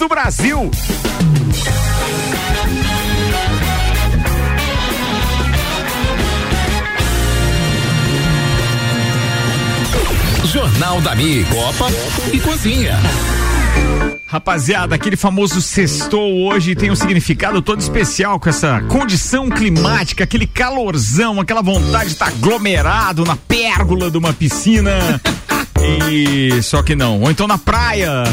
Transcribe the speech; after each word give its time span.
do 0.00 0.08
Brasil. 0.08 0.70
Jornal 10.46 11.02
da 11.02 11.14
Mi, 11.14 11.44
Copa 11.44 11.86
e 12.32 12.40
Cozinha. 12.40 12.98
Rapaziada, 14.26 14.94
aquele 14.94 15.16
famoso 15.16 15.60
sextou 15.60 16.46
hoje 16.46 16.74
tem 16.74 16.90
um 16.90 16.96
significado 16.96 17.60
todo 17.60 17.80
especial 17.80 18.40
com 18.40 18.48
essa 18.48 18.80
condição 18.82 19.50
climática, 19.50 20.24
aquele 20.24 20.46
calorzão, 20.46 21.40
aquela 21.40 21.60
vontade 21.60 22.06
de 22.06 22.12
estar 22.12 22.28
aglomerado 22.28 23.24
na 23.24 23.36
pérgola 23.36 24.10
de 24.10 24.16
uma 24.16 24.32
piscina. 24.32 25.20
E 26.10 26.62
só 26.62 26.82
que 26.82 26.94
não. 26.94 27.20
Ou 27.22 27.30
então 27.30 27.46
na 27.46 27.58
praia. 27.58 28.24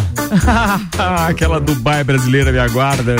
Aquela 1.27 1.59
Dubai 1.59 2.03
brasileira 2.03 2.51
me 2.51 2.59
aguarda. 2.59 3.15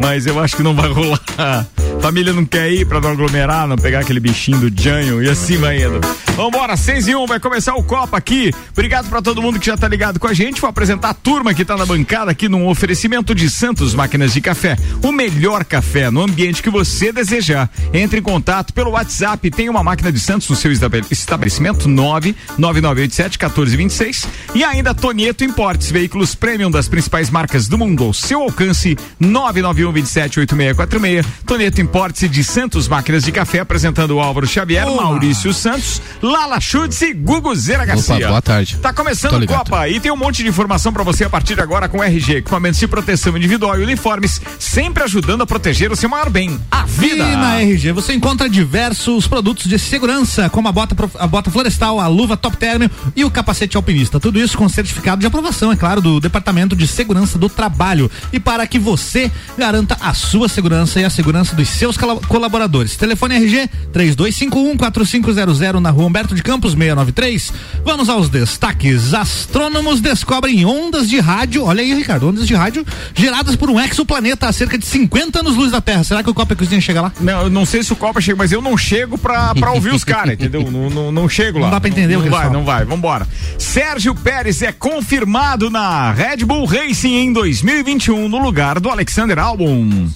Mas 0.00 0.26
eu 0.26 0.38
acho 0.40 0.56
que 0.56 0.62
não 0.62 0.74
vai 0.74 0.90
rolar. 0.90 1.66
Família 2.02 2.32
não 2.32 2.44
quer 2.44 2.68
ir 2.68 2.84
pra 2.84 3.00
não 3.00 3.10
aglomerar, 3.10 3.68
não 3.68 3.76
pegar 3.76 4.00
aquele 4.00 4.18
bichinho 4.18 4.58
do 4.68 4.82
Janho 4.82 5.22
e 5.22 5.30
assim 5.30 5.56
vai 5.56 5.80
indo. 5.80 6.00
Vambora, 6.34 6.76
6 6.76 7.06
e 7.06 7.14
1, 7.14 7.22
um, 7.22 7.26
vai 7.28 7.38
começar 7.38 7.76
o 7.76 7.82
Copa 7.84 8.16
aqui. 8.16 8.52
Obrigado 8.72 9.08
pra 9.08 9.22
todo 9.22 9.40
mundo 9.40 9.60
que 9.60 9.66
já 9.66 9.76
tá 9.76 9.86
ligado 9.86 10.18
com 10.18 10.26
a 10.26 10.34
gente. 10.34 10.60
Vou 10.60 10.68
apresentar 10.68 11.10
a 11.10 11.14
turma 11.14 11.54
que 11.54 11.64
tá 11.64 11.76
na 11.76 11.86
bancada 11.86 12.32
aqui 12.32 12.48
num 12.48 12.66
oferecimento 12.66 13.32
de 13.36 13.48
Santos 13.48 13.94
Máquinas 13.94 14.32
de 14.32 14.40
Café. 14.40 14.76
O 15.00 15.12
melhor 15.12 15.64
café 15.64 16.10
no 16.10 16.22
ambiente 16.22 16.60
que 16.60 16.70
você 16.70 17.12
desejar. 17.12 17.70
Entre 17.94 18.18
em 18.18 18.22
contato 18.22 18.74
pelo 18.74 18.90
WhatsApp. 18.90 19.48
Tem 19.52 19.68
uma 19.68 19.84
máquina 19.84 20.10
de 20.10 20.18
Santos 20.18 20.48
no 20.48 20.56
seu 20.56 20.72
estabelecimento 20.72 21.88
99987 21.88 23.38
1426. 23.38 24.26
E 24.56 24.64
ainda 24.64 24.92
Tonieto 24.92 25.44
Importes, 25.44 25.92
veículos 25.92 26.34
premium 26.34 26.70
das 26.70 26.88
principais 26.88 27.30
marcas 27.30 27.68
do 27.68 27.78
mundo 27.78 28.02
ao 28.02 28.12
seu 28.12 28.42
alcance 28.42 28.98
991 29.20 29.92
27 29.92 30.40
8646. 30.40 31.26
Tonieto 31.46 31.80
Importes 31.80 31.91
de 32.30 32.42
Santos 32.42 32.88
Máquinas 32.88 33.22
de 33.22 33.30
Café 33.30 33.60
apresentando 33.60 34.12
o 34.12 34.20
Álvaro 34.20 34.46
Xavier, 34.46 34.86
Olá. 34.86 35.02
Maurício 35.02 35.52
Santos 35.52 36.00
Lala 36.22 36.58
Schutz 36.58 37.02
e 37.02 37.12
Gugu 37.12 37.54
Zera 37.54 37.84
Garcia. 37.84 38.16
Opa, 38.16 38.28
boa 38.28 38.42
tarde. 38.42 38.78
Tá 38.78 38.94
começando 38.94 39.42
o 39.42 39.46
Copa 39.46 39.86
e 39.90 40.00
tem 40.00 40.10
um 40.10 40.16
monte 40.16 40.42
de 40.42 40.48
informação 40.48 40.90
para 40.90 41.02
você 41.02 41.24
a 41.24 41.30
partir 41.30 41.54
de 41.54 41.60
agora 41.60 41.90
com 41.90 42.02
RG, 42.02 42.36
equipamentos 42.36 42.80
de 42.80 42.88
proteção 42.88 43.36
individual 43.36 43.78
e 43.78 43.82
uniformes, 43.82 44.40
sempre 44.58 45.02
ajudando 45.02 45.42
a 45.42 45.46
proteger 45.46 45.92
o 45.92 45.96
seu 45.96 46.08
maior 46.08 46.30
bem, 46.30 46.58
a 46.70 46.86
vida. 46.86 47.24
E 47.24 47.36
na 47.36 47.60
RG 47.60 47.92
você 47.92 48.14
encontra 48.14 48.48
diversos 48.48 49.26
produtos 49.26 49.66
de 49.66 49.78
segurança, 49.78 50.48
como 50.48 50.68
a 50.68 50.72
bota, 50.72 50.96
a 51.18 51.26
bota 51.26 51.50
florestal, 51.50 52.00
a 52.00 52.06
luva 52.06 52.38
top 52.38 52.56
term 52.56 52.84
e 53.14 53.22
o 53.22 53.30
capacete 53.30 53.76
alpinista. 53.76 54.18
Tudo 54.18 54.40
isso 54.40 54.56
com 54.56 54.66
certificado 54.66 55.20
de 55.20 55.26
aprovação, 55.26 55.70
é 55.70 55.76
claro, 55.76 56.00
do 56.00 56.20
Departamento 56.20 56.74
de 56.74 56.86
Segurança 56.86 57.38
do 57.38 57.50
Trabalho. 57.50 58.10
E 58.32 58.40
para 58.40 58.66
que 58.66 58.78
você 58.78 59.30
garanta 59.58 59.98
a 60.00 60.14
sua 60.14 60.48
segurança 60.48 60.98
e 60.98 61.04
a 61.04 61.10
segurança 61.10 61.54
dos 61.54 61.81
seus 61.82 61.96
colaboradores. 62.28 62.96
Telefone 62.96 63.34
RG 63.34 63.68
3251 63.92 64.76
4500 64.76 65.80
na 65.80 65.90
rua 65.90 66.06
Humberto 66.06 66.32
de 66.32 66.40
Campos 66.40 66.74
693. 66.74 67.52
Vamos 67.84 68.08
aos 68.08 68.28
destaques. 68.28 69.12
Astrônomos 69.12 70.00
descobrem 70.00 70.64
ondas 70.64 71.08
de 71.08 71.18
rádio. 71.18 71.64
Olha 71.64 71.82
aí, 71.82 71.92
Ricardo, 71.92 72.28
ondas 72.28 72.46
de 72.46 72.54
rádio 72.54 72.86
geradas 73.16 73.56
por 73.56 73.68
um 73.68 73.80
exoplaneta 73.80 74.46
a 74.46 74.52
cerca 74.52 74.78
de 74.78 74.86
50 74.86 75.40
anos 75.40 75.56
luz 75.56 75.72
da 75.72 75.80
Terra. 75.80 76.04
Será 76.04 76.22
que 76.22 76.30
o 76.30 76.34
Copa 76.34 76.54
Cozinha 76.54 76.80
chega 76.80 77.02
lá? 77.02 77.12
Não, 77.20 77.42
eu 77.42 77.50
não 77.50 77.66
sei 77.66 77.82
se 77.82 77.92
o 77.92 77.96
Copa 77.96 78.20
chega, 78.20 78.38
mas 78.38 78.52
eu 78.52 78.62
não 78.62 78.78
chego 78.78 79.18
pra, 79.18 79.52
pra 79.52 79.72
ouvir 79.72 79.92
os 79.92 80.04
caras, 80.04 80.34
entendeu? 80.34 80.70
Não, 80.70 80.88
não, 80.88 81.10
não, 81.10 81.28
chego 81.28 81.58
lá. 81.58 81.64
Não 81.64 81.70
dá 81.72 81.80
pra 81.80 81.90
entender 81.90 82.14
não, 82.14 82.20
o 82.20 82.22
que 82.22 82.30
Não 82.30 82.38
vai, 82.38 82.50
não 82.50 82.64
vai. 82.64 82.84
Vambora. 82.84 83.26
Sérgio 83.58 84.14
Pérez 84.14 84.62
é 84.62 84.70
confirmado 84.70 85.68
na 85.68 86.12
Red 86.12 86.44
Bull 86.44 86.64
Racing 86.64 87.16
em 87.16 87.32
2021 87.32 88.28
no 88.28 88.38
lugar 88.38 88.78
do 88.78 88.88
Alexander 88.88 89.36
Albon. 89.36 90.08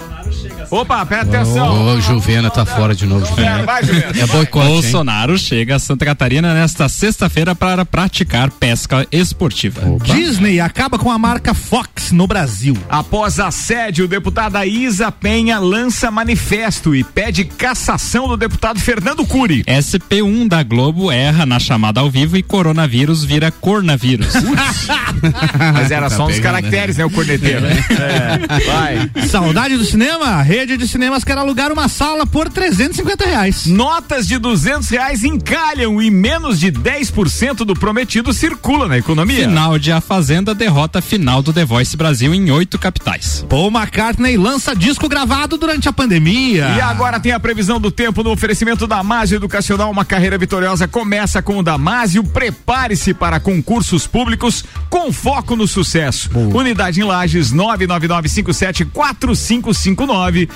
Opa, 0.70 1.04
presta 1.06 1.40
atenção. 1.40 1.55
Ô, 1.60 1.94
oh, 1.94 2.00
Juvena 2.00 2.50
tá 2.50 2.64
fora 2.64 2.94
de 2.94 3.06
novo. 3.06 3.26
É, 3.40 3.62
vai, 3.62 3.84
Juvena. 3.84 4.12
É 4.18 4.26
boicote. 4.26 4.66
Bolsonaro 4.66 5.32
hein? 5.32 5.38
chega 5.38 5.76
a 5.76 5.78
Santa 5.78 6.04
Catarina 6.04 6.54
nesta 6.54 6.88
sexta-feira 6.88 7.54
para 7.54 7.84
praticar 7.84 8.50
pesca 8.50 9.06
esportiva. 9.10 9.86
Opa. 9.88 10.04
Disney 10.04 10.60
acaba 10.60 10.98
com 10.98 11.10
a 11.10 11.18
marca 11.18 11.54
Fox 11.54 12.12
no 12.12 12.26
Brasil. 12.26 12.76
Após 12.88 13.40
assédio, 13.40 14.08
deputada 14.08 14.64
Isa 14.66 15.10
Penha 15.10 15.58
lança 15.58 16.10
manifesto 16.10 16.94
e 16.94 17.02
pede 17.02 17.44
cassação 17.44 18.28
do 18.28 18.36
deputado 18.36 18.80
Fernando 18.80 19.24
Cury. 19.26 19.64
SP1 19.64 20.48
da 20.48 20.62
Globo 20.62 21.10
erra 21.10 21.46
na 21.46 21.58
chamada 21.58 22.00
ao 22.00 22.10
vivo 22.10 22.36
e 22.36 22.42
coronavírus 22.42 23.24
vira 23.24 23.50
cornavírus. 23.50 24.34
Mas 25.72 25.90
era 25.90 26.08
só 26.10 26.18
tá 26.18 26.24
uns 26.26 26.38
caracteres, 26.38 26.96
né? 26.96 27.04
O 27.04 27.10
corneteiro. 27.10 27.66
É. 27.96 28.38
Vai. 28.66 29.26
Saudade 29.26 29.76
do 29.76 29.84
cinema? 29.84 30.40
Rede 30.42 30.76
de 30.76 30.86
cinemas 30.86 31.24
quer 31.24 31.36
alugar 31.46 31.72
uma 31.72 31.88
sala 31.88 32.26
por 32.26 32.48
350 32.48 33.24
reais. 33.24 33.66
Notas 33.66 34.26
de 34.26 34.36
200 34.36 34.88
reais 34.88 35.22
encalham 35.22 36.02
e 36.02 36.10
menos 36.10 36.58
de 36.58 36.72
10% 36.72 37.58
do 37.58 37.74
prometido 37.74 38.32
circula 38.32 38.88
na 38.88 38.98
economia. 38.98 39.48
Final 39.48 39.78
de 39.78 39.92
A 39.92 40.00
Fazenda 40.00 40.52
derrota 40.54 41.00
final 41.00 41.42
do 41.42 41.52
The 41.52 41.64
Voice 41.64 41.96
Brasil 41.96 42.34
em 42.34 42.50
oito 42.50 42.76
capitais. 42.78 43.46
Paul 43.48 43.70
McCartney 43.70 44.36
lança 44.36 44.74
disco 44.74 45.08
gravado 45.08 45.56
durante 45.56 45.88
a 45.88 45.92
pandemia. 45.92 46.74
E 46.76 46.80
agora 46.80 47.20
tem 47.20 47.30
a 47.30 47.38
previsão 47.38 47.80
do 47.80 47.92
tempo 47.92 48.24
no 48.24 48.32
oferecimento 48.32 48.86
da 48.86 48.96
Damásio 48.96 49.36
Educacional. 49.36 49.90
Uma 49.90 50.06
carreira 50.06 50.38
vitoriosa 50.38 50.88
começa 50.88 51.42
com 51.42 51.58
o 51.58 51.62
Damásio. 51.62 52.24
Prepare-se 52.24 53.14
para 53.14 53.38
concursos 53.38 54.04
públicos 54.06 54.64
com 54.90 55.12
foco 55.12 55.54
no 55.54 55.68
sucesso. 55.68 56.30
Boa. 56.30 56.60
Unidade 56.60 57.00
em 57.00 57.04
Lages 57.04 57.52
999574559. 57.52 60.48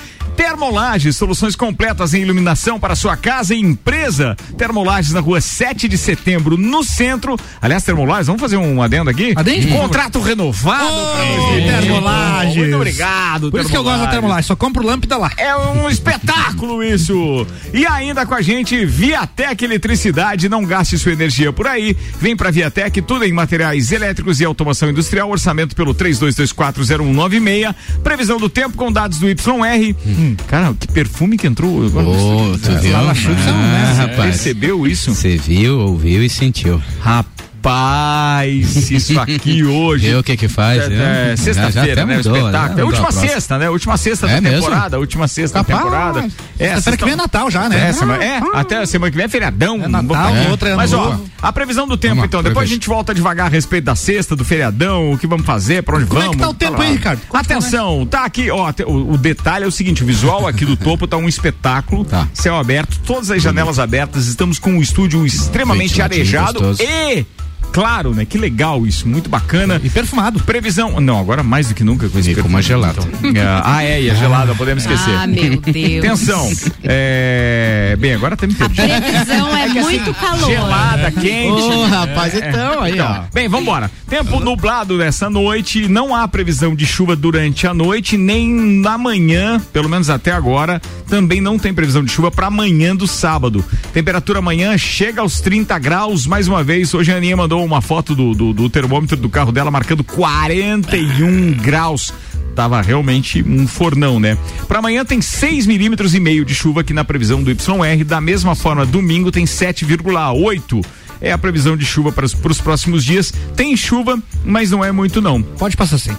Termolages, 0.81 1.15
soluções 1.15 1.55
completas 1.55 2.15
em 2.15 2.23
iluminação 2.23 2.79
para 2.79 2.95
sua 2.95 3.15
casa 3.15 3.53
e 3.53 3.59
empresa. 3.59 4.35
Termolages 4.57 5.13
na 5.13 5.19
rua 5.19 5.39
7 5.39 5.87
de 5.87 5.95
setembro, 5.95 6.57
no 6.57 6.83
centro. 6.83 7.37
Aliás, 7.61 7.83
Termolages, 7.83 8.25
vamos 8.25 8.41
fazer 8.41 8.57
um 8.57 8.81
adendo 8.81 9.07
aqui? 9.07 9.31
Adendo? 9.35 9.67
Contrato 9.67 10.19
renovado. 10.19 10.91
Oh, 10.91 11.53
Termolages. 11.53 12.57
Muito 12.57 12.75
obrigado, 12.77 13.51
Por 13.51 13.59
isso 13.59 13.69
que 13.69 13.77
eu 13.77 13.83
gosto 13.83 13.99
da 13.99 14.07
Termolages, 14.07 14.47
só 14.47 14.55
compro 14.55 14.83
lâmpada 14.83 15.17
lá. 15.17 15.31
É 15.37 15.55
um 15.55 15.87
espetáculo 15.87 16.81
isso. 16.83 17.45
E 17.71 17.85
ainda 17.85 18.25
com 18.25 18.33
a 18.33 18.41
gente, 18.41 18.83
Viatec 18.83 19.63
Eletricidade, 19.63 20.49
não 20.49 20.65
gaste 20.65 20.97
sua 20.97 21.11
energia 21.13 21.53
por 21.53 21.67
aí. 21.67 21.95
Vem 22.19 22.35
pra 22.35 22.49
Viatec, 22.49 23.03
tudo 23.03 23.23
em 23.23 23.31
materiais 23.31 23.91
elétricos 23.91 24.41
e 24.41 24.45
automação 24.45 24.89
industrial, 24.89 25.29
orçamento 25.29 25.75
pelo 25.75 25.93
32240196. 25.93 27.75
Previsão 28.03 28.39
do 28.39 28.49
tempo 28.49 28.75
com 28.75 28.91
dados 28.91 29.19
do 29.19 29.29
YR. 29.29 29.95
Hum. 30.07 30.35
Cara, 30.47 30.60
que 30.79 30.87
perfume 30.87 31.37
que 31.37 31.47
entrou. 31.47 31.85
Oh, 31.85 32.57
tu 32.57 32.71
viu? 32.79 32.95
Ah, 32.95 33.13
né? 33.13 33.93
rapaz. 33.97 34.17
Percebeu 34.17 34.87
isso? 34.87 35.13
Você 35.13 35.37
viu, 35.37 35.79
ouviu 35.79 36.23
e 36.23 36.29
sentiu. 36.29 36.81
Rapaz 37.01 37.40
Rapaz, 37.61 38.89
isso 38.89 39.19
aqui 39.19 39.61
hoje. 39.63 40.07
E 40.07 40.15
o 40.15 40.23
que 40.23 40.35
que 40.35 40.47
faz? 40.47 40.89
É, 40.89 41.33
é, 41.33 41.37
Sexta-feira, 41.37 42.07
né? 42.07 42.17
Mudou, 42.17 42.33
o 42.33 42.37
espetáculo. 42.37 42.79
É, 42.79 42.83
última 42.83 43.11
sexta, 43.11 43.57
né? 43.59 43.69
Última 43.69 43.97
sexta 43.97 44.25
é 44.25 44.35
da 44.35 44.41
mesmo? 44.41 44.61
temporada. 44.61 44.99
Última 44.99 45.27
sexta 45.27 45.59
da 45.59 45.63
temporada. 45.63 46.27
É, 46.57 46.73
sexta 46.73 46.97
que 46.97 47.03
vem 47.05 47.13
é 47.13 47.15
Natal 47.15 47.51
já, 47.51 47.69
né? 47.69 47.89
É, 47.89 47.93
semana, 47.93 48.23
é 48.23 48.39
ah, 48.39 48.61
até 48.61 48.83
semana 48.87 49.11
que 49.11 49.17
vem 49.17 49.27
é 49.27 49.29
feriadão. 49.29 49.83
É 49.83 49.87
Natal, 49.87 50.35
é. 50.35 50.49
outra 50.49 50.69
é 50.69 50.75
Mas 50.75 50.91
ó, 50.91 51.19
a 51.39 51.53
previsão 51.53 51.87
do 51.87 51.95
tempo, 51.95 52.25
então. 52.25 52.41
Depois 52.41 52.67
a 52.67 52.73
gente 52.73 52.87
volta 52.87 53.13
devagar 53.13 53.45
a 53.45 53.49
respeito 53.49 53.83
da 53.83 53.95
sexta, 53.95 54.35
do 54.35 54.43
feriadão, 54.43 55.11
o 55.11 55.17
que 55.17 55.27
vamos 55.27 55.45
fazer, 55.45 55.83
pra 55.83 55.97
onde 55.97 56.07
Como 56.07 56.19
vamos. 56.19 56.37
Como 56.37 56.43
é 56.43 56.47
que 56.47 56.59
tá 56.59 56.67
o 56.67 56.71
tempo 56.71 56.81
aí, 56.81 56.93
Ricardo? 56.93 57.21
Atenção, 57.31 58.07
tá 58.07 58.25
aqui, 58.25 58.49
ó, 58.49 58.73
o, 58.87 59.13
o, 59.13 59.17
detalhe 59.19 59.65
é 59.65 59.67
o 59.67 59.71
seguinte, 59.71 60.01
o 60.01 60.05
visual 60.05 60.47
aqui 60.47 60.65
do 60.65 60.75
topo 60.75 61.07
tá 61.07 61.15
um 61.15 61.29
espetáculo, 61.29 62.05
tá. 62.05 62.27
céu 62.33 62.55
aberto, 62.55 62.99
todas 63.05 63.29
as 63.29 63.41
janelas 63.41 63.77
abertas, 63.77 64.25
estamos 64.25 64.57
com 64.57 64.71
um 64.71 64.81
estúdio 64.81 65.23
extremamente 65.25 66.01
arejado 66.01 66.75
e 66.79 67.25
claro, 67.71 68.13
né? 68.13 68.25
Que 68.25 68.37
legal 68.37 68.85
isso, 68.85 69.07
muito 69.07 69.29
bacana. 69.29 69.79
E 69.83 69.89
perfumado. 69.89 70.41
Previsão. 70.43 70.99
Não, 70.99 71.19
agora 71.19 71.43
mais 71.43 71.67
do 71.69 71.73
que 71.73 71.83
nunca 71.83 72.09
com 72.09 72.19
esse 72.19 72.31
e 72.31 72.35
com 72.35 72.47
uma 72.47 72.61
gelada. 72.61 73.01
Então. 73.23 73.61
ah, 73.63 73.83
é, 73.83 74.01
e 74.01 74.09
a 74.09 74.13
gelada, 74.13 74.53
podemos 74.55 74.83
esquecer. 74.83 75.15
Ah, 75.15 75.27
meu 75.27 75.57
Deus. 75.57 76.05
Atenção. 76.05 76.51
É... 76.83 77.95
Bem, 77.99 78.13
agora 78.13 78.35
tá 78.35 78.47
me 78.47 78.53
perdido. 78.53 78.91
A 78.91 79.01
previsão 79.01 79.55
é, 79.55 79.65
é 79.65 79.81
muito 79.81 80.09
assim, 80.09 80.13
calor. 80.13 80.49
Gelada, 80.49 81.11
quente. 81.11 81.61
Ô, 81.61 81.81
oh, 81.81 81.85
rapaz, 81.85 82.33
é, 82.35 82.49
então, 82.49 82.81
aí, 82.81 82.93
então, 82.93 83.07
ó. 83.07 83.23
Bem, 83.33 83.47
vambora. 83.47 83.91
Tempo 84.07 84.39
nublado 84.39 84.97
dessa 84.97 85.29
noite, 85.29 85.87
não 85.87 86.15
há 86.15 86.27
previsão 86.27 86.75
de 86.75 86.85
chuva 86.85 87.15
durante 87.15 87.67
a 87.67 87.73
noite, 87.73 88.17
nem 88.17 88.49
na 88.49 88.97
manhã, 88.97 89.61
pelo 89.71 89.87
menos 89.87 90.09
até 90.09 90.31
agora, 90.31 90.81
também 91.07 91.39
não 91.39 91.57
tem 91.57 91.73
previsão 91.73 92.03
de 92.03 92.11
chuva 92.11 92.31
para 92.31 92.47
amanhã 92.47 92.95
do 92.95 93.07
sábado. 93.07 93.63
Temperatura 93.93 94.39
amanhã 94.39 94.77
chega 94.77 95.21
aos 95.21 95.39
30 95.39 95.77
graus, 95.79 96.25
mais 96.25 96.47
uma 96.47 96.63
vez, 96.63 96.93
hoje 96.93 97.11
a 97.11 97.17
Aninha 97.17 97.37
mandou 97.37 97.60
uma 97.65 97.81
foto 97.81 98.15
do, 98.15 98.33
do, 98.33 98.53
do 98.53 98.69
termômetro 98.69 99.17
do 99.17 99.29
carro 99.29 99.51
dela 99.51 99.71
marcando 99.71 100.03
41 100.03 101.53
graus 101.53 102.13
tava 102.55 102.81
realmente 102.81 103.41
um 103.41 103.65
fornão, 103.65 104.19
né? 104.19 104.37
Para 104.67 104.79
amanhã 104.79 105.05
tem 105.05 105.21
6 105.21 105.65
milímetros 105.65 106.13
e 106.13 106.19
meio 106.19 106.43
de 106.43 106.53
chuva 106.53 106.81
aqui 106.81 106.93
na 106.93 107.03
previsão 107.03 107.41
do 107.41 107.49
YR. 107.49 108.03
Da 108.05 108.19
mesma 108.19 108.55
forma, 108.55 108.85
domingo 108.85 109.31
tem 109.31 109.45
7,8 109.45 110.85
é 111.21 111.31
a 111.31 111.37
previsão 111.37 111.77
de 111.77 111.85
chuva 111.85 112.11
para 112.11 112.25
os 112.25 112.61
próximos 112.61 113.05
dias. 113.05 113.31
Tem 113.55 113.77
chuva, 113.77 114.21
mas 114.43 114.71
não 114.71 114.83
é 114.83 114.91
muito 114.91 115.21
não. 115.21 115.41
Pode 115.41 115.77
passar 115.77 115.99
sim. 115.99 116.15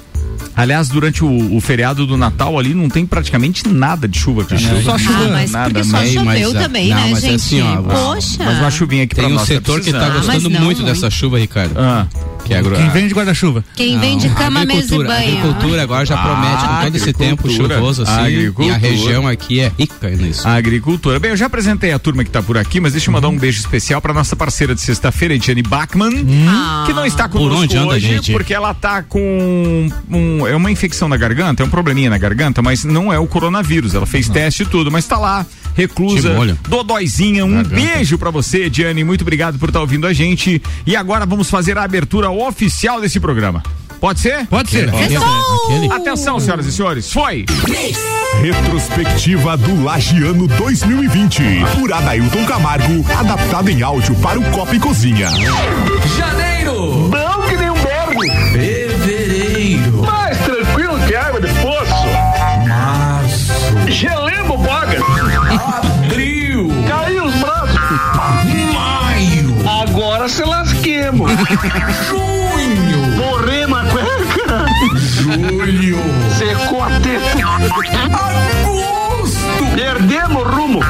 Aliás, 0.55 0.89
durante 0.89 1.25
o, 1.25 1.57
o 1.57 1.61
feriado 1.61 2.07
do 2.07 2.17
Natal 2.17 2.59
ali 2.59 2.75
não 2.75 2.89
tem 2.89 3.07
praticamente 3.07 3.67
nada 3.69 4.07
de 4.07 4.19
chuva, 4.19 4.45
cara. 4.45 4.61
Só 4.83 4.99
chuva. 4.99 5.25
Ah, 5.25 5.29
mas 5.33 5.51
nada, 5.51 5.71
porque 5.71 5.85
só 5.85 5.93
mas- 5.97 6.09
choveu 6.13 6.25
mas, 6.25 6.57
ah, 6.57 6.61
também, 6.61 6.89
não, 6.91 6.97
né, 6.97 7.09
mas 7.11 7.25
é 7.25 7.29
gente? 7.29 7.35
assim, 7.37 7.63
ó, 7.63 7.83
Poxa. 7.83 8.45
Mas 8.45 8.59
uma 8.59 8.71
chuvinha 8.71 9.05
aqui 9.05 9.15
pra 9.15 9.25
Tem 9.25 9.33
um 9.33 9.37
nós. 9.37 9.47
setor 9.49 9.81
que 9.81 9.91
tá 9.93 9.99
Ah, 9.99 10.09
mas 10.11 10.27
gostando 10.27 10.51
não 10.51 10.61
muito 10.61 10.83
muito. 10.83 10.85
dessa 10.85 11.11
chuva, 11.11 11.39
Ricardo. 11.39 11.73
Ah, 11.79 12.07
Que 12.45 12.55
é 12.55 12.59
agro... 12.59 12.75
Quem 12.77 12.89
vende 12.91 13.15
guarda-chuva? 13.15 13.65
Quem 13.77 13.95
Não, 13.95 14.01
vende 14.01 14.29
cama, 14.31 14.65
mesa 14.65 14.95
e 14.95 14.99
banho. 15.05 15.39
agricultura 15.39 15.83
agora 15.83 16.05
já 16.05 16.17
promete 16.17 16.65
com 16.67 16.85
todo 16.85 16.97
esse 16.97 17.13
tempo 17.13 17.49
chuvoso 17.51 18.03
assim. 18.03 18.13
agricultura. 18.13 18.67
E 18.67 18.71
a 18.75 18.77
região 18.79 19.29
aqui 19.29 19.61
é 19.61 19.73
rica 19.79 20.09
nisso. 20.11 20.47
a 20.49 20.55
agricultura. 20.55 21.21
Bem, 21.21 21.31
eu 21.31 21.37
já 21.37 21.47
apresentei 21.47 21.93
a 21.93 21.99
turma 21.99 22.25
que 22.25 22.31
tá 22.31 22.43
por 22.43 22.59
aqui, 22.59 22.81
mas 22.81 22.93
deixa 22.93 23.09
eu 23.11 23.13
mandar 23.13 23.29
um 23.29 23.39
beijo 23.39 23.61
especial 23.61 24.01
pra 24.01 24.13
nossa 24.13 24.35
parceira 24.35 24.75
de 24.75 24.81
sexta-feira, 24.81 25.35
Ediane 25.35 25.63
Bachmann, 25.63 26.27
Ah. 26.49 26.85
que 26.87 26.93
não 26.93 27.07
está 27.07 27.29
Por 27.29 27.39
conosco 27.39 27.63
onde 27.63 27.77
anda, 27.77 27.95
hoje, 27.95 28.09
gente? 28.09 28.33
porque 28.33 28.53
ela 28.53 28.75
tá 28.75 29.03
com 29.03 29.89
um, 30.11 30.47
é 30.47 30.57
uma 30.57 30.71
infecção 30.71 31.09
na 31.09 31.17
garganta, 31.17 31.63
é 31.63 31.67
um 31.67 31.71
probleminha 31.71 32.11
na 32.11 32.19
garganta, 32.19 32.61
mas 32.63 32.85
não 32.85 33.13
é 33.13 33.19
o 33.19 33.27
coronavírus. 33.27 33.95
Ela 33.95 34.07
fez 34.07 34.29
teste 34.29 34.65
e 34.65 34.67
tudo, 34.67 34.91
mas 34.91 35.07
tá 35.07 35.17
lá, 35.19 35.47
reclusa, 35.75 36.35
dodóizinha. 36.69 37.45
Um 37.45 37.55
Garganta. 37.63 37.75
beijo 37.75 38.19
pra 38.19 38.31
você, 38.31 38.65
Ediane. 38.65 39.05
Muito 39.05 39.23
obrigado 39.23 39.59
por 39.59 39.69
estar 39.69 39.81
ouvindo 39.81 40.07
a 40.07 40.13
gente. 40.13 40.61
E 40.87 40.97
agora 40.97 41.25
vamos 41.27 41.49
fazer 41.51 41.79
a 41.79 41.83
abertura 41.85 42.31
oficial 42.47 43.01
desse 43.01 43.19
programa. 43.21 43.63
Pode 44.01 44.21
ser? 44.21 44.47
Pode 44.49 44.71
ser. 44.71 44.89
Aquele- 44.89 45.17
aquele- 45.17 45.93
Atenção, 45.93 46.41
senhoras 46.41 46.67
e 46.67 46.73
senhores, 46.73 47.13
foi! 47.13 47.45
Retrospectiva 48.41 49.57
do 49.57 49.85
Lagiano 49.85 50.49
2020. 50.49 51.43
Por 51.79 51.93
Adailton 51.93 52.45
Camargo, 52.47 53.05
adaptado 53.17 53.69
em 53.69 53.83
áudio 53.83 54.15
para 54.17 54.41
o 54.41 54.43
Copa 54.51 54.75
e 54.75 54.81
Cozinha. 54.81 55.29
Janeiro. 56.17 57.11
Lasquemos. 71.03 71.31
Junho. 72.09 72.99
Morremos 73.17 73.79
a 73.79 73.85
cueca. 73.85 74.67
Julho. 75.23 75.99
Secou 76.39 76.83
a 76.85 77.01
teta. 77.01 77.39
Agosto. 78.63 79.65
Perdemos 79.75 80.43
o 80.43 80.45
rumo. 80.45 80.81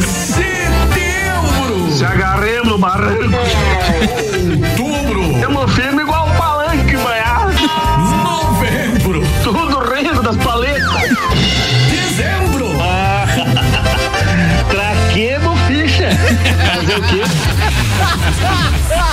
Setembro. 0.00 1.90
Se 1.92 2.04
agarremos 2.04 2.68
no 2.68 2.78
barranco. 2.78 3.36
Outubro. 4.80 5.40
Tamo 5.40 5.68
firme 5.68 6.02
igual 6.02 6.28
um 6.28 6.36
palanque 6.36 6.96
banhado. 6.96 7.52
Novembro. 8.24 9.22
Tudo 9.44 9.80
rindo 9.80 10.22
das 10.22 10.36
paletas. 10.36 11.02
Dezembro. 11.90 12.72
Traquemos 14.70 15.60
ficha. 15.66 16.10
Fazer 16.74 16.98
o 16.98 17.02
quê? 17.02 17.22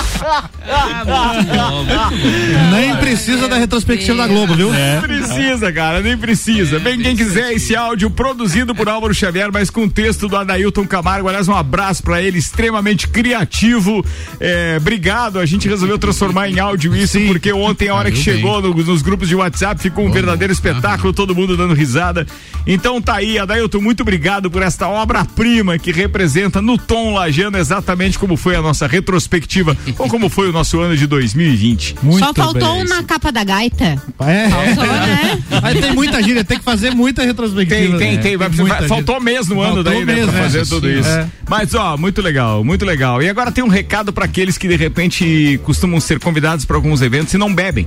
Nem 2.70 2.96
precisa 2.96 3.48
da 3.48 3.56
retrospectiva 3.56 4.16
da 4.16 4.26
Globo, 4.26 4.54
viu? 4.54 4.70
Precisa, 5.00 5.72
cara, 5.72 6.00
nem 6.00 6.16
precisa. 6.16 6.78
Bem, 6.78 6.98
quem 6.98 7.16
quiser 7.16 7.52
esse 7.52 7.74
áudio 7.76 8.10
produzido 8.10 8.74
por 8.74 8.88
Álvaro 8.88 9.14
Xavier, 9.14 9.50
mas 9.52 9.70
com 9.70 9.88
texto 9.88 10.28
do 10.28 10.36
Adailton 10.36 10.86
Camargo. 10.86 11.28
Aliás, 11.28 11.48
um 11.48 11.54
abraço 11.54 12.02
pra 12.02 12.20
ele, 12.22 12.38
extremamente 12.38 13.08
criativo. 13.08 14.04
É, 14.40 14.76
obrigado, 14.80 15.38
a 15.38 15.46
gente 15.46 15.68
resolveu 15.68 15.98
transformar 15.98 16.48
em 16.48 16.58
áudio 16.58 16.94
isso, 16.96 17.18
porque 17.26 17.52
ontem, 17.52 17.88
a 17.88 17.94
hora 17.94 18.10
que 18.10 18.18
chegou 18.18 18.60
no- 18.60 18.74
nos 18.74 19.02
grupos 19.02 19.28
de 19.28 19.34
WhatsApp, 19.34 19.80
ficou 19.80 20.04
um 20.06 20.10
verdadeiro 20.10 20.52
espetáculo, 20.52 21.12
todo 21.12 21.34
mundo 21.34 21.56
dando 21.56 21.74
risada. 21.74 22.26
Então 22.66 23.00
tá 23.00 23.16
aí, 23.16 23.38
Adailton, 23.38 23.80
muito 23.80 24.00
obrigado 24.02 24.50
por 24.50 24.62
esta 24.62 24.88
obra-prima 24.88 25.78
que 25.78 25.92
representa 25.92 26.60
no 26.60 26.76
tom 26.76 27.14
lajano 27.14 27.56
exatamente 27.58 28.18
como 28.18 28.36
foi 28.36 28.56
a 28.56 28.62
nossa 28.62 28.86
retrospectiva, 28.86 29.76
ou 29.98 30.08
como 30.08 30.28
foi 30.28 30.48
o 30.48 30.52
nosso 30.56 30.80
ano 30.80 30.96
de 30.96 31.06
2020. 31.06 31.96
Muito 32.02 32.24
Só 32.24 32.32
faltou 32.34 32.76
bem. 32.76 32.84
na 32.84 33.02
capa 33.02 33.30
da 33.30 33.44
gaita. 33.44 34.02
É. 34.20 34.48
Faltou, 34.48 34.86
né? 34.86 35.42
Aí 35.62 35.80
tem 35.80 35.92
muita 35.92 36.22
gíria, 36.22 36.42
tem 36.44 36.58
que 36.58 36.64
fazer 36.64 36.94
muita 36.94 37.22
retrospectiva. 37.22 37.98
Tem, 37.98 37.98
tem, 37.98 38.16
né? 38.16 38.22
tem. 38.22 38.36
Vai, 38.36 38.50
gíria. 38.50 38.88
faltou 38.88 39.20
mês 39.20 39.48
no 39.48 39.60
ano 39.60 39.82
Faltou 39.82 39.92
daí, 39.92 40.04
né? 40.04 40.14
Pra 40.24 40.32
né? 40.32 40.42
fazer 40.42 40.66
tudo 40.66 40.88
Sim, 40.88 41.00
isso. 41.00 41.08
é. 41.08 41.26
Mas, 41.48 41.74
ó, 41.74 41.96
muito 41.96 42.20
legal, 42.22 42.64
muito 42.64 42.84
legal. 42.84 43.22
E 43.22 43.28
agora 43.28 43.52
tem 43.52 43.62
um 43.62 43.68
recado 43.68 44.12
pra 44.12 44.24
aqueles 44.24 44.56
que 44.58 44.66
de 44.66 44.76
repente 44.76 45.60
costumam 45.64 46.00
ser 46.00 46.18
convidados 46.18 46.64
para 46.64 46.76
alguns 46.76 47.02
eventos 47.02 47.32
e 47.34 47.38
não 47.38 47.54
bebem. 47.54 47.86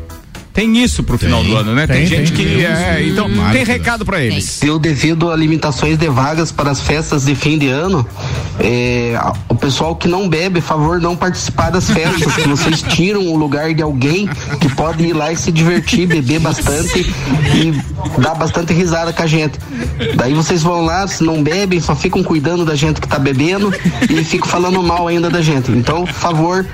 Tem 0.60 0.78
isso 0.78 1.04
pro 1.04 1.18
final 1.18 1.42
do 1.42 1.56
ano, 1.56 1.74
né? 1.74 1.88
Tem, 1.88 2.06
Tem, 2.06 2.06
gente 2.06 2.34
tem. 2.34 2.46
que. 2.46 2.66
É, 2.66 3.02
então, 3.08 3.30
Tomara 3.30 3.54
tem 3.54 3.64
recado 3.64 4.04
pra 4.04 4.22
eles. 4.22 4.62
Eu, 4.62 4.78
devido 4.78 5.32
a 5.32 5.36
limitações 5.38 5.98
de 5.98 6.10
vagas 6.10 6.52
para 6.52 6.70
as 6.70 6.82
festas 6.82 7.24
de 7.24 7.34
fim 7.34 7.58
de 7.58 7.70
ano, 7.70 8.06
é, 8.60 9.18
o 9.48 9.56
pessoal 9.56 9.96
que 9.96 10.06
não 10.06 10.28
bebe, 10.28 10.60
favor 10.60 11.00
não 11.00 11.16
participar 11.16 11.70
das 11.70 11.90
festas, 11.90 12.36
que 12.36 12.50
vocês 12.50 12.82
tiram 12.82 13.22
o 13.22 13.38
lugar 13.38 13.74
de 13.74 13.82
alguém 13.82 14.28
que 14.60 14.68
pode 14.76 15.06
ir 15.06 15.14
lá 15.14 15.32
e 15.32 15.38
se 15.38 15.50
divertir, 15.50 16.06
beber 16.06 16.42
bastante 16.42 17.10
e 17.56 18.22
dar 18.22 18.36
bastante 18.36 18.74
risada 18.74 19.14
com 19.14 19.24
a 19.24 19.28
gente. 19.28 19.58
Daí 20.18 20.34
vocês 20.34 20.62
vão 20.62 20.84
lá, 20.84 21.08
se 21.08 21.24
não 21.24 21.42
bebem, 21.42 21.80
só 21.80 21.96
ficam 21.96 22.22
cuidando 22.22 22.66
da 22.66 22.76
gente 22.76 23.00
que 23.00 23.08
tá 23.08 23.18
bebendo 23.18 23.74
e 24.10 24.26
ficam 24.26 24.50
falando 24.50 24.84
mal 24.84 25.08
ainda 25.08 25.30
da 25.30 25.42
gente. 25.42 25.72
Então, 25.72 26.06
favor, 26.06 26.66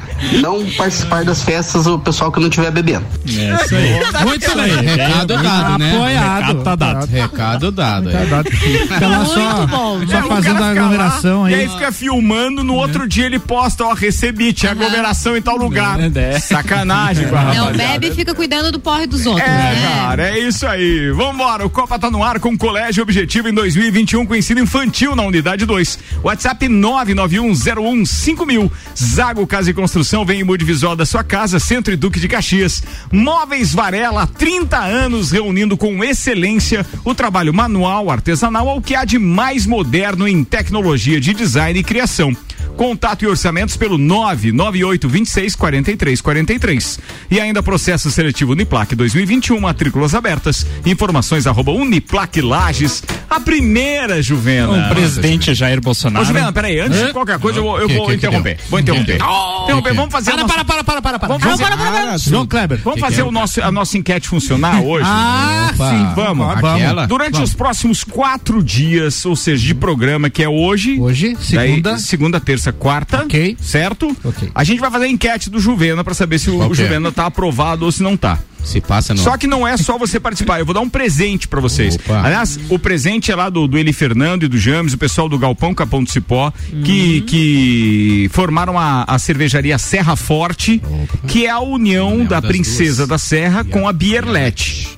não 0.42 0.66
participar 0.72 1.24
das 1.24 1.44
festas 1.44 1.86
o 1.86 2.00
pessoal 2.00 2.32
que 2.32 2.40
não 2.40 2.48
estiver 2.48 2.72
bebendo. 2.72 3.06
É 3.38 3.75
isso 3.80 4.18
aí. 4.18 4.26
Muito 4.26 4.56
bem. 4.56 4.76
Recado 4.96 5.44
dado, 5.44 5.78
né? 5.80 5.92
Apoiado. 5.96 6.42
Recado 6.42 6.64
tá 6.64 6.76
dado. 6.76 7.06
Recado 7.08 7.72
dado. 7.72 8.10
é. 8.10 8.14
Recado 8.18 8.30
dado. 8.30 8.52
Fica 8.52 9.08
lá 9.08 9.26
só, 9.26 9.58
Muito 9.58 9.68
bom. 9.72 10.08
só 10.08 10.18
É, 10.18 10.24
o 10.24 10.28
fazendo 10.28 10.64
a 10.64 10.68
fica 10.70 10.82
aglomeração 10.82 11.50
E 11.50 11.54
aí. 11.54 11.62
aí 11.62 11.70
fica 11.70 11.92
filmando, 11.92 12.64
no 12.64 12.74
outro 12.76 13.08
dia 13.08 13.26
ele 13.26 13.40
posta, 13.40 13.84
ó, 13.86 13.94
recebi, 13.94 14.54
tinha 14.54 14.72
aglomeração 14.72 15.36
em 15.38 15.42
tal 15.42 15.58
lugar. 15.58 15.98
É. 16.00 16.40
Sacanagem 16.40 17.28
com 17.28 17.36
a 17.36 17.54
Não 17.54 17.72
bebe 17.74 18.08
e 18.08 18.12
fica 18.14 18.34
cuidando 18.34 18.72
do 18.72 18.80
porre 18.80 19.06
dos 19.08 19.26
outros, 19.26 19.46
É, 19.46 19.50
né? 19.52 19.82
cara, 20.02 20.30
é 20.30 20.40
isso 20.40 20.66
aí. 20.68 21.12
Vambora, 21.12 21.66
o 21.66 21.70
Copa 21.70 21.98
tá 22.00 22.10
no 22.12 22.24
ar 22.24 22.40
com 22.40 22.58
Colégio 22.58 23.04
Objetivo 23.04 23.50
em 23.50 23.54
2021 23.54 24.26
com 24.26 24.36
ensino 24.36 24.60
infantil 24.62 25.16
na 25.16 25.24
unidade 25.24 25.66
2. 25.66 26.00
WhatsApp 26.24 26.68
991015000. 26.68 28.72
Zago 28.98 29.46
Casa 29.48 29.72
e 29.72 29.74
Construção 29.74 30.26
vem 30.26 30.42
em 30.42 30.44
mude 30.44 30.64
visual 30.66 30.96
da 30.96 31.06
sua 31.06 31.24
casa, 31.24 31.60
Centro 31.60 31.94
e 31.94 31.98
Duque 31.98 32.20
de 32.20 32.28
Caxias. 32.28 32.84
Móveis 33.12 33.55
Varela, 33.64 34.24
há 34.24 34.28
30 34.28 34.78
anos 34.78 35.32
reunindo 35.32 35.78
com 35.78 36.04
excelência 36.04 36.86
o 37.04 37.16
trabalho 37.16 37.54
manual, 37.54 38.10
artesanal 38.10 38.68
ao 38.68 38.82
que 38.82 38.96
há 38.96 39.06
de 39.06 39.18
mais 39.18 39.66
moderno 39.66 40.28
em 40.28 40.44
tecnologia 40.44 41.20
de 41.22 41.34
design 41.34 41.80
e 41.80 41.84
criação. 41.84 42.36
Contato 42.76 43.24
e 43.24 43.28
orçamentos 43.28 43.78
pelo 43.78 43.98
998 43.98 45.08
26 45.08 45.56
43 45.56 46.22
43. 46.22 47.00
E 47.32 47.40
ainda 47.40 47.64
processo 47.64 48.12
seletivo 48.12 48.52
Uniplac 48.52 48.94
2021, 48.96 49.60
matrículas 49.60 50.14
abertas. 50.14 50.66
Informações 50.86 51.48
arroba 51.48 51.72
Uniplac 51.72 52.42
Lages. 52.42 53.02
A 53.30 53.40
primeira, 53.40 54.22
Juvena. 54.22 54.88
O 54.88 54.90
presidente 54.90 55.54
Jair 55.54 55.78
Ô, 55.80 55.82
Bolsonaro. 55.82 56.26
Juvena, 56.26 56.52
peraí, 56.52 56.80
antes 56.80 57.00
de 57.08 57.14
qualquer 57.14 57.40
coisa, 57.40 57.60
eu 57.60 57.64
vou, 57.64 57.80
eu 57.80 57.88
Que- 57.88 57.96
vou 57.96 58.06
que- 58.08 58.12
que 58.12 58.18
interromper. 58.18 58.60
Vou 58.70 58.80
interromper. 58.80 59.16
Interromper, 59.16 59.94
vamos 59.94 60.12
fazer. 60.12 60.32
Para, 60.32 60.46
para, 60.46 60.64
para, 60.66 60.84
para, 60.84 61.02
para, 61.02 61.20
para. 61.20 61.28
Vamos 61.28 61.44
fazer, 61.44 61.66
Ah, 61.66 62.18
João 62.18 62.46
Kleber. 62.46 62.80
vamos 62.84 62.96
Que 62.96 63.02
fazer 63.02 63.16
que 63.16 63.22
é? 63.22 63.26
o 63.26 63.32
nosso, 63.32 63.62
a 63.62 63.72
nossa 63.72 63.98
enquete 63.98 64.28
funcionar 64.28 64.82
hoje. 64.84 65.06
Ah, 65.08 65.72
Opa. 65.74 65.90
sim. 65.92 66.08
Vamos. 66.16 66.50
Aquela? 66.58 67.08
Durante 67.08 67.42
os 67.42 67.54
próximos 67.54 68.04
quatro 68.04 68.62
dias, 68.62 69.26
ou 69.26 69.36
seja, 69.36 69.66
de 69.66 69.74
programa, 69.76 70.30
que 70.30 70.44
é 70.44 70.50
hoje. 70.50 71.00
Hoje, 71.00 71.36
daí, 71.54 71.70
segunda. 71.70 71.98
segunda, 71.98 72.40
terça, 72.66 72.74
quarta. 72.74 73.24
Ok. 73.24 73.58
Certo? 73.62 74.16
Ok. 74.24 74.50
A 74.54 74.64
gente 74.64 74.80
vai 74.80 74.90
fazer 74.90 75.06
a 75.06 75.10
enquete 75.10 75.50
do 75.50 75.60
Juvena 75.60 76.04
pra 76.04 76.14
saber 76.14 76.40
se 76.40 76.50
o, 76.50 76.58
Qual 76.58 76.70
o? 76.70 76.76
Juvena 76.76 77.12
tá 77.12 77.26
aprovado 77.26 77.86
ou 77.86 77.92
se 77.92 78.02
não 78.02 78.18
tá. 78.18 78.40
Se 78.64 78.82
passa 78.82 79.14
no. 79.14 79.20
Só 79.20 79.38
que 79.38 79.46
não 79.46 79.68
é 79.68 79.78
só 79.78 79.96
você 79.98 80.20
participar. 80.20 80.60
Eu 80.60 80.66
vou 80.66 80.74
dar 80.74 80.82
um 80.82 80.90
presente 80.90 81.48
pra 81.48 81.62
vocês. 81.62 81.96
Opa. 81.96 82.22
Aliás, 82.24 82.60
o 82.70 82.80
presente 82.80 83.32
é 83.32 83.36
lá 83.36 83.48
do, 83.48 83.68
do 83.68 83.78
Eli 83.78 83.94
Fernando 83.94 84.44
e 84.44 84.48
do 84.48 84.58
James, 84.58 84.94
o 84.94 84.98
pessoal 84.98 85.30
do 85.30 85.38
Galpão 85.38 85.74
Capão 85.74 86.04
do 86.04 86.10
Cipó, 86.10 86.52
que, 86.84 87.22
que 87.22 88.30
formaram 88.34 88.80
a, 88.80 89.04
a 89.04 89.20
cervejaria 89.20 89.78
Serra 89.78 90.16
Forte, 90.16 90.82
que 91.28 91.46
é 91.46 91.50
a 91.52 91.60
união 91.60 91.86
União 92.16 92.26
da 92.26 92.42
Princesa 92.42 93.06
duas. 93.06 93.10
da 93.10 93.18
Serra 93.20 93.64
com 93.64 93.88
a 93.88 93.94
Bierlete. 93.94 94.98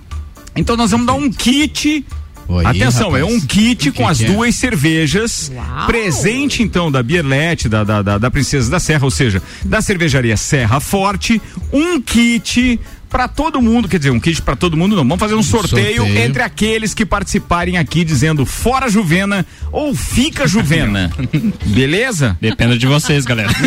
Então 0.55 0.77
nós 0.77 0.91
vamos 0.91 1.05
dar 1.05 1.13
um 1.13 1.29
kit. 1.29 2.05
Oi, 2.49 2.65
Atenção, 2.65 3.11
rapaz. 3.11 3.23
é 3.23 3.25
um 3.25 3.39
kit 3.41 3.89
O 3.89 3.91
que 3.91 3.97
com 3.97 4.07
as 4.07 4.19
que 4.19 4.25
é? 4.25 4.27
duas 4.31 4.55
cervejas. 4.55 5.51
Presente, 5.85 6.63
então, 6.63 6.89
da 6.91 7.03
Bierlete, 7.03 7.67
da, 7.67 7.83
da, 7.83 8.01
da, 8.01 8.17
da 8.17 8.31
Princesa 8.31 8.69
da 8.71 8.79
Serra, 8.79 9.03
ou 9.03 9.11
seja, 9.11 9.41
da 9.65 9.81
cervejaria 9.81 10.37
Serra 10.37 10.79
Forte. 10.79 11.41
Um 11.73 12.01
kit 12.01 12.79
pra 13.09 13.27
todo 13.27 13.61
mundo, 13.61 13.87
quer 13.87 13.97
dizer, 13.97 14.11
um 14.11 14.19
kit 14.19 14.41
pra 14.41 14.55
todo 14.55 14.77
mundo 14.77 14.95
não. 14.95 15.03
Vamos 15.03 15.19
fazer 15.19 15.35
um 15.35 15.43
sorteio, 15.43 15.97
sorteio. 16.03 16.17
entre 16.23 16.41
aqueles 16.43 16.93
que 16.93 17.05
participarem 17.05 17.77
aqui 17.77 18.03
dizendo 18.03 18.45
fora 18.45 18.89
Juvena 18.89 19.45
ou 19.71 19.95
fica 19.95 20.47
Juvena. 20.47 21.11
Beleza? 21.65 22.37
Depende 22.41 22.77
de 22.77 22.87
vocês, 22.87 23.25
galera. 23.25 23.49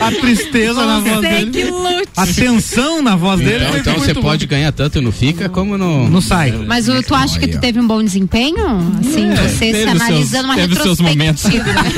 A 0.00 0.10
tristeza 0.10 0.84
na 0.86 1.00
voz 1.00 1.16
Você 1.16 1.44
dele. 1.44 1.64
A 2.16 2.26
tensão 2.26 3.02
na 3.02 3.16
voz 3.16 3.40
dele. 3.40 3.56
Então, 3.64 3.70
foi 3.70 3.80
então 3.80 3.92
muito 3.94 4.04
você 4.06 4.14
bom. 4.14 4.22
pode 4.22 4.46
ganhar 4.46 4.72
tanto 4.72 5.00
no 5.00 5.12
Fica 5.12 5.48
como 5.48 5.76
no. 5.78 6.08
Não 6.08 6.20
sai. 6.20 6.52
Mas 6.66 6.88
o, 6.88 7.02
tu 7.02 7.14
acha 7.14 7.38
que 7.38 7.48
tu 7.48 7.60
teve 7.60 7.78
um 7.80 7.86
bom 7.86 8.02
desempenho? 8.02 8.64
Assim, 9.00 9.30
você 9.30 9.72
se 9.72 9.88
analisando 9.88 10.44
uma 10.48 10.54
seus- 10.54 10.68
teve 10.68 10.82
seus 10.82 11.00
momentos. 11.00 11.44
retrospectiva. 11.44 11.84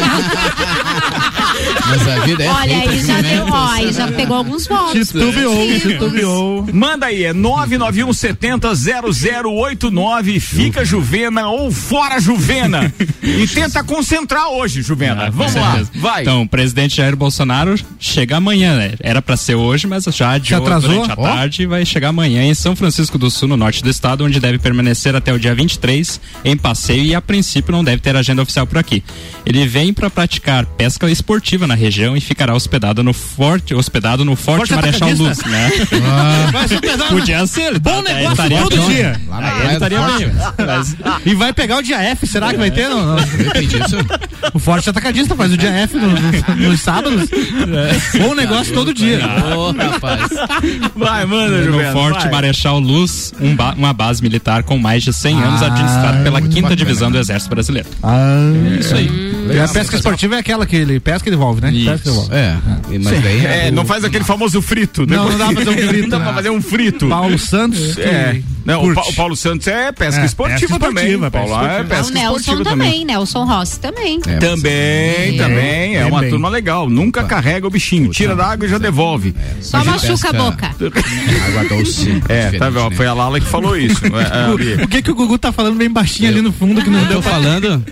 Mas 1.89 2.09
a 2.09 2.21
vida 2.21 2.45
é 2.45 2.49
Olha, 2.49 2.79
aí 2.79 3.01
já 3.05 3.21
deu, 3.21 3.47
ó, 3.47 3.69
aí 3.71 3.93
já 3.93 4.09
pegou 4.09 4.37
alguns 4.37 4.67
votos. 4.67 4.93
Titubeou, 5.09 5.46
titubeou. 5.81 6.67
Manda 6.73 7.07
aí, 7.07 7.25
é 7.25 7.33
991 7.33 8.13
70 8.13 8.69
0089, 8.75 10.41
fica 10.41 10.85
Juvena 10.85 11.49
ou 11.49 11.71
fora 11.71 12.21
Juvena. 12.21 12.93
e 13.23 13.47
tenta 13.49 13.83
concentrar 13.83 14.49
hoje, 14.49 14.83
Juvena. 14.83 15.27
Ah, 15.27 15.31
Vamos 15.31 15.55
lá, 15.55 15.83
vai. 15.97 16.23
Então, 16.23 16.43
o 16.43 16.49
presidente 16.49 16.97
Jair 16.97 17.17
Bolsonaro 17.17 17.75
chega 17.99 18.37
amanhã, 18.37 18.77
né? 18.77 18.93
Era 19.01 19.21
pra 19.23 19.37
ser 19.37 19.55
hoje, 19.55 19.87
mas 19.87 20.05
já 20.05 20.33
adiou 20.33 20.61
atrasou? 20.63 20.91
durante 20.91 21.11
a 21.13 21.17
tarde 21.17 21.63
e 21.63 21.67
vai 21.67 21.85
chegar 21.85 22.09
amanhã 22.09 22.43
em 22.45 22.55
São 22.55 22.75
Francisco 22.77 23.19
do 23.19 23.31
Sul, 23.31 23.49
no 23.49 23.57
norte 23.57 23.83
do 23.83 23.91
estado, 23.91 24.25
onde 24.25 24.41
deve 24.41 24.59
permanecer 24.59 25.15
até 25.15 25.33
o 25.33 25.39
dia 25.39 25.55
23 25.55 26.21
em 26.45 26.57
passeio 26.57 27.05
e 27.05 27.15
a 27.15 27.21
princípio 27.21 27.73
não 27.73 27.85
deve 27.85 28.01
ter 28.01 28.17
agenda 28.17 28.43
oficial 28.43 28.67
por 28.67 28.79
aqui. 28.79 29.03
Ele 29.45 29.67
vem 29.67 29.93
para 29.93 30.11
praticar 30.11 30.65
pesca 30.67 31.11
esportiva 31.11 31.67
na 31.67 31.75
região 31.75 32.17
e 32.17 32.21
ficará 32.21 32.55
hospedado 32.55 33.03
no 33.03 33.13
Forte, 33.13 33.75
hospedado 33.75 34.25
no 34.25 34.35
Forte, 34.37 34.69
Forte 34.69 34.75
Marechal 34.75 35.11
Luz, 35.11 35.36
Atacadista. 35.45 35.97
né? 36.01 36.51
Vai 36.53 36.69
pesado. 36.81 37.11
Podia 37.11 37.47
ser, 37.47 37.63
ele 37.63 37.79
Bom 37.79 38.03
tá- 38.03 38.13
negócio 38.15 38.31
estaria 38.33 38.59
todo 38.63 38.79
dia. 38.89 39.21
Lá 39.29 39.41
na 39.41 39.51
praia 39.51 39.67
do 39.67 39.73
estaria 39.73 39.99
Forte. 40.01 40.25
bem. 40.27 40.67
Mas- 40.67 40.97
E 41.25 41.35
vai 41.35 41.53
pegar 41.53 41.77
o 41.79 41.83
dia 41.83 41.99
F, 42.03 42.27
será 42.27 42.51
que 42.51 42.57
vai 42.59 42.71
ter? 42.71 42.89
Não, 42.89 43.05
não. 43.07 43.17
O 44.55 44.59
Forte 44.59 44.89
Atacadista 44.91 45.35
faz 45.35 45.53
o 45.53 45.57
dia 45.57 45.71
F 45.71 45.97
no- 45.97 46.09
no- 46.09 46.69
nos 46.69 46.81
sábados. 46.81 47.29
Bom 48.19 48.35
negócio 48.35 48.73
todo 48.75 48.93
dia. 48.95 49.21
Ô, 49.57 49.73
rapaz. 49.73 50.29
Vai, 50.95 51.27
manda, 51.27 51.59
no. 51.59 51.93
Forte 51.93 52.23
vai. 52.23 52.31
Marechal 52.33 52.79
Luz, 52.79 53.33
um 53.41 53.55
ba- 53.55 53.75
uma 53.77 53.93
base 53.93 54.23
militar 54.23 54.63
com 54.63 54.79
mais 54.79 55.03
de 55.03 55.13
100 55.13 55.43
anos 55.43 55.63
administrada 55.63 56.23
pela 56.23 56.41
quinta 56.43 56.75
divisão 56.77 57.11
do 57.11 57.19
Exército 57.19 57.51
Brasileiro. 57.51 57.89
Ah, 58.03 58.37
Isso 58.79 58.95
aí. 58.95 59.11
e 59.53 59.59
a 59.59 59.69
pesca 59.69 59.97
esportiva 59.97 60.37
é 60.37 60.39
aquela 60.39 60.67
que 60.67 60.77
ele 60.77 61.01
pesca 61.01 61.29
e 61.29 61.31
devolve, 61.31 61.61
né? 61.61 61.71
Isso. 61.73 61.91
Pesca 61.91 62.09
e 62.09 62.13
devolve. 62.13 62.35
É, 62.35 62.57
mas 63.03 63.23
daí 63.23 63.47
É, 63.47 63.69
o- 63.71 63.73
não 63.73 63.85
faz 63.85 64.05
aquele 64.05 64.25
famoso 64.25 64.61
frito. 64.63 65.07
Não, 65.07 65.26
não 65.31 65.39
dá 65.39 65.47
pra 65.53 65.57
fazer 65.65 65.71
um 65.71 65.77
frito, 65.89 66.09
Não 66.09 66.19
dá 66.19 66.25
pra 66.25 66.35
fazer 66.35 66.51
um 66.51 66.63
frito. 66.63 67.09
Paulo 67.09 67.39
Santos. 67.39 67.95
que 67.95 68.03
É. 68.03 68.43
Não, 68.67 68.85
o. 68.85 68.95
Pa- 68.95 69.03
o 69.09 69.13
Paulo 69.15 69.37
Santos 69.37 69.67
é 69.69 69.93
pesca 69.93 70.21
É, 70.23 70.27
esportiva 70.27 70.61
pesca 70.61 70.79
também. 70.79 71.05
esportiva, 71.13 71.31
Paulo 71.31 71.49
pesca 71.59 71.73
é 71.73 71.81
o 71.81 71.85
pesca 71.87 72.13
Nelson 72.13 72.37
esportiva 72.41 72.65
também, 72.65 72.91
também. 72.91 73.05
Nelson 73.07 73.45
Rossi 73.45 73.81
também. 73.81 74.21
É, 74.27 74.37
Também, 74.39 75.37
também. 75.37 75.97
É 75.97 76.05
uma 76.07 76.21
bem. 76.21 76.31
turma 76.31 76.49
legal. 76.49 76.89
Nunca 76.91 77.25
carrega 77.25 77.67
o 77.67 77.71
bichinho. 77.71 78.11
Tira 78.11 78.35
da 78.37 78.47
água 78.47 78.67
e 78.67 78.69
já 78.69 78.79
devolve. 78.79 79.35
Só 79.61 79.79
Mas 79.79 79.87
machuca 79.87 80.31
a 80.31 80.33
boca. 80.33 80.67
Água 81.47 81.65
doce. 81.79 82.23
É, 82.29 82.51
tá 82.59 82.69
vendo? 82.71 82.91
né? 82.91 82.97
Foi 82.97 83.07
a 83.07 83.15
Lala 83.15 83.39
que 83.41 83.47
falou 83.47 83.77
isso. 83.77 84.01
É, 84.17 84.39
é, 84.39 84.45
ali. 84.45 84.85
O 84.85 84.89
que 84.89 85.03
que 85.03 85.11
o 85.11 85.15
Gugu 85.15 85.39
tá 85.39 85.53
falando 85.53 85.77
bem 85.77 85.91
baixinho 85.91 86.29
ali 86.31 86.41
no 86.41 86.53
fundo 86.53 86.83
que 86.83 86.89
não 86.91 87.01
Eu 87.01 87.07
deu 87.07 87.23
falando. 87.23 87.85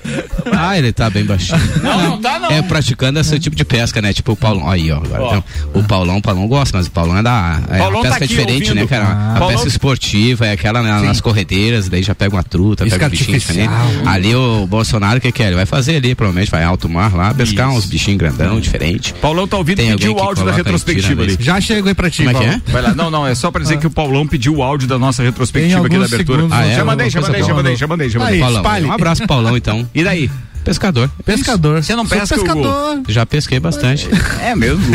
Ah, 0.53 0.77
ele 0.79 0.93
tá 0.93 1.09
bem 1.11 1.25
baixinho. 1.25 1.61
Não, 1.83 2.03
não 2.11 2.21
tá 2.21 2.39
não. 2.39 2.51
É 2.51 2.63
praticando 2.63 3.19
esse 3.21 3.39
tipo 3.39 3.55
de 3.55 3.65
pesca, 3.65 4.01
né? 4.01 4.13
Tipo 4.13 4.33
o 4.33 4.37
Paulão. 4.37 4.69
Aí, 4.71 4.91
ó. 4.91 4.97
Agora, 4.97 5.25
então, 5.27 5.45
o 5.75 5.83
Paulão, 5.85 6.17
o 6.19 6.23
Paulão 6.23 6.47
gosta, 6.49 6.77
mas 6.79 6.87
o 6.87 6.91
Paulão 6.91 7.19
é 7.19 7.23
da. 7.23 7.61
É, 7.71 7.79
Paulão 7.79 8.03
tá 8.03 8.11
pesca 8.11 8.27
diferente, 8.27 8.73
né, 8.75 8.87
cara? 8.87 9.05
Ah. 9.07 9.37
A 9.37 9.47
pesca 9.49 9.69
esportiva 9.69 10.47
é 10.47 10.57
aquela 10.65 10.83
na- 10.83 11.01
nas 11.03 11.21
corredeiras, 11.21 11.89
daí 11.91 12.03
já 12.03 12.15
pega 12.15 12.35
uma 12.35 12.43
truta, 12.43 12.85
Isca 12.87 12.97
pega 12.99 13.07
um 13.07 13.11
bichinho 13.11 13.39
diferente. 13.39 13.71
Ali 14.07 14.35
o 14.35 14.67
Bolsonaro, 14.67 15.19
o 15.19 15.21
que 15.21 15.31
que 15.31 15.43
é? 15.43 15.47
Ele 15.49 15.57
vai 15.57 15.67
fazer 15.67 15.97
ali, 15.97 16.15
provavelmente, 16.15 16.51
vai 16.51 16.65
alto 16.65 16.89
mar 16.89 17.15
lá, 17.15 17.35
pescar 17.35 17.69
uns 17.71 17.85
bichinhos 17.85 18.19
grandão, 18.19 18.59
diferente. 18.59 19.13
Paulão 19.21 19.47
tá 19.47 19.57
ouvindo 19.59 19.77
Tem 19.77 19.91
pediu 19.91 20.15
o 20.15 20.19
áudio 20.19 20.45
da 20.45 20.53
retrospectiva 20.53 21.21
ali. 21.23 21.31
mesmo. 21.33 21.45
Já 21.45 21.61
chegou 21.61 21.89
aí 21.89 21.95
pra 21.95 22.09
ti, 22.09 22.25
Como 22.25 22.31
é 22.31 22.33
que 22.41 22.47
Paulo. 22.47 22.63
é? 22.67 22.73
Vai 22.73 22.83
lá. 22.83 22.95
Não, 22.95 23.11
não, 23.11 23.27
é 23.27 23.35
só 23.35 23.51
pra 23.51 23.61
dizer 23.63 23.79
que 23.79 23.87
o 23.87 23.91
Paulão 23.91 24.27
pediu 24.27 24.57
o 24.57 24.63
áudio 24.63 24.89
da 24.89 24.99
nossa 24.99 25.23
retrospectiva 25.23 25.87
aqui 25.87 25.99
da 25.99 26.05
abertura. 26.07 26.47
Ah, 26.51 26.67
é? 26.67 26.77
Já 26.77 26.85
mandei, 26.85 27.11
já 27.11 27.21
mandei, 27.21 27.43
já 27.43 27.55
mandei, 27.55 27.77
já 27.77 27.87
mandei, 27.87 28.09
já 28.09 28.19
mandei. 28.19 28.43
Um 28.87 28.93
abraço, 28.93 29.19
pro 29.23 29.29
Paulão, 29.29 29.57
então. 29.57 29.87
E 29.95 30.03
daí? 30.03 30.31
Pescador. 30.65 31.11
Pescador. 31.25 31.83
Você 31.83 31.95
não 31.95 32.07
pesca, 32.07 32.35
Hugo? 32.37 32.45
pescador. 32.45 33.03
Já 33.09 33.27
pesquei 33.27 33.61
bastante. 33.61 34.09
É 34.41 34.55
mesmo? 34.57 34.83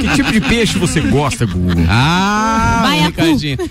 que 0.00 0.08
tipo 0.16 0.32
de 0.32 0.40
peixe 0.40 0.78
você 0.78 1.00
gosta, 1.00 1.46
Gugu? 1.46 1.70
Ah, 1.88 2.80
Baiacu. 2.82 3.06
Ricardinho. 3.22 3.58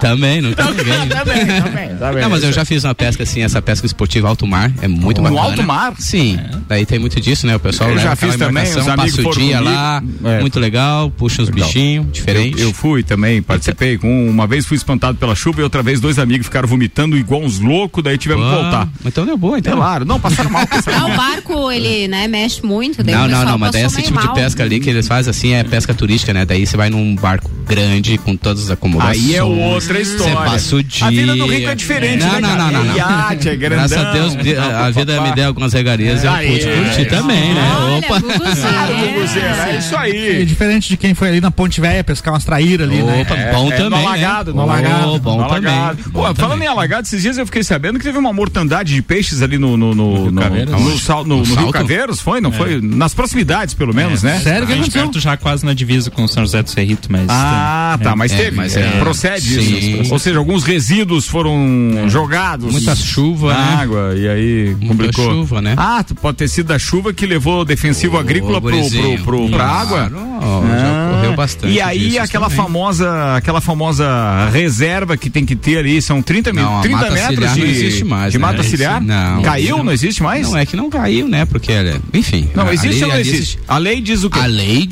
Também, 0.00 0.40
não 0.40 0.52
tem 0.52 0.64
ninguém. 0.66 1.96
Tá 1.98 2.12
Não, 2.12 2.30
mas 2.30 2.42
eu 2.42 2.52
já 2.52 2.64
fiz 2.64 2.82
uma 2.84 2.94
pesca 2.94 3.22
assim, 3.22 3.42
essa 3.42 3.62
pesca 3.62 3.86
esportiva 3.86 4.28
alto 4.28 4.46
mar, 4.46 4.72
é 4.80 4.88
muito 4.88 5.20
No 5.20 5.30
bacana. 5.30 5.48
alto 5.50 5.62
mar? 5.62 5.94
Sim. 5.98 6.38
Daí 6.66 6.84
tem 6.84 6.98
muito 6.98 7.20
disso, 7.20 7.46
né? 7.46 7.54
O 7.54 7.60
pessoal 7.60 7.90
Eu 7.90 7.98
já 7.98 8.16
fiz 8.16 8.36
também, 8.36 8.64
os 8.64 8.88
amigos 8.88 9.16
passa 9.16 9.20
o 9.20 9.24
foram 9.24 9.38
dia 9.46 9.58
comigo. 9.58 9.74
lá, 9.74 10.02
É. 10.24 10.40
muito 10.40 10.58
legal, 10.58 11.10
puxa 11.10 11.42
uns 11.42 11.48
Legal. 11.50 11.66
bichinhos 11.68 12.06
diferentes. 12.12 12.60
Eu, 12.60 12.68
eu 12.68 12.74
fui 12.74 13.02
também, 13.02 13.42
participei. 13.42 13.98
Com, 13.98 14.28
uma 14.28 14.46
vez 14.46 14.66
fui 14.66 14.76
espantado 14.76 15.18
pela 15.18 15.34
chuva 15.34 15.60
e 15.60 15.64
outra 15.64 15.82
vez 15.82 16.00
dois 16.00 16.18
amigos 16.18 16.46
ficaram 16.46 16.68
vomitando 16.68 17.01
igual 17.08 17.40
uns 17.42 17.58
loucos, 17.58 18.02
daí 18.02 18.16
tivemos 18.18 18.44
que 18.46 18.52
Ah, 18.54 18.60
voltar. 18.62 18.88
Então 19.04 19.24
deu 19.26 19.36
boa, 19.36 19.58
então. 19.58 19.76
Claro, 19.76 20.04
não, 20.04 20.18
passaram 20.20 20.50
mal, 20.50 20.66
passaram 20.66 20.98
Ah, 20.98 21.00
mal. 21.08 21.10
o 21.12 21.16
barco, 21.16 21.70
ele, 21.72 22.08
né, 22.08 22.26
mexe 22.28 22.64
muito. 22.64 23.02
daí 23.02 23.14
Não, 23.14 23.28
não, 23.28 23.44
não, 23.44 23.58
mas 23.58 23.72
daí 23.72 23.82
esse 23.84 24.02
tipo 24.02 24.18
de 24.20 24.26
mal. 24.26 24.34
pesca 24.34 24.62
ali 24.62 24.80
que 24.80 24.88
eles 24.90 25.06
fazem 25.08 25.30
assim 25.30 25.52
é 25.54 25.64
pesca 25.64 25.92
turística, 25.94 26.32
né? 26.32 26.44
Daí 26.44 26.66
você 26.66 26.76
vai 26.76 26.90
num 26.90 27.14
barco 27.14 27.50
grande 27.66 28.18
com 28.18 28.36
todas 28.36 28.64
as 28.64 28.70
acomodações. 28.70 29.18
Aí 29.24 29.34
é 29.36 29.42
outra 29.42 30.00
história. 30.00 30.34
Você 30.34 30.44
passa 30.44 30.76
o 30.76 30.82
dia. 30.82 31.06
A 31.06 31.10
vida 31.10 31.36
do 31.36 31.46
rico 31.46 31.68
é 31.70 31.74
diferente, 31.74 32.24
não, 32.24 32.32
né, 32.34 32.40
não, 32.40 32.56
não, 32.56 32.70
não, 32.72 32.84
não. 32.84 32.94
É 32.94 32.96
iate, 32.98 33.48
é 33.48 33.56
grandão. 33.56 33.88
Graças 33.88 33.98
a 34.06 34.12
Deus, 34.12 34.36
a, 34.58 34.86
a 34.86 34.90
vida 34.90 35.20
me 35.20 35.32
deu 35.34 35.46
algumas 35.48 35.72
regalias 35.72 36.22
e 36.22 36.26
eu 36.26 36.32
Aí, 36.32 36.48
pude 36.52 36.66
curtir 36.66 37.04
também, 37.06 37.54
né? 37.54 37.72
Olha, 37.80 37.98
Opa! 37.98 38.18
Guguzinho, 38.20 39.42
É 39.72 39.76
isso 39.78 39.94
É 39.94 39.98
aí. 39.98 40.44
diferente 40.44 40.88
de 40.88 40.96
quem 40.96 41.14
foi 41.14 41.28
ali 41.28 41.40
na 41.40 41.50
Ponte 41.50 41.80
Velha 41.80 42.02
pescar 42.04 42.32
umas 42.34 42.44
traíras 42.44 42.88
ali, 42.88 43.02
né? 43.02 43.22
Opa, 43.22 43.34
bom 43.52 43.70
É, 43.72 43.76
também, 43.76 43.90
no 44.02 44.08
alagado, 44.08 44.50
né? 44.52 44.56
no 44.56 44.62
alagado. 44.62 45.18
Bom 45.20 45.40
no 45.42 45.48
também. 45.48 45.72
alagado. 45.74 46.02
Pô, 46.04 46.10
Bom 46.10 46.34
falando 46.34 46.52
também. 46.52 46.66
em 46.68 46.70
alagado, 46.70 46.91
esses 47.00 47.22
dias 47.22 47.38
eu 47.38 47.46
fiquei 47.46 47.62
sabendo 47.62 47.98
que 47.98 48.04
teve 48.04 48.18
uma 48.18 48.32
mortandade 48.32 48.94
de 48.94 49.02
peixes 49.02 49.42
ali 49.42 49.58
no, 49.58 49.76
no, 49.76 49.94
no, 49.94 50.30
no, 50.30 50.40
Caveiras? 50.42 50.80
no, 50.80 50.98
sal- 50.98 51.24
no- 51.24 51.42
Rio? 51.42 51.70
Caveiros, 51.70 52.20
foi? 52.20 52.40
Não 52.40 52.52
foi? 52.52 52.80
Nas 52.80 53.14
proximidades, 53.14 53.74
pelo 53.74 53.94
menos, 53.94 54.22
né? 54.22 54.40
Sério 54.40 54.66
que 54.66 54.72
A 54.72 54.76
gente 54.76 54.84
aconteceu? 54.84 55.02
perto 55.02 55.20
já 55.20 55.36
quase 55.36 55.64
na 55.64 55.74
divisa 55.74 56.10
com 56.10 56.24
o 56.24 56.28
São 56.28 56.42
José 56.44 56.62
do 56.62 56.70
Cerrito, 56.70 57.08
mas. 57.10 57.26
Ah, 57.28 57.98
tá, 58.02 58.14
mas 58.16 58.32
É, 58.32 58.36
teve. 58.36 58.56
mas 58.56 58.76
é, 58.76 58.80
é- 58.80 58.90
procede 59.00 59.62
sim. 59.62 60.00
isso. 60.02 60.12
Ou 60.12 60.18
seja, 60.18 60.38
alguns 60.38 60.64
resíduos 60.64 61.26
foram 61.26 62.08
jogados. 62.08 62.70
Muita 62.72 62.94
chuva, 62.96 63.52
na 63.54 63.58
né? 63.76 63.82
água, 63.82 64.14
e 64.16 64.28
aí 64.28 64.66
Muita 64.80 64.86
complicou. 64.88 65.30
chuva, 65.32 65.62
né? 65.62 65.74
Ah, 65.76 66.04
pode 66.20 66.36
ter 66.38 66.48
sido 66.48 66.66
da 66.68 66.78
chuva 66.78 67.12
que 67.12 67.26
levou 67.26 67.60
o 67.60 67.64
defensivo 67.64 68.18
agrícola 68.18 68.60
pro, 68.60 68.70
pro, 68.90 69.18
pro, 69.24 69.48
pra 69.50 69.64
água. 69.64 70.10
Claro, 70.10 70.66
já 70.80 71.10
ocorreu 71.12 71.34
bastante. 71.36 71.72
E 71.72 71.80
aí 71.80 72.18
aquela 72.18 72.46
também. 72.48 72.64
famosa, 72.64 73.36
aquela 73.36 73.60
famosa 73.60 74.48
reserva 74.52 75.16
que 75.16 75.30
tem 75.30 75.44
que 75.44 75.54
ter 75.56 75.78
ali, 75.78 76.00
são 76.02 76.22
30, 76.22 76.52
mil, 76.52 76.62
Não, 76.64 76.78
a 76.78 76.81
30 76.82 76.96
mata 76.98 77.10
metros 77.10 77.52
de, 77.54 77.60
não 77.60 77.66
existe 77.66 78.04
mais, 78.04 78.32
de 78.32 78.38
né? 78.38 78.42
mata 78.46 78.62
ciliar? 78.62 79.02
Não. 79.02 79.42
Caiu? 79.42 79.82
Não 79.82 79.92
existe 79.92 80.22
mais? 80.22 80.48
Não, 80.48 80.58
é 80.58 80.66
que 80.66 80.76
não 80.76 80.90
caiu, 80.90 81.28
né? 81.28 81.44
Porque, 81.44 81.72
enfim. 82.12 82.48
Não, 82.54 82.70
existe 82.72 83.02
ou 83.02 83.08
não 83.08 83.16
ali 83.16 83.28
existe? 83.28 83.58
A 83.66 83.78
lei 83.78 84.00
diz 84.00 84.24
o 84.24 84.30
quê? 84.30 84.38
A 84.38 84.46
lei 84.46 84.88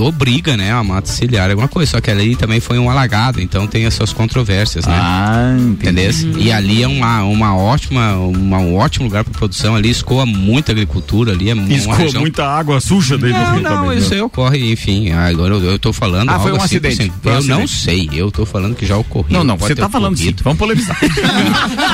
obriga, 0.00 0.56
né, 0.56 0.72
a 0.72 0.82
mata 0.82 1.08
ciliar 1.08 1.50
alguma 1.50 1.68
coisa, 1.68 1.92
só 1.92 2.00
que 2.00 2.10
a 2.10 2.14
lei 2.14 2.36
também 2.36 2.60
foi 2.60 2.78
um 2.78 2.90
alagado, 2.90 3.40
então 3.40 3.66
tem 3.66 3.86
as 3.86 3.94
suas 3.94 4.12
controvérsias, 4.12 4.86
né? 4.86 4.96
Ah. 4.98 5.54
Entendeu? 5.58 6.10
E 6.38 6.50
ali 6.50 6.82
é 6.82 6.88
uma, 6.88 7.22
uma 7.22 7.56
ótima, 7.56 8.14
uma, 8.16 8.58
um 8.58 8.76
ótimo 8.76 9.06
lugar 9.06 9.24
para 9.24 9.32
produção. 9.32 9.74
Ali 9.74 9.90
escoa 9.90 10.26
muita 10.26 10.72
agricultura 10.72 11.32
ali. 11.32 11.50
É 11.50 11.54
Escoa 11.74 11.96
região... 11.96 12.20
muita 12.20 12.46
água 12.46 12.80
suja 12.80 13.16
dentro 13.16 13.38
do 13.38 13.44
Não, 13.44 13.54
rio 13.54 13.62
não, 13.62 13.82
também. 13.82 13.98
isso 13.98 14.10
né? 14.10 14.16
aí 14.16 14.22
ocorre, 14.22 14.72
enfim. 14.72 15.10
Agora 15.10 15.54
eu, 15.54 15.62
eu 15.62 15.78
tô 15.78 15.92
falando. 15.92 16.30
Ah, 16.30 16.38
foi 16.38 16.50
algo 16.50 16.62
um 16.62 16.64
assim, 16.64 16.76
acidente, 16.76 17.02
assim, 17.02 17.12
foi 17.22 17.32
um 17.32 17.36
eu 17.36 17.42
não 17.44 17.62
acidente. 17.62 17.72
sei, 17.72 18.10
eu 18.12 18.30
tô 18.30 18.46
falando 18.46 18.74
que 18.74 18.86
já 18.86 18.96
ocorreu. 18.96 19.38
Não, 19.38 19.44
não, 19.44 19.56
você 19.56 19.74
tá 19.74 19.88
falando 19.88 20.16
sim. 20.16 20.24
ocorrido. 20.24 20.44
Vamos 20.44 20.58
polemizar. 20.58 20.96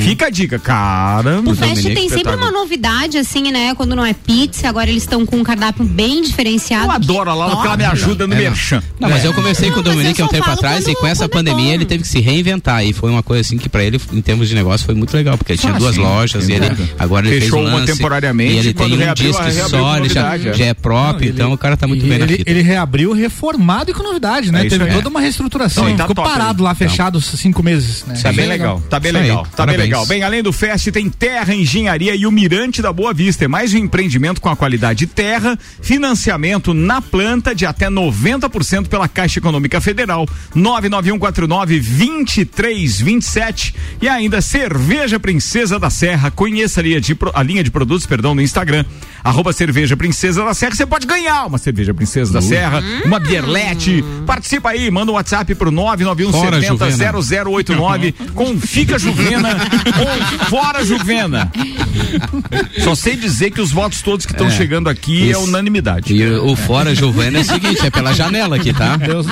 Fica 0.00 0.26
a 0.26 0.30
dica, 0.30 0.58
caramba. 0.58 1.50
O 1.50 1.54
Fest 1.54 1.70
Dominique, 1.70 1.94
tem 1.94 2.08
sempre 2.08 2.16
espetáculo. 2.32 2.44
uma 2.44 2.52
novidade, 2.52 3.16
assim, 3.18 3.50
né? 3.50 3.74
Quando 3.74 3.96
não 3.96 4.04
é 4.04 4.12
pizza, 4.12 4.68
agora 4.68 4.90
eles 4.90 5.02
estão 5.02 5.24
com 5.24 5.36
um 5.36 5.42
cardápio 5.44 5.84
bem 5.84 6.22
diferenciado. 6.22 6.84
Eu 6.86 6.90
adoro 6.90 7.30
a 7.30 7.34
Laura 7.34 7.54
porque 7.54 7.66
ela 7.68 7.76
me 7.76 7.84
ajuda 7.84 8.26
no 8.26 8.34
É, 8.34 8.36
não. 8.36 8.42
merchan. 8.44 8.82
Não, 9.00 9.08
mas 9.08 9.24
eu 9.24 9.32
conversei 9.32 9.70
com 9.70 9.80
o 9.80 9.82
Não, 9.82 9.90
Dominique 9.92 10.20
há 10.20 10.24
um 10.26 10.28
tempo 10.28 10.50
atrás 10.50 10.84
quando- 10.84 10.92
e 10.92 10.94
com 11.00 11.06
essa 11.06 11.24
é 11.24 11.28
pandemia 11.28 11.64
bom. 11.68 11.72
ele 11.72 11.84
teve 11.86 12.02
que 12.02 12.08
se 12.08 12.20
reinventar 12.20 12.84
e 12.84 12.92
foi 12.92 13.10
uma 13.10 13.22
coisa 13.22 13.40
assim 13.40 13.56
que 13.56 13.68
pra 13.68 13.82
ele, 13.82 14.00
em 14.12 14.20
termos 14.20 14.48
de 14.48 14.54
negócio, 14.54 14.84
foi 14.84 14.94
muito 14.94 15.14
legal, 15.16 15.36
porque 15.38 15.52
ele 15.52 15.58
tinha 15.58 15.74
Ah, 15.74 15.78
duas 15.78 15.94
sim, 15.94 16.02
lojas 16.02 16.48
e 16.48 16.52
ele 16.52 16.66
agora 16.98 17.26
ele 17.26 17.40
Fechou 17.40 17.58
fez 17.58 17.66
o 17.66 17.70
uma 17.70 17.78
lance, 17.80 17.92
temporariamente 17.92 18.52
e 18.54 18.58
ele 18.58 18.74
tem 18.74 18.92
um 18.92 18.96
reabriu, 18.96 19.28
disco 19.30 19.42
reabriu 19.42 19.68
só, 19.80 19.96
ele 19.96 20.08
já, 20.08 20.34
é. 20.36 20.52
já 20.52 20.64
é 20.66 20.74
próprio, 20.74 21.28
Não, 21.28 21.34
então 21.34 21.46
ele- 21.48 21.54
o 21.54 21.58
cara 21.58 21.76
tá 21.76 21.86
muito 21.86 22.06
bem 22.06 22.18
na 22.18 22.24
ele, 22.24 22.36
fita. 22.38 22.50
ele 22.50 22.62
reabriu 22.62 23.12
reformado 23.12 23.90
e 23.90 23.94
com 23.94 24.02
novidade, 24.02 24.52
né? 24.52 24.66
É 24.66 24.68
Teve 24.68 24.86
toda 24.86 25.08
uma 25.08 25.20
reestruturação. 25.20 25.84
Não, 25.84 25.90
e 25.90 25.96
tá 25.96 26.06
Ficou 26.06 26.24
parado 26.24 26.62
lá, 26.62 26.74
fechado 26.74 27.20
cinco 27.20 27.62
meses, 27.62 28.04
né? 28.06 28.14
Tá 28.14 28.30
Isso 28.30 28.36
bem 28.36 28.44
é 28.46 28.48
legal, 28.74 28.82
tá 28.88 29.00
bem 29.00 29.10
Isso 29.10 29.18
aí, 29.18 29.22
legal, 29.28 29.42
tá 29.42 29.48
bem 29.48 29.56
parabéns. 29.56 29.80
legal. 29.80 30.06
Bem, 30.06 30.22
além 30.22 30.42
do 30.42 30.52
Fest, 30.52 30.90
tem 30.90 31.08
Terra 31.08 31.54
Engenharia 31.54 32.14
e 32.14 32.26
o 32.26 32.32
Mirante 32.32 32.82
da 32.82 32.92
Boa 32.92 33.12
Vista. 33.14 33.44
É 33.44 33.48
mais 33.48 33.72
um 33.74 33.78
empreendimento 33.78 34.40
com 34.40 34.48
a 34.48 34.56
qualidade 34.56 35.06
terra, 35.06 35.58
financiamento 35.80 36.74
na 36.74 37.00
planta 37.00 37.54
de 37.54 37.64
até 37.66 37.88
90% 37.88 38.88
pela 38.88 39.08
Caixa 39.08 39.38
Econômica 39.38 39.80
Federal. 39.80 40.26
99149 40.54 41.80
2327 41.80 43.74
e 44.00 44.08
ainda 44.08 44.40
Cerveja 44.40 45.18
Princesa 45.18 45.78
da 45.78 45.90
Serra. 45.90 46.30
Conheça 46.30 46.80
a 46.80 46.82
linha 46.82 47.00
de, 47.00 47.16
a 47.34 47.42
linha 47.42 47.64
de 47.64 47.70
produtos, 47.70 48.06
perdão, 48.06 48.34
no 48.34 48.42
Instagram. 48.42 48.84
Arroba 49.22 49.52
Cerveja 49.52 49.96
Princesa 49.96 50.44
da 50.44 50.54
Serra. 50.54 50.74
Você 50.74 50.86
pode 50.86 51.06
ganhar 51.06 51.46
uma 51.46 51.58
Cerveja 51.58 51.92
Princesa 51.92 52.32
da 52.32 52.40
Serra, 52.40 52.82
uma 53.04 53.18
Bierlete. 53.18 54.04
Participa 54.24 54.70
aí, 54.70 54.90
manda 54.90 55.10
um 55.10 55.14
WhatsApp 55.14 55.52
pro 55.54 55.70
991 55.70 56.32
Fora, 56.32 56.60
70 56.60 56.90
Juvena. 56.90 57.12
0089 57.50 58.12
com 58.34 58.55
Fica 58.60 58.98
Juvena 58.98 59.48
ou 60.00 60.46
Fora 60.46 60.84
Juvena. 60.84 61.50
Só 62.82 62.94
sei 62.94 63.16
dizer 63.16 63.50
que 63.50 63.60
os 63.60 63.70
votos 63.72 64.02
todos 64.02 64.26
que 64.26 64.32
estão 64.32 64.50
chegando 64.50 64.88
aqui 64.88 65.28
é 65.28 65.30
Isso. 65.32 65.40
unanimidade. 65.40 66.14
E 66.14 66.24
o, 66.26 66.52
o 66.52 66.56
fora 66.56 66.94
Giovana 66.94 67.38
é 67.38 67.40
o 67.40 67.44
seguinte, 67.44 67.84
é 67.86 67.90
pela 67.90 68.12
janela 68.12 68.56
aqui, 68.56 68.72
tá? 68.72 68.96
Deus- 68.96 69.26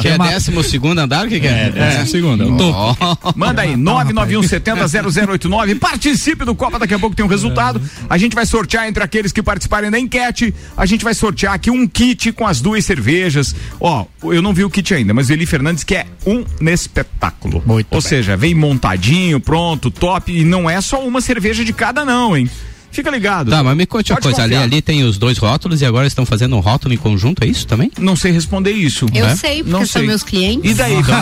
Que 0.00 0.08
é 0.08 0.18
décimo 0.18 0.62
segundo 0.62 0.98
andar, 0.98 1.26
o 1.26 1.28
que 1.28 1.40
que 1.40 1.46
é? 1.46 1.70
décimo 1.70 2.06
segundo, 2.06 2.42
é 2.42 2.46
o 2.46 2.56
topo. 2.56 2.96
Ó. 3.00 3.16
Manda 3.36 3.62
aí, 3.62 3.74
991700089. 3.74 5.78
Participe 5.78 6.44
do 6.44 6.54
Copa, 6.54 6.78
daqui 6.78 6.94
a 6.94 6.98
pouco 6.98 7.16
tem 7.16 7.24
um 7.24 7.28
resultado. 7.28 7.80
A 8.08 8.18
gente 8.18 8.34
vai 8.34 8.46
sortear 8.46 8.86
entre 8.86 9.02
aqueles 9.02 9.32
que 9.32 9.42
participarem 9.42 9.90
da 9.90 9.98
enquete. 9.98 10.54
A 10.76 10.86
gente 10.86 11.04
vai 11.04 11.14
sortear 11.14 11.54
aqui 11.54 11.70
um 11.70 11.86
kit 11.86 12.32
com 12.32 12.46
as 12.46 12.60
duas 12.60 12.84
cervejas. 12.84 13.54
Ó, 13.80 14.04
eu 14.24 14.42
não 14.42 14.52
vi 14.52 14.64
o 14.64 14.70
kit 14.70 14.92
ainda, 14.94 15.14
mas 15.14 15.28
o 15.28 15.32
Eli 15.32 15.46
Fernandes 15.46 15.84
quer 15.84 16.06
um 16.26 16.44
espetáculo. 16.70 17.62
Muito 17.66 17.86
Ou 17.90 18.00
bem. 18.00 18.08
seja, 18.08 18.36
vem 18.36 18.54
montadinho, 18.70 19.40
pronto, 19.40 19.90
top. 19.90 20.32
E 20.32 20.44
não 20.44 20.68
é 20.68 20.80
só 20.80 21.04
uma 21.04 21.20
cerveja 21.20 21.64
de 21.64 21.72
cada, 21.72 22.04
não, 22.04 22.36
hein? 22.36 22.48
Fica 22.90 23.10
ligado. 23.10 23.50
Tá, 23.50 23.62
mas 23.62 23.76
me 23.76 23.86
conte 23.86 24.12
uma 24.12 24.20
coisa, 24.20 24.42
ali, 24.42 24.56
ali 24.56 24.82
tem 24.82 25.04
os 25.04 25.16
dois 25.16 25.38
rótulos 25.38 25.80
e 25.80 25.86
agora 25.86 26.06
estão 26.06 26.26
fazendo 26.26 26.56
um 26.56 26.60
rótulo 26.60 26.92
em 26.92 26.96
conjunto, 26.96 27.42
é 27.44 27.46
isso 27.46 27.66
também? 27.66 27.90
Não 27.98 28.16
sei 28.16 28.32
responder 28.32 28.72
isso. 28.72 29.06
Eu 29.14 29.26
né? 29.26 29.36
sei, 29.36 29.58
porque 29.58 29.70
Não 29.70 29.80
são 29.86 30.00
sei. 30.00 30.06
meus 30.06 30.22
clientes. 30.22 30.70
E 30.70 30.74
daí, 30.74 30.94
então? 30.94 31.14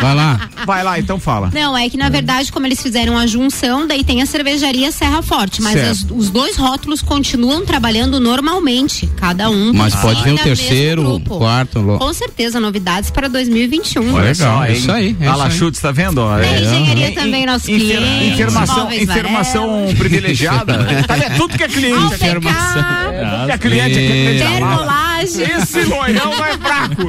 Vai 0.00 0.14
lá. 0.14 0.48
Vai 0.64 0.84
lá, 0.84 0.98
então 0.98 1.18
fala. 1.18 1.50
Não, 1.52 1.76
é 1.76 1.88
que 1.88 1.96
na 1.96 2.08
verdade, 2.08 2.50
como 2.52 2.66
eles 2.66 2.80
fizeram 2.80 3.16
a 3.18 3.26
junção, 3.26 3.86
daí 3.86 4.04
tem 4.04 4.22
a 4.22 4.26
cervejaria 4.26 4.90
Serra 4.92 5.22
Forte, 5.22 5.60
mas 5.62 5.76
as- 5.80 6.06
os 6.10 6.30
dois 6.30 6.56
rótulos 6.56 7.02
continuam 7.02 7.64
trabalhando 7.64 8.18
normalmente, 8.20 9.06
cada 9.16 9.50
um. 9.50 9.72
Mas 9.72 9.94
pode 9.96 10.22
vir 10.22 10.32
o 10.34 10.38
terceiro, 10.38 11.14
o 11.16 11.20
quarto. 11.20 11.80
lo- 11.80 11.98
Com 11.98 12.12
certeza, 12.12 12.60
novidades 12.60 13.10
para 13.10 13.28
2021. 13.28 14.14
Olha 14.14 14.34
Só, 14.34 14.44
legal, 14.44 14.64
é 14.64 14.72
isso 14.72 14.92
aí. 14.92 15.16
É 15.20 15.26
A 15.26 15.30
isso 15.30 15.38
La 15.38 15.44
aí. 15.46 15.50
Chutes, 15.52 15.80
tá 15.80 15.92
vendo? 15.92 16.20
É. 16.38 16.60
engenharia 16.62 17.08
En- 17.10 17.14
também, 17.14 17.46
nossos 17.46 17.68
enfer- 17.68 17.96
clientes. 17.96 18.40
Informação, 18.40 18.88
Varela. 19.06 19.86
Privilegiada. 20.36 21.04
tá 21.06 21.14
vendo? 21.16 21.36
Tudo 21.36 21.56
que 21.56 21.64
é 21.64 21.68
cliente. 21.68 21.96
É, 21.96 22.30
tudo 22.30 22.40
que 23.46 23.52
é 23.52 23.58
cliente, 23.58 23.98
é 23.98 24.06
cliente 24.06 24.42
Esse 25.22 25.84
loirão 25.84 26.30
não 26.36 26.44
é 26.44 26.58
fraco. 26.58 27.02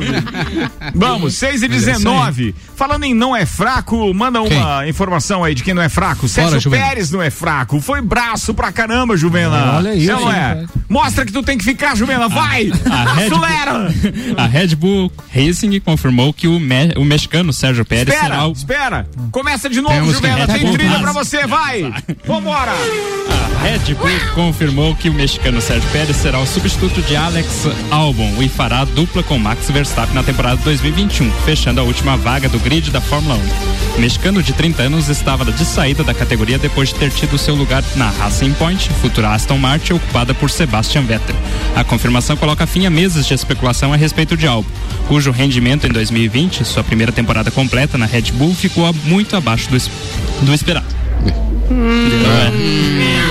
Vamos, 0.96 1.36
6 1.36 1.64
e 1.64 1.68
19. 1.68 2.56
Falando 2.76 3.04
em 3.06 3.14
não 3.14 3.36
é 3.36 3.46
fraco, 3.46 4.14
manda 4.14 4.42
uma 4.42 4.88
informação 4.88 5.44
aí 5.44 5.56
de 5.56 5.64
quem 5.64 5.74
não 5.74 5.82
é 5.82 5.90
fraco. 5.90 6.28
Sérgio 6.28 6.60
Juvena. 6.60 6.86
Pérez 6.86 7.12
não 7.12 7.22
é 7.22 7.30
fraco. 7.30 7.80
Foi 7.82 8.02
braço 8.02 8.54
pra 8.54 8.72
caramba, 8.72 9.18
Juvena. 9.18 9.78
Olha 9.78 9.94
isso, 9.96 10.12
não 10.12 10.32
é? 10.32 10.66
Mostra 10.88 11.26
que 11.26 11.32
tu 11.32 11.42
tem 11.44 11.58
que 11.58 11.64
ficar, 11.64 11.96
Juvena. 11.96 12.28
Vai! 12.30 12.72
a 12.90 13.14
Red 13.16 13.30
Bull- 13.30 13.38
Acelera! 13.44 13.94
A 14.38 14.46
Red 14.46 14.76
Bull 14.76 15.12
Racing 15.34 15.80
confirmou 15.80 16.32
que 16.34 16.48
o, 16.48 16.60
me- 16.60 16.94
o 16.98 17.04
mexicano 17.04 17.52
Sérgio 17.52 17.84
Pérez 17.86 18.08
Espera, 18.14 18.34
será 18.36 18.48
o 18.48 18.52
espera. 18.52 19.08
Começa 19.32 19.70
de 19.70 19.82
novo, 19.82 19.94
Temos 19.96 20.14
Juvena. 20.16 20.48
Tem 20.48 20.72
trilha 20.74 20.90
Plus. 21.00 21.02
pra 21.02 21.12
você, 21.12 21.48
vai! 21.48 21.92
Vambora! 22.26 22.72
A 22.72 23.64
Red 23.64 23.96
Bull 23.96 24.10
confirmou 24.36 24.96
que 24.96 25.10
o 25.10 25.14
mexicano 25.14 25.60
Sérgio 25.62 25.90
Pérez 25.92 26.16
será 26.18 26.40
o 26.40 26.46
substituto 26.46 27.02
de 27.02 27.16
Alex 27.16 27.66
Albon 27.98 28.44
e 28.44 28.48
fará 28.48 28.86
dupla 28.86 29.24
com 29.24 29.40
Max 29.40 29.72
Verstappen 29.72 30.14
na 30.14 30.22
temporada 30.22 30.62
2021, 30.64 31.32
fechando 31.44 31.82
a 31.82 31.84
última 31.84 32.16
vaga 32.16 32.48
do 32.48 32.60
grid 32.60 32.92
da 32.92 33.02
Fórmula 33.02 33.34
1. 33.34 33.98
O 33.98 34.00
mexicano 34.00 34.44
de 34.44 34.54
30 34.54 34.84
anos 34.84 35.10
estava 35.10 35.44
de 35.52 35.66
saída 35.66 36.04
da 36.04 36.14
categoria 36.14 36.60
depois 36.60 36.90
de 36.90 36.96
ter 36.96 37.10
tido 37.10 37.40
seu 37.40 37.56
lugar 37.56 37.84
na 37.96 38.12
Racing 38.12 38.54
Point, 38.54 38.88
futura 39.02 39.32
Aston 39.32 39.58
Martin, 39.58 39.94
ocupada 39.94 40.32
por 40.36 40.52
Sebastian 40.52 41.02
Vettel. 41.02 41.36
A 41.76 41.84
confirmação 41.84 42.38
coloca 42.38 42.68
fim 42.68 42.86
a 42.86 42.90
meses 42.92 43.26
de 43.26 43.34
especulação 43.34 43.92
a 43.92 43.96
respeito 43.96 44.38
de 44.38 44.46
Albon, 44.46 44.70
cujo 45.08 45.32
rendimento 45.32 45.88
em 45.88 45.90
2020, 45.90 46.66
sua 46.66 46.84
primeira 46.84 47.12
temporada 47.12 47.50
completa 47.50 47.98
na 47.98 48.06
Red 48.06 48.32
Bull, 48.34 48.54
ficou 48.54 48.94
muito 49.06 49.36
abaixo 49.36 49.72
do, 49.72 50.46
do 50.46 50.54
esperado. 50.54 51.07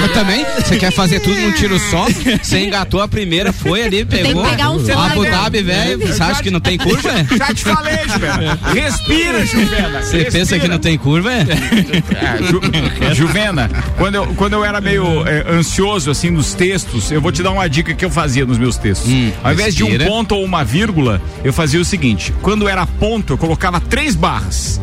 Mas 0.00 0.12
também, 0.12 0.44
você 0.58 0.76
quer 0.76 0.92
fazer 0.92 1.20
tudo 1.20 1.38
num 1.40 1.52
tiro 1.52 1.78
só? 1.78 2.06
Você 2.42 2.58
engatou 2.64 3.00
a 3.00 3.08
primeira, 3.08 3.52
foi 3.52 3.82
ali, 3.82 4.04
pegou. 4.04 4.44
que 4.44 4.50
pegar 4.50 4.70
um 4.70 4.74
Abu 4.74 5.14
fôlego. 5.14 5.24
Dhabi, 5.30 5.62
velho. 5.62 5.98
Você 6.06 6.22
acha 6.22 6.42
que 6.42 6.50
não 6.50 6.60
tem 6.60 6.76
curva? 6.78 7.08
é? 7.10 7.26
Já 7.36 7.54
te 7.54 7.64
falei, 7.64 7.98
Juvena. 8.08 8.58
Respira, 8.74 9.46
Juvena. 9.46 10.02
Você 10.02 10.24
pensa 10.26 10.58
que 10.58 10.68
não 10.68 10.78
tem 10.78 10.96
curva, 10.98 11.32
é? 11.32 11.40
É, 11.40 12.42
Ju- 12.44 12.60
Juvena, 13.14 13.70
quando 13.96 14.14
eu, 14.16 14.26
quando 14.34 14.52
eu 14.52 14.64
era 14.64 14.80
meio 14.80 15.26
é, 15.26 15.44
ansioso 15.50 16.10
assim 16.10 16.30
nos 16.30 16.54
textos, 16.54 17.10
eu 17.10 17.20
vou 17.20 17.32
te 17.32 17.42
dar 17.42 17.50
uma 17.50 17.68
dica 17.68 17.94
que 17.94 18.04
eu 18.04 18.10
fazia 18.10 18.44
nos 18.44 18.58
meus 18.58 18.76
textos. 18.76 19.08
Hum, 19.10 19.32
Ao 19.42 19.52
invés 19.52 19.74
de 19.74 19.82
um 19.82 19.88
respira. 19.88 20.10
ponto 20.10 20.34
ou 20.34 20.44
uma 20.44 20.62
vírgula, 20.64 21.20
eu 21.42 21.52
fazia 21.52 21.80
o 21.80 21.84
seguinte: 21.84 22.32
quando 22.42 22.68
era 22.68 22.86
ponto, 22.86 23.32
eu 23.32 23.38
colocava 23.38 23.80
três 23.80 24.14
barras. 24.14 24.80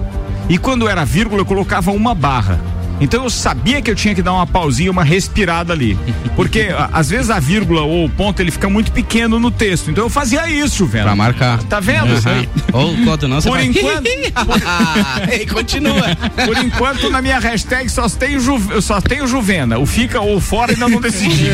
E 0.50 0.58
quando 0.58 0.90
era 0.90 1.06
vírgula, 1.06 1.42
eu 1.42 1.46
colocava 1.46 1.92
uma 1.92 2.14
barra. 2.14 2.60
Então 3.04 3.26
eu 3.26 3.30
sabia 3.30 3.82
que 3.82 3.92
eu 3.92 3.96
tinha 3.96 4.16
que 4.16 4.22
dar 4.22 4.32
uma 4.32 4.48
pausinha, 4.48 4.90
uma 4.90 5.04
respirada 5.04 5.74
ali. 5.74 5.98
Porque 6.38 6.70
às 6.94 7.10
vezes 7.10 7.30
a 7.30 7.38
vírgula 7.38 7.82
ou 7.82 8.06
o 8.06 8.10
ponto 8.10 8.40
ele 8.40 8.50
fica 8.50 8.70
muito 8.70 8.92
pequeno 8.94 9.40
no 9.40 9.52
texto. 9.52 9.92
Então 9.92 10.06
eu 10.06 10.10
fazia 10.10 10.50
isso, 10.50 10.86
velho. 10.86 11.04
Pra 11.04 11.16
marcar. 11.16 11.62
Tá 11.64 11.82
vendo? 11.82 12.14
Aham. 12.14 12.46
Ou 12.72 12.96
quando 13.04 13.28
não, 13.28 13.42
você 13.42 13.50
Por 13.50 13.58
vai... 13.58 13.66
enquanto, 13.68 14.08
e 15.42 15.46
continua. 15.48 16.16
por 16.46 16.58
enquanto 16.58 17.10
na 17.10 17.22
minha 17.22 17.40
hashtag 17.40 17.90
só 17.90 18.08
tem, 18.08 18.40
Ju, 18.40 18.82
só 18.82 19.02
tem 19.02 19.22
o 19.22 19.28
Juvena. 19.28 19.78
O 19.78 19.86
fica 19.86 20.22
ou 20.22 20.40
fora 20.40 20.72
ainda 20.72 20.88
não 20.88 21.02
decidi. 21.02 21.48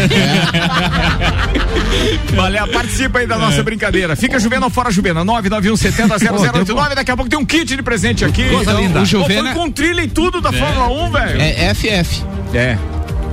Valeu, 2.35 2.67
participa 2.67 3.19
aí 3.19 3.27
da 3.27 3.37
nossa 3.37 3.63
brincadeira. 3.63 4.15
Fica 4.15 4.39
Juvena 4.39 4.65
ou 4.67 4.69
fora 4.71 4.91
Juvena? 4.91 5.25
991700089. 5.25 6.95
Daqui 6.95 7.11
a 7.11 7.15
pouco 7.15 7.29
tem 7.29 7.39
um 7.39 7.45
kit 7.45 7.75
de 7.75 7.81
presente 7.81 8.23
aqui. 8.23 8.47
Coisa 8.49 8.73
linda. 8.73 8.99
o 8.99 9.01
Pô, 9.01 9.05
Juvena- 9.05 9.51
foi 9.53 9.61
com 9.61 9.71
trilha 9.71 10.01
e 10.01 10.07
tudo 10.07 10.39
da 10.41 10.51
Fórmula 10.51 10.87
1, 11.07 11.11
velho. 11.11 11.38
É 11.39 11.73
FF. 11.73 12.23
É. 12.53 12.77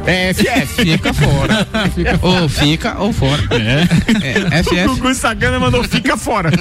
É 0.07 0.33
FF. 0.33 0.85
Fica 0.87 1.13
fora. 1.13 1.67
ou 2.23 2.49
fica 2.49 2.97
ou 2.99 3.13
fora. 3.13 3.43
É. 3.51 3.87
O 4.47 4.65
FF. 4.65 4.87
Gugu 4.87 5.15
Sagana 5.15 5.59
mandou 5.59 5.83
fica 5.85 6.17
fora. 6.17 6.51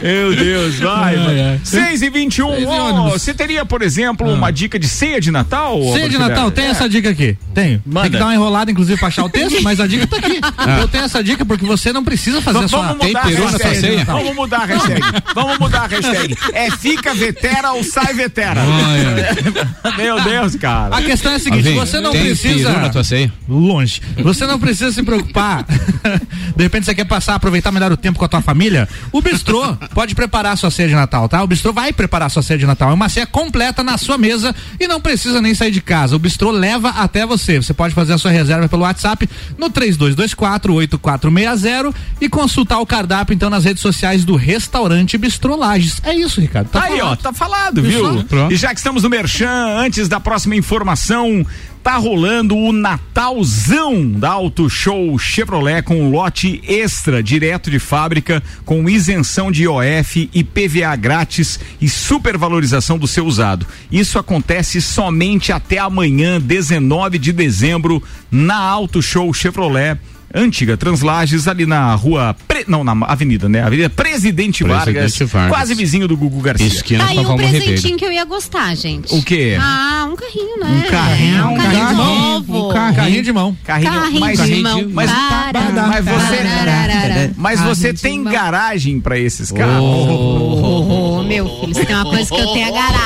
Meu 0.00 0.34
Deus, 0.34 0.78
vai. 0.78 1.16
vai. 1.16 1.60
6 1.64 2.02
e 2.02 2.10
21. 2.10 2.48
Seis 2.50 2.62
e 2.62 2.66
Ó, 2.66 2.88
ônibus. 2.88 3.22
Você 3.22 3.34
teria, 3.34 3.64
por 3.64 3.82
exemplo, 3.82 4.28
uma 4.32 4.50
dica 4.50 4.78
de 4.78 4.88
ceia 4.88 5.20
de 5.20 5.30
Natal? 5.30 5.80
Ceia 5.92 6.08
de? 6.08 6.18
Natal, 6.18 6.50
tem 6.50 6.66
essa 6.66 6.88
dica 6.88 7.10
aqui. 7.10 7.36
Tenho. 7.54 7.82
Manda. 7.84 8.02
Tem 8.02 8.10
que 8.12 8.18
dar 8.18 8.26
uma 8.26 8.34
enrolada, 8.34 8.70
inclusive, 8.70 8.98
pra 8.98 9.08
achar 9.08 9.24
o 9.24 9.28
texto, 9.28 9.62
mas 9.62 9.80
a 9.80 9.86
dica 9.86 10.06
tá 10.06 10.16
aqui. 10.18 10.40
Eu 10.80 10.88
tenho 10.88 11.04
essa 11.04 11.22
dica 11.22 11.44
porque 11.44 11.64
você 11.64 11.92
não 11.92 12.04
precisa 12.04 12.40
fazer 12.40 12.58
a 12.58 12.66
Vamos, 12.66 12.70
sua. 12.70 12.82
vamos 12.82 12.98
Tem 12.98 13.08
mudar 13.08 13.20
a 13.20 13.26
peru 13.26 13.44
na 13.44 13.50
hashtag. 13.50 13.74
sua 13.74 13.80
ceia? 13.80 14.04
Vamos 14.04 14.34
mudar 14.36 14.56
a 14.60 14.64
hashtag. 14.66 15.00
Vamos 15.34 15.58
mudar 15.58 15.80
a 15.82 15.86
hashtag. 15.86 16.36
É 16.52 16.70
fica 16.70 17.14
vetera 17.14 17.72
ou 17.72 17.82
sai 17.84 18.12
vetera. 18.14 18.60
Meu 19.96 20.20
Deus, 20.22 20.56
cara. 20.56 20.96
A 20.96 21.02
questão 21.02 21.32
é 21.32 21.36
a 21.36 21.38
seguinte, 21.38 21.70
você 21.72 22.00
não 22.00 22.12
tem 22.12 22.22
precisa. 22.24 22.70
peru 22.70 22.80
na 22.82 22.88
tua 22.90 23.04
ceia? 23.04 23.32
Longe. 23.48 24.00
Você 24.18 24.46
não 24.46 24.58
precisa 24.58 24.92
se 24.92 25.02
preocupar. 25.02 25.64
De 26.56 26.62
repente 26.62 26.84
você 26.86 26.94
quer 26.94 27.04
passar, 27.04 27.34
aproveitar 27.34 27.72
melhor 27.72 27.92
o 27.92 27.96
tempo 27.96 28.18
com 28.18 28.24
a 28.24 28.28
tua 28.28 28.40
família. 28.40 28.88
O 29.10 29.20
bistrô 29.20 29.71
pode 29.94 30.14
preparar 30.14 30.56
sua 30.56 30.70
ceia 30.70 30.88
de 30.88 30.94
Natal, 30.94 31.28
tá? 31.28 31.42
O 31.42 31.46
bistrô 31.46 31.72
vai 31.72 31.92
preparar 31.92 32.30
sua 32.30 32.42
ceia 32.42 32.58
de 32.58 32.66
Natal. 32.66 32.90
É 32.90 32.94
uma 32.94 33.08
ceia 33.08 33.26
completa 33.26 33.82
na 33.82 33.96
sua 33.98 34.16
mesa 34.18 34.54
e 34.78 34.86
não 34.86 35.00
precisa 35.00 35.40
nem 35.40 35.54
sair 35.54 35.70
de 35.70 35.80
casa. 35.80 36.16
O 36.16 36.18
bistrô 36.18 36.50
leva 36.50 36.90
até 36.90 37.24
você. 37.26 37.60
Você 37.62 37.72
pode 37.74 37.94
fazer 37.94 38.12
a 38.14 38.18
sua 38.18 38.30
reserva 38.30 38.68
pelo 38.68 38.82
WhatsApp 38.82 39.28
no 39.58 39.70
32248460 39.70 41.94
e 42.20 42.28
consultar 42.28 42.78
o 42.78 42.86
cardápio 42.86 43.34
então 43.34 43.50
nas 43.50 43.64
redes 43.64 43.82
sociais 43.82 44.24
do 44.24 44.36
restaurante 44.36 45.18
Bistrô 45.18 45.56
Lages. 45.56 46.00
É 46.04 46.14
isso, 46.14 46.40
Ricardo. 46.40 46.68
Tá 46.68 46.84
Aí, 46.84 46.94
ó, 46.94 46.98
falado. 47.04 47.18
tá 47.22 47.32
falado, 47.32 47.82
viu? 47.82 48.24
E 48.50 48.56
já 48.56 48.70
que 48.70 48.76
estamos 48.78 49.02
no 49.02 49.10
Merchan, 49.10 49.76
antes 49.78 50.08
da 50.08 50.20
próxima 50.20 50.54
informação, 50.56 51.44
tá 51.82 51.96
rolando 51.96 52.56
o 52.56 52.72
Natalzão 52.72 54.08
da 54.08 54.30
Auto 54.30 54.70
Show 54.70 55.18
Chevrolet 55.18 55.82
com 55.82 56.00
um 56.00 56.10
lote 56.10 56.62
extra, 56.66 57.22
direto 57.22 57.70
de 57.70 57.80
fábrica, 57.80 58.42
com 58.64 58.88
isenção 58.88 59.50
de 59.50 59.64
IOF 59.64 60.30
e 60.32 60.44
PVA 60.44 60.94
grátis 60.94 61.58
e 61.80 61.88
supervalorização 61.88 62.96
do 62.96 63.08
seu 63.08 63.26
usado. 63.26 63.66
Isso 63.90 64.18
acontece 64.18 64.80
somente 64.80 65.50
até 65.52 65.78
amanhã, 65.78 66.40
19 66.40 67.18
de 67.18 67.32
dezembro, 67.32 68.02
na 68.30 68.58
Auto 68.58 69.02
Show 69.02 69.32
Chevrolet. 69.34 69.98
Antiga 70.34 70.76
Translages, 70.76 71.46
ali 71.48 71.66
na 71.66 71.94
rua. 71.94 72.34
Pre- 72.48 72.64
Não, 72.66 72.82
na 72.84 72.92
avenida, 73.06 73.48
né? 73.48 73.62
Avenida 73.62 73.88
Presidente, 73.90 74.62
Presidente 74.62 74.64
Vargas, 74.64 75.18
Vargas. 75.30 75.50
quase 75.56 75.74
vizinho 75.74 76.06
do 76.08 76.16
Gugu 76.16 76.40
Garcia. 76.40 76.66
Esquina 76.66 77.04
Tá 77.04 77.10
aí 77.10 77.18
um 77.18 77.36
presentinho 77.36 77.74
Ribeiro. 77.74 77.96
que 77.98 78.04
eu 78.04 78.12
ia 78.12 78.24
gostar, 78.24 78.74
gente. 78.76 79.14
O 79.14 79.22
quê? 79.22 79.56
Ah, 79.60 80.08
um 80.10 80.16
carrinho, 80.16 80.58
né? 80.60 80.84
Um 80.86 80.90
carrinho, 80.90 81.44
um 81.46 81.52
um 81.52 81.56
carrinho 81.56 81.84
carrinho, 81.84 82.04
novo. 82.04 82.70
um 82.70 82.72
carrinho 82.72 83.22
de 83.22 83.32
mão. 83.32 83.56
Carrinho, 83.64 83.92
Carrinho 83.92 84.20
mas, 84.20 84.40
de 84.42 84.54
mão. 84.62 84.90
mas- 84.92 85.10
mas 85.10 86.04
você- 86.04 87.32
mas 87.36 87.60
você 87.60 87.92
tem 87.92 88.22
garagem 88.24 89.00
pra 89.00 89.18
esses 89.18 89.50
carros? 89.52 89.82
Oh, 89.82 91.18
oh, 91.18 91.22
meu 91.24 91.46
filho, 91.60 91.74
se 91.74 91.84
tem 91.84 91.94
uma 91.96 92.04
coisa 92.04 92.28
que 92.34 92.40
eu 92.40 92.46
tenho 92.52 92.66
é 92.66 92.68
a 92.68 92.72
garagem. 92.72 93.02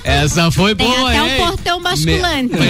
Essa 0.04 0.50
foi 0.50 0.74
Tem 0.74 0.86
boa, 0.86 1.10
até 1.10 1.18
hein? 1.36 1.42
um 1.42 1.46
portão 1.46 1.82
basculante. 1.82 2.54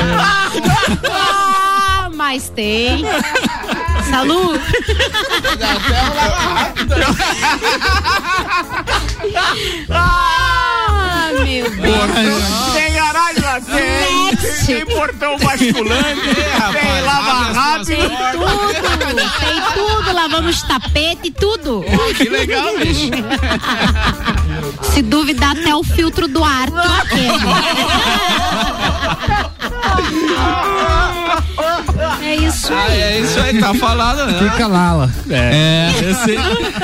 Mas 2.14 2.48
tem. 2.50 3.04
Salud. 4.10 4.60
Ah, 9.90 10.46
meu 11.58 11.70
Deus. 11.70 12.44
Tem 12.74 12.92
garagem 12.92 13.42
lá? 13.42 13.60
Tem. 13.60 14.30
Tem 14.66 14.86
portão 14.86 15.36
basculante, 15.38 16.20
tem 16.80 17.00
lava 17.04 17.52
rápido. 17.52 17.86
Tem 17.86 17.98
tudo, 18.32 19.30
tem 19.40 19.62
tudo. 19.74 20.12
Lavamos 20.12 20.62
tapete 20.62 21.20
e 21.28 21.30
tudo. 21.30 21.84
Que 22.16 22.28
legal, 22.28 22.76
bicho. 22.78 23.10
Se 24.92 25.02
duvidar, 25.02 25.52
até 25.58 25.74
o 25.74 25.82
filtro 25.82 26.28
do 26.28 26.42
ar. 26.44 26.68
troquemos. 26.70 27.42
É 32.22 32.34
isso 32.36 32.72
Ah, 32.72 32.82
aí. 32.84 33.00
é 33.00 33.20
isso 33.20 33.38
aí, 33.40 33.58
tá 33.58 33.74
falado, 33.74 34.26
né? 34.26 34.50
Fica 34.50 34.66
Lala. 34.66 35.10
É, 35.30 35.90
esse- 36.10 36.36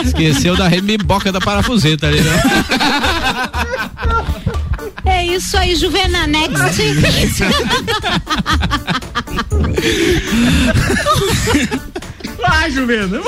esqueceu 0.09 0.57
da 0.57 0.67
remiboca 0.69 1.31
da 1.33 1.41
parafuseta 1.41 2.07
ali, 2.09 2.21
né? 2.21 2.43
É 5.07 5.25
isso 5.25 5.57
aí, 5.57 5.75
Juvena 5.75 6.27
Next. 6.27 6.83
Vai, 12.39 12.71
Juvena. 12.71 13.21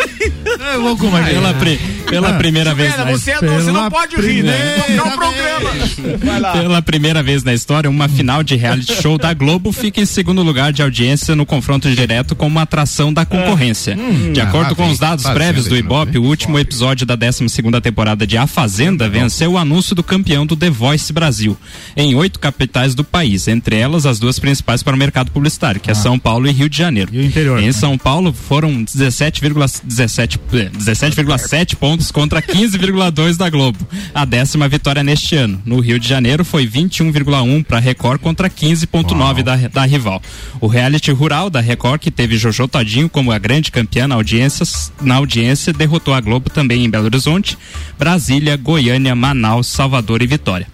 Vamos 0.76 1.00
com 1.00 1.08
mais. 1.10 1.28
Pela, 1.28 1.54
pri- 1.54 1.78
pela 2.08 2.32
primeira 2.34 2.74
vez 2.74 2.94
você 3.10 3.32
é 3.32 3.40
doce, 3.40 3.70
não 3.70 3.90
pode 3.90 4.16
rir, 4.16 4.42
né? 4.42 4.56
primeira 4.84 5.02
Tocar 5.02 5.14
o 5.14 5.18
programa. 5.18 6.18
Vai 6.24 6.40
lá. 6.40 6.52
Pela 6.52 6.82
primeira 6.82 7.22
vez 7.22 7.42
na 7.44 7.52
história, 7.54 7.88
uma 7.90 8.08
final 8.08 8.42
de 8.42 8.54
reality 8.56 8.94
show 9.00 9.18
da 9.18 9.32
Globo 9.34 9.72
fica 9.72 10.00
em 10.00 10.06
segundo 10.06 10.42
lugar 10.42 10.72
de 10.72 10.82
audiência 10.82 11.34
no 11.34 11.44
confronto 11.46 11.90
direto 11.90 12.34
com 12.36 12.46
uma 12.46 12.62
atração 12.62 13.12
da 13.12 13.24
concorrência. 13.24 13.96
de 14.32 14.40
acordo 14.40 14.72
ah, 14.72 14.74
com 14.74 14.88
os 14.90 14.98
dados 14.98 15.24
Fazenda 15.24 15.38
prévios 15.38 15.66
do 15.66 15.76
Ibope, 15.76 16.18
o 16.18 16.22
último 16.24 16.58
episódio 16.58 17.06
da 17.06 17.16
12 17.16 17.48
segunda 17.48 17.80
temporada 17.80 18.26
de 18.26 18.36
A 18.36 18.46
Fazenda 18.46 19.08
venceu 19.08 19.52
o 19.52 19.58
anúncio 19.58 19.94
do 19.94 20.02
campeão 20.02 20.44
do 20.46 20.56
The 20.56 20.70
Voice 20.70 21.12
Brasil 21.12 21.56
em 21.96 22.14
oito 22.14 22.38
capitais 22.38 22.94
do 22.94 23.04
país, 23.04 23.48
entre 23.48 23.76
elas 23.76 24.06
as 24.06 24.18
duas 24.18 24.38
principais 24.38 24.82
para 24.82 24.94
o 24.94 24.98
mercado 24.98 25.30
publicitário, 25.30 25.80
que 25.80 25.90
é 25.90 25.94
São 25.94 26.18
Paulo 26.18 26.46
e 26.46 26.52
Rio 26.52 26.68
de 26.68 26.76
Janeiro. 26.78 27.10
E 27.12 27.18
o 27.18 27.24
interior? 27.24 27.58
Em 27.62 27.72
São 27.72 27.96
Paulo 27.98 28.32
foram 28.32 28.84
17,17 28.98 30.38
eh, 30.52 30.70
17,7 30.70 31.76
pontos 31.76 32.10
contra 32.10 32.42
15,2 32.42 33.36
da 33.36 33.48
Globo. 33.48 33.78
A 34.14 34.24
décima 34.24 34.68
vitória 34.68 35.02
neste 35.02 35.36
ano. 35.36 35.62
No 35.64 35.80
Rio 35.80 35.98
de 35.98 36.08
Janeiro 36.08 36.44
foi 36.44 36.66
21,1 36.66 37.64
para 37.64 37.78
Record 37.78 38.20
contra 38.20 38.50
15,9 38.50 39.42
da, 39.42 39.56
da 39.56 39.84
rival. 39.84 40.20
O 40.60 40.66
reality 40.66 41.10
rural 41.12 41.48
da 41.48 41.60
Record, 41.60 42.00
que 42.00 42.10
teve 42.10 42.36
Jojo 42.36 42.68
Todinho 42.68 43.08
como 43.08 43.32
a 43.32 43.38
grande 43.38 43.70
campeã 43.70 44.08
na 44.08 44.14
audiência, 44.14 44.66
na 45.00 45.16
audiência 45.16 45.72
derrotou 45.72 46.14
a 46.14 46.20
Globo 46.20 46.50
também 46.50 46.84
em 46.84 46.90
Belo 46.90 47.04
Horizonte, 47.04 47.56
Brasília, 47.98 48.56
Goiânia, 48.56 49.14
Manaus, 49.14 49.68
Salvador 49.68 50.22
e 50.22 50.26
Vitória. 50.26 50.66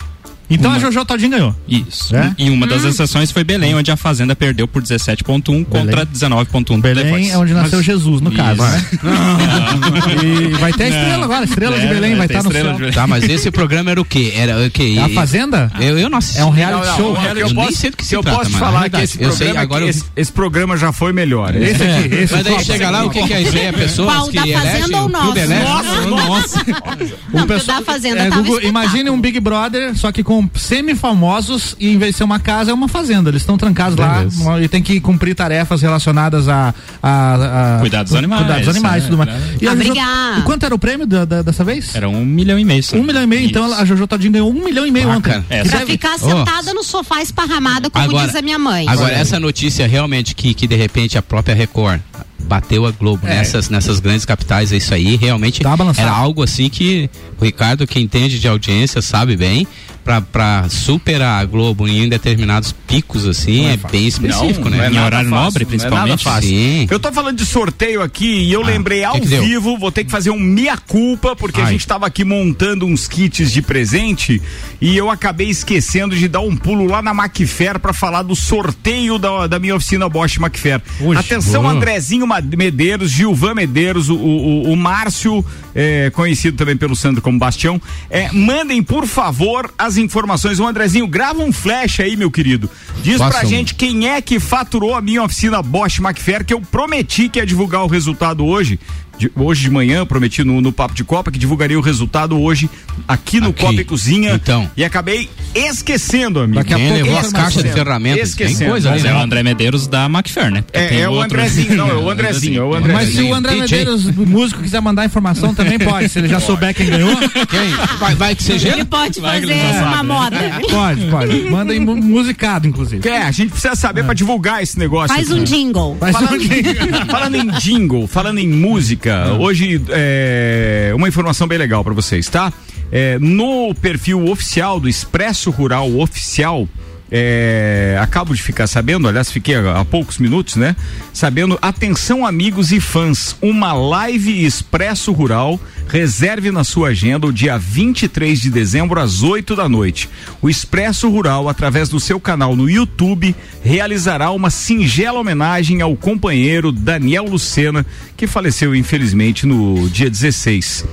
Então 0.50 0.70
Uma- 0.70 0.76
a 0.76 0.80
Jojo 0.80 1.04
Todinho 1.04 1.30
ganhou. 1.30 1.56
Isso. 1.66 2.14
É? 2.14 2.34
E 2.38 2.50
uma 2.50 2.66
das 2.66 2.84
exceções 2.84 3.30
foi 3.30 3.42
Belém, 3.44 3.74
onde 3.74 3.90
a 3.90 3.96
Fazenda 3.96 4.36
perdeu 4.36 4.68
por 4.68 4.82
17,1 4.82 5.64
contra 5.64 6.04
19,1 6.06 6.76
do 6.76 6.82
The 6.82 6.94
Belém 6.94 7.30
é 7.30 7.38
onde 7.38 7.52
nasceu 7.54 7.82
Jesus, 7.82 8.20
no 8.20 8.30
caso, 8.30 8.62
né? 8.62 8.84
e 10.22 10.48
vai 10.58 10.72
ter 10.72 10.84
a 10.84 10.88
estrela 10.88 11.24
agora, 11.24 11.40
a 11.40 11.44
estrela 11.44 11.78
de 11.78 11.86
É, 11.86 11.88
Belém 11.94 12.14
vai 12.14 12.26
estar 12.26 12.42
no 12.42 12.48
estrela 12.48 12.64
céu. 12.68 12.72
de 12.74 12.78
Belém. 12.80 12.94
Tá, 12.94 13.06
mas 13.06 13.24
esse 13.24 13.50
programa 13.50 13.90
era 13.90 14.00
o 14.00 14.04
quê? 14.04 14.32
Era 14.36 14.66
o 14.66 14.70
quê? 14.70 14.96
A 15.02 15.08
Fazenda? 15.10 15.70
Eu, 15.80 15.98
eu 15.98 16.08
não 16.10 16.18
assisti. 16.18 16.40
É 16.40 16.44
um 16.44 16.50
reality 16.50 16.86
Não, 16.88 16.96
show. 16.96 17.14
não, 17.14 17.22
eu 17.24 17.36
eu 17.38 17.46
nem 17.46 17.54
posso- 17.54 17.76
sei 17.78 17.90
do 17.90 17.96
que 17.96 18.04
se 18.04 18.14
eu 18.14 18.22
trata, 18.22 18.38
posso 18.38 18.50
mano, 18.52 18.64
falar 18.64 18.80
na 18.80 18.90
que 18.90 18.96
esse. 19.04 19.22
Eu 19.22 19.30
sei, 19.32 19.46
programa, 19.48 19.60
agora 19.62 19.84
eu- 19.84 19.88
esse, 19.88 20.04
esse 20.16 20.32
programa 20.32 20.76
já 20.76 20.92
foi 20.92 21.12
melhor. 21.12 21.54
Esse 21.56 21.82
aqui, 21.82 22.14
esse 22.14 22.32
Mas 22.34 22.44
daí 22.44 22.64
chega 22.64 22.90
lá, 22.90 23.04
o 23.04 23.10
que, 23.10 23.26
que 23.26 23.32
é 23.32 23.42
isso 23.42 23.56
aí? 23.56 23.62
É 23.66 23.72
pessoas 23.72 24.28
que 24.28 24.36
da 24.36 24.42
Fazenda 24.42 24.68
elegem 24.68 24.96
ou 24.96 25.06
o 25.06 25.10
clube 25.10 25.26
nosso? 25.26 25.38
elege? 25.38 25.64
Nossa, 25.64 26.00
Nossa. 26.06 26.58
Não, 26.58 26.74
porque 26.74 27.38
o 27.38 27.46
pessoal- 27.46 27.78
da 27.78 27.84
Fazenda 27.84 28.20
É, 28.24 28.66
imagine 28.66 29.10
um 29.10 29.20
Big 29.20 29.40
Brother, 29.40 29.96
só 29.96 30.10
que 30.12 30.22
com 30.22 30.33
semi-famosos 30.54 31.76
e 31.78 31.88
em 31.92 31.98
vez 31.98 32.12
de 32.12 32.18
ser 32.18 32.24
uma 32.24 32.38
casa, 32.38 32.70
é 32.70 32.74
uma 32.74 32.88
fazenda. 32.88 33.30
Eles 33.30 33.42
estão 33.42 33.56
trancados 33.56 33.94
Beleza. 33.96 34.44
lá 34.44 34.60
e 34.60 34.68
tem 34.68 34.82
que 34.82 35.00
cumprir 35.00 35.34
tarefas 35.34 35.82
relacionadas 35.82 36.48
a. 36.48 36.74
a, 37.02 37.76
a 37.76 37.80
Cuidar 37.80 38.02
dos 38.02 38.14
animais, 38.14 38.42
Cuidar 38.42 38.58
dos 38.60 38.68
animais 38.68 39.02
e 39.02 39.06
é, 39.06 39.10
tudo 39.10 39.18
mais. 39.18 39.30
E 39.60 39.68
a 39.68 39.76
Jojo- 39.76 39.94
e 40.38 40.42
quanto 40.42 40.64
era 40.66 40.74
o 40.74 40.78
prêmio 40.78 41.06
da- 41.06 41.24
da- 41.24 41.42
dessa 41.42 41.64
vez? 41.64 41.94
Era 41.94 42.08
um 42.08 42.24
milhão 42.24 42.58
e 42.58 42.64
meio. 42.64 42.82
Um 42.94 43.02
milhão 43.02 43.22
e 43.22 43.26
meio, 43.26 43.46
então 43.46 43.66
Isso. 43.66 43.74
a 43.80 43.84
Jojo 43.84 44.06
Todinho 44.06 44.32
ganhou 44.32 44.50
um 44.50 44.64
milhão 44.64 44.86
e 44.86 44.90
meio 44.90 45.08
Bacana. 45.08 45.38
ontem. 45.38 45.56
É, 45.58 45.62
Que 45.62 45.68
Pra 45.68 45.78
deve- 45.80 45.92
ficar 45.92 46.18
sentada 46.18 46.72
no 46.74 46.82
sofá 46.84 47.22
esparramada, 47.22 47.90
como 47.90 48.04
Agora- 48.04 48.26
diz 48.26 48.34
a 48.36 48.42
minha 48.42 48.58
mãe. 48.58 48.88
Agora, 48.88 49.12
essa 49.14 49.38
notícia 49.40 49.86
realmente 49.86 50.34
que, 50.34 50.54
que 50.54 50.66
de 50.66 50.76
repente 50.76 51.16
a 51.18 51.22
própria 51.22 51.54
Record 51.54 52.00
bateu 52.46 52.84
a 52.84 52.90
Globo 52.90 53.26
É. 53.26 53.36
nessas, 53.36 53.68
nessas 53.70 54.00
grandes 54.00 54.24
capitais. 54.26 54.70
É 54.72 54.76
isso 54.76 54.92
aí, 54.92 55.16
realmente 55.16 55.62
era 55.96 56.10
algo 56.10 56.42
assim 56.42 56.68
que 56.68 57.08
o 57.40 57.44
Ricardo, 57.44 57.86
que 57.86 57.98
entende 57.98 58.38
de 58.38 58.46
audiência, 58.46 59.00
sabe 59.00 59.36
bem. 59.36 59.66
Pra 60.04 60.66
superar 60.68 61.40
a 61.40 61.44
Globo 61.46 61.88
em 61.88 62.08
determinados 62.08 62.72
picos, 62.86 63.26
assim, 63.26 63.66
é, 63.66 63.76
bem 63.90 64.06
específico, 64.06 64.68
Não, 64.68 64.76
né? 64.76 64.76
não 64.76 64.84
é 64.84 64.90
Em 64.90 65.04
horário 65.04 65.30
fácil, 65.30 65.44
nobre, 65.44 65.62
é 65.62 65.66
principalmente. 65.66 66.22
fácil. 66.24 66.48
Sim. 66.50 66.86
Eu 66.90 67.00
tô 67.00 67.10
falando 67.10 67.38
de 67.38 67.46
sorteio 67.46 68.02
aqui 68.02 68.26
e 68.26 68.52
eu 68.52 68.60
lembrei 68.62 69.02
ao 69.02 69.14
que 69.14 69.20
que 69.22 69.28
deu? 69.28 69.42
vivo, 69.42 69.78
vou 69.78 69.90
ter 69.90 70.04
que 70.04 70.10
fazer 70.10 70.28
um 70.30 70.38
meia-culpa, 70.38 71.34
porque 71.34 71.60
a 71.60 71.64
Ai. 71.64 71.72
gente 71.72 71.86
tava 71.86 72.06
aqui 72.06 72.22
montando 72.24 72.84
uns 72.86 73.08
kits 73.08 73.50
de 73.50 73.62
presente 73.62 74.42
e 74.80 74.94
eu 74.96 75.10
acabei 75.10 75.48
esquecendo 75.48 76.14
de 76.14 76.28
dar 76.28 76.40
um 76.40 76.54
pulo 76.54 76.86
lá 76.86 77.00
na 77.00 77.14
Macfair 77.14 77.78
pra 77.78 77.92
falar 77.94 78.22
do 78.22 78.36
sorteio 78.36 79.18
da, 79.18 79.46
da 79.46 79.58
minha 79.58 79.74
oficina 79.74 80.06
Bosch 80.08 80.36
Macfair. 80.38 80.82
Oxe, 81.00 81.18
Atenção, 81.18 81.62
boa. 81.62 81.74
Andrezinho 81.74 82.26
Medeiros, 82.56 83.10
Gilvan 83.10 83.54
Medeiros, 83.54 84.08
o, 84.10 84.16
o, 84.16 84.72
o 84.72 84.76
Márcio, 84.76 85.44
é, 85.74 86.10
conhecido 86.10 86.56
também 86.56 86.76
pelo 86.76 86.94
Sandro 86.94 87.22
como 87.22 87.38
Bastião. 87.38 87.80
É, 88.10 88.30
mandem, 88.32 88.82
por 88.82 89.06
favor, 89.06 89.72
as 89.78 89.93
informações. 89.96 90.58
O 90.58 90.66
Andrezinho, 90.66 91.06
grava 91.06 91.42
um 91.42 91.52
flash 91.52 92.00
aí, 92.00 92.16
meu 92.16 92.30
querido. 92.30 92.70
Diz 93.02 93.18
Faça 93.18 93.38
pra 93.38 93.46
um. 93.46 93.50
gente 93.50 93.74
quem 93.74 94.08
é 94.08 94.20
que 94.20 94.40
faturou 94.40 94.94
a 94.94 95.00
minha 95.00 95.22
oficina 95.22 95.62
Bosch 95.62 95.98
Macfair, 95.98 96.44
que 96.44 96.54
eu 96.54 96.60
prometi 96.60 97.28
que 97.28 97.38
ia 97.38 97.46
divulgar 97.46 97.82
o 97.84 97.88
resultado 97.88 98.44
hoje. 98.44 98.78
De- 99.18 99.30
hoje 99.36 99.62
de 99.62 99.70
manhã, 99.70 100.04
prometi 100.04 100.42
no, 100.44 100.60
no 100.60 100.72
Papo 100.72 100.94
de 100.94 101.04
Copa 101.04 101.30
que 101.30 101.38
divulgaria 101.38 101.78
o 101.78 101.82
resultado 101.82 102.40
hoje 102.40 102.68
aqui 103.06 103.40
no 103.40 103.50
Aqui. 103.50 103.60
Copa 103.62 103.80
e 103.80 103.84
Cozinha. 103.84 104.34
Então. 104.34 104.68
E 104.76 104.84
acabei 104.84 105.28
esquecendo, 105.54 106.40
amigo. 106.40 106.56
Daqui 106.56 106.74
a 106.74 106.78
pouco 106.78 106.92
levou 106.94 107.18
as 107.18 107.32
caixas 107.32 107.62
de 107.62 107.70
ferramentas? 107.70 108.34
Tem 108.34 108.46
Esquecendo. 108.46 108.70
coisa 108.70 108.90
ali, 108.90 109.00
Mas 109.02 109.10
é 109.10 109.14
o 109.14 109.18
né? 109.18 109.22
André 109.24 109.42
Medeiros 109.42 109.86
da 109.86 110.08
Macfair, 110.08 110.50
né? 110.50 110.64
É, 110.72 110.88
tem 110.88 111.00
é 111.00 111.08
o 111.08 111.12
outro- 111.12 111.38
Andrezinho, 111.38 111.76
não, 111.76 111.88
é 111.90 111.94
o 111.94 112.10
Andrezinho, 112.10 112.60
é 112.60 112.64
o 112.64 112.74
Andrezinho. 112.74 112.94
Mas 112.94 113.08
se 113.14 113.22
o 113.22 113.34
André 113.34 113.52
DJ. 113.52 113.60
Medeiros, 113.78 114.06
o 114.06 114.26
músico, 114.26 114.62
quiser 114.62 114.80
mandar 114.80 115.04
informação, 115.04 115.54
também 115.54 115.78
pode. 115.78 116.08
Se 116.08 116.18
ele 116.18 116.28
já 116.28 116.40
souber 116.40 116.74
quem 116.74 116.86
ganhou, 116.86 117.16
Quem? 117.16 117.70
Vai, 117.98 118.14
vai 118.14 118.34
que 118.34 118.42
seja 118.42 118.68
Ele 118.68 118.76
ele? 118.78 118.84
pode 118.84 119.20
fazer 119.20 119.52
uma 119.52 119.72
sabe, 119.72 119.96
né? 119.96 120.02
moda. 120.02 120.36
pode, 120.70 121.06
pode. 121.06 121.40
Manda 121.50 121.72
aí 121.72 121.80
mu- 121.80 121.96
musicado, 121.96 122.66
inclusive. 122.66 123.08
É, 123.08 123.18
a 123.22 123.30
gente 123.30 123.50
precisa 123.50 123.74
saber 123.74 124.04
pra 124.04 124.14
divulgar 124.14 124.62
esse 124.62 124.78
negócio. 124.78 125.14
Faz 125.14 125.30
aqui. 125.30 125.40
um 125.40 125.44
jingle. 125.44 125.96
Faz 126.00 126.16
Falando, 126.16 126.40
um- 126.42 127.06
falando 127.10 127.34
em 127.36 127.50
jingle, 127.58 128.06
falando 128.06 128.38
em 128.38 128.48
música, 128.48 129.03
hoje 129.38 129.80
é, 129.90 130.92
uma 130.94 131.08
informação 131.08 131.46
bem 131.46 131.58
legal 131.58 131.82
pra 131.84 131.92
vocês, 131.92 132.28
tá? 132.28 132.52
É, 132.92 133.18
no 133.18 133.74
perfil 133.74 134.28
oficial 134.30 134.78
do 134.78 134.88
Expresso 134.88 135.50
Rural 135.50 135.98
Oficial, 135.98 136.68
é, 137.10 137.98
acabo 138.00 138.34
de 138.34 138.42
ficar 138.42 138.66
sabendo, 138.66 139.06
aliás, 139.06 139.30
fiquei 139.30 139.54
há, 139.54 139.84
poucos 139.84 140.18
minutos, 140.18 140.56
né? 140.56 140.74
Sabendo, 141.12 141.58
atenção 141.60 142.26
amigos 142.26 142.72
e 142.72 142.80
fãs, 142.80 143.36
uma 143.40 143.72
live 143.72 144.44
Expresso 144.44 145.12
Rural, 145.12 145.60
reserve 145.86 146.50
na 146.50 146.64
sua 146.64 146.88
agenda 146.88 147.26
o 147.26 147.32
dia 147.32 147.58
23 147.58 148.40
de 148.40 148.50
dezembro 148.50 149.00
às 149.00 149.22
8 149.22 149.54
da 149.54 149.68
noite. 149.68 150.08
O 150.40 150.48
Expresso 150.48 151.08
Rural, 151.08 151.48
através 151.48 151.88
do 151.88 152.00
seu 152.00 152.18
canal 152.18 152.56
no 152.56 152.68
YouTube, 152.68 153.34
realizará 153.62 154.30
uma 154.30 154.50
singela 154.50 155.20
homenagem 155.20 155.80
ao 155.82 155.94
companheiro 155.96 156.72
Daniel 156.72 157.24
Lucena, 157.24 157.84
que 158.16 158.26
faleceu 158.26 158.74
infelizmente 158.74 159.46
no 159.46 159.88
dia 159.88 160.10
16. 160.10 160.84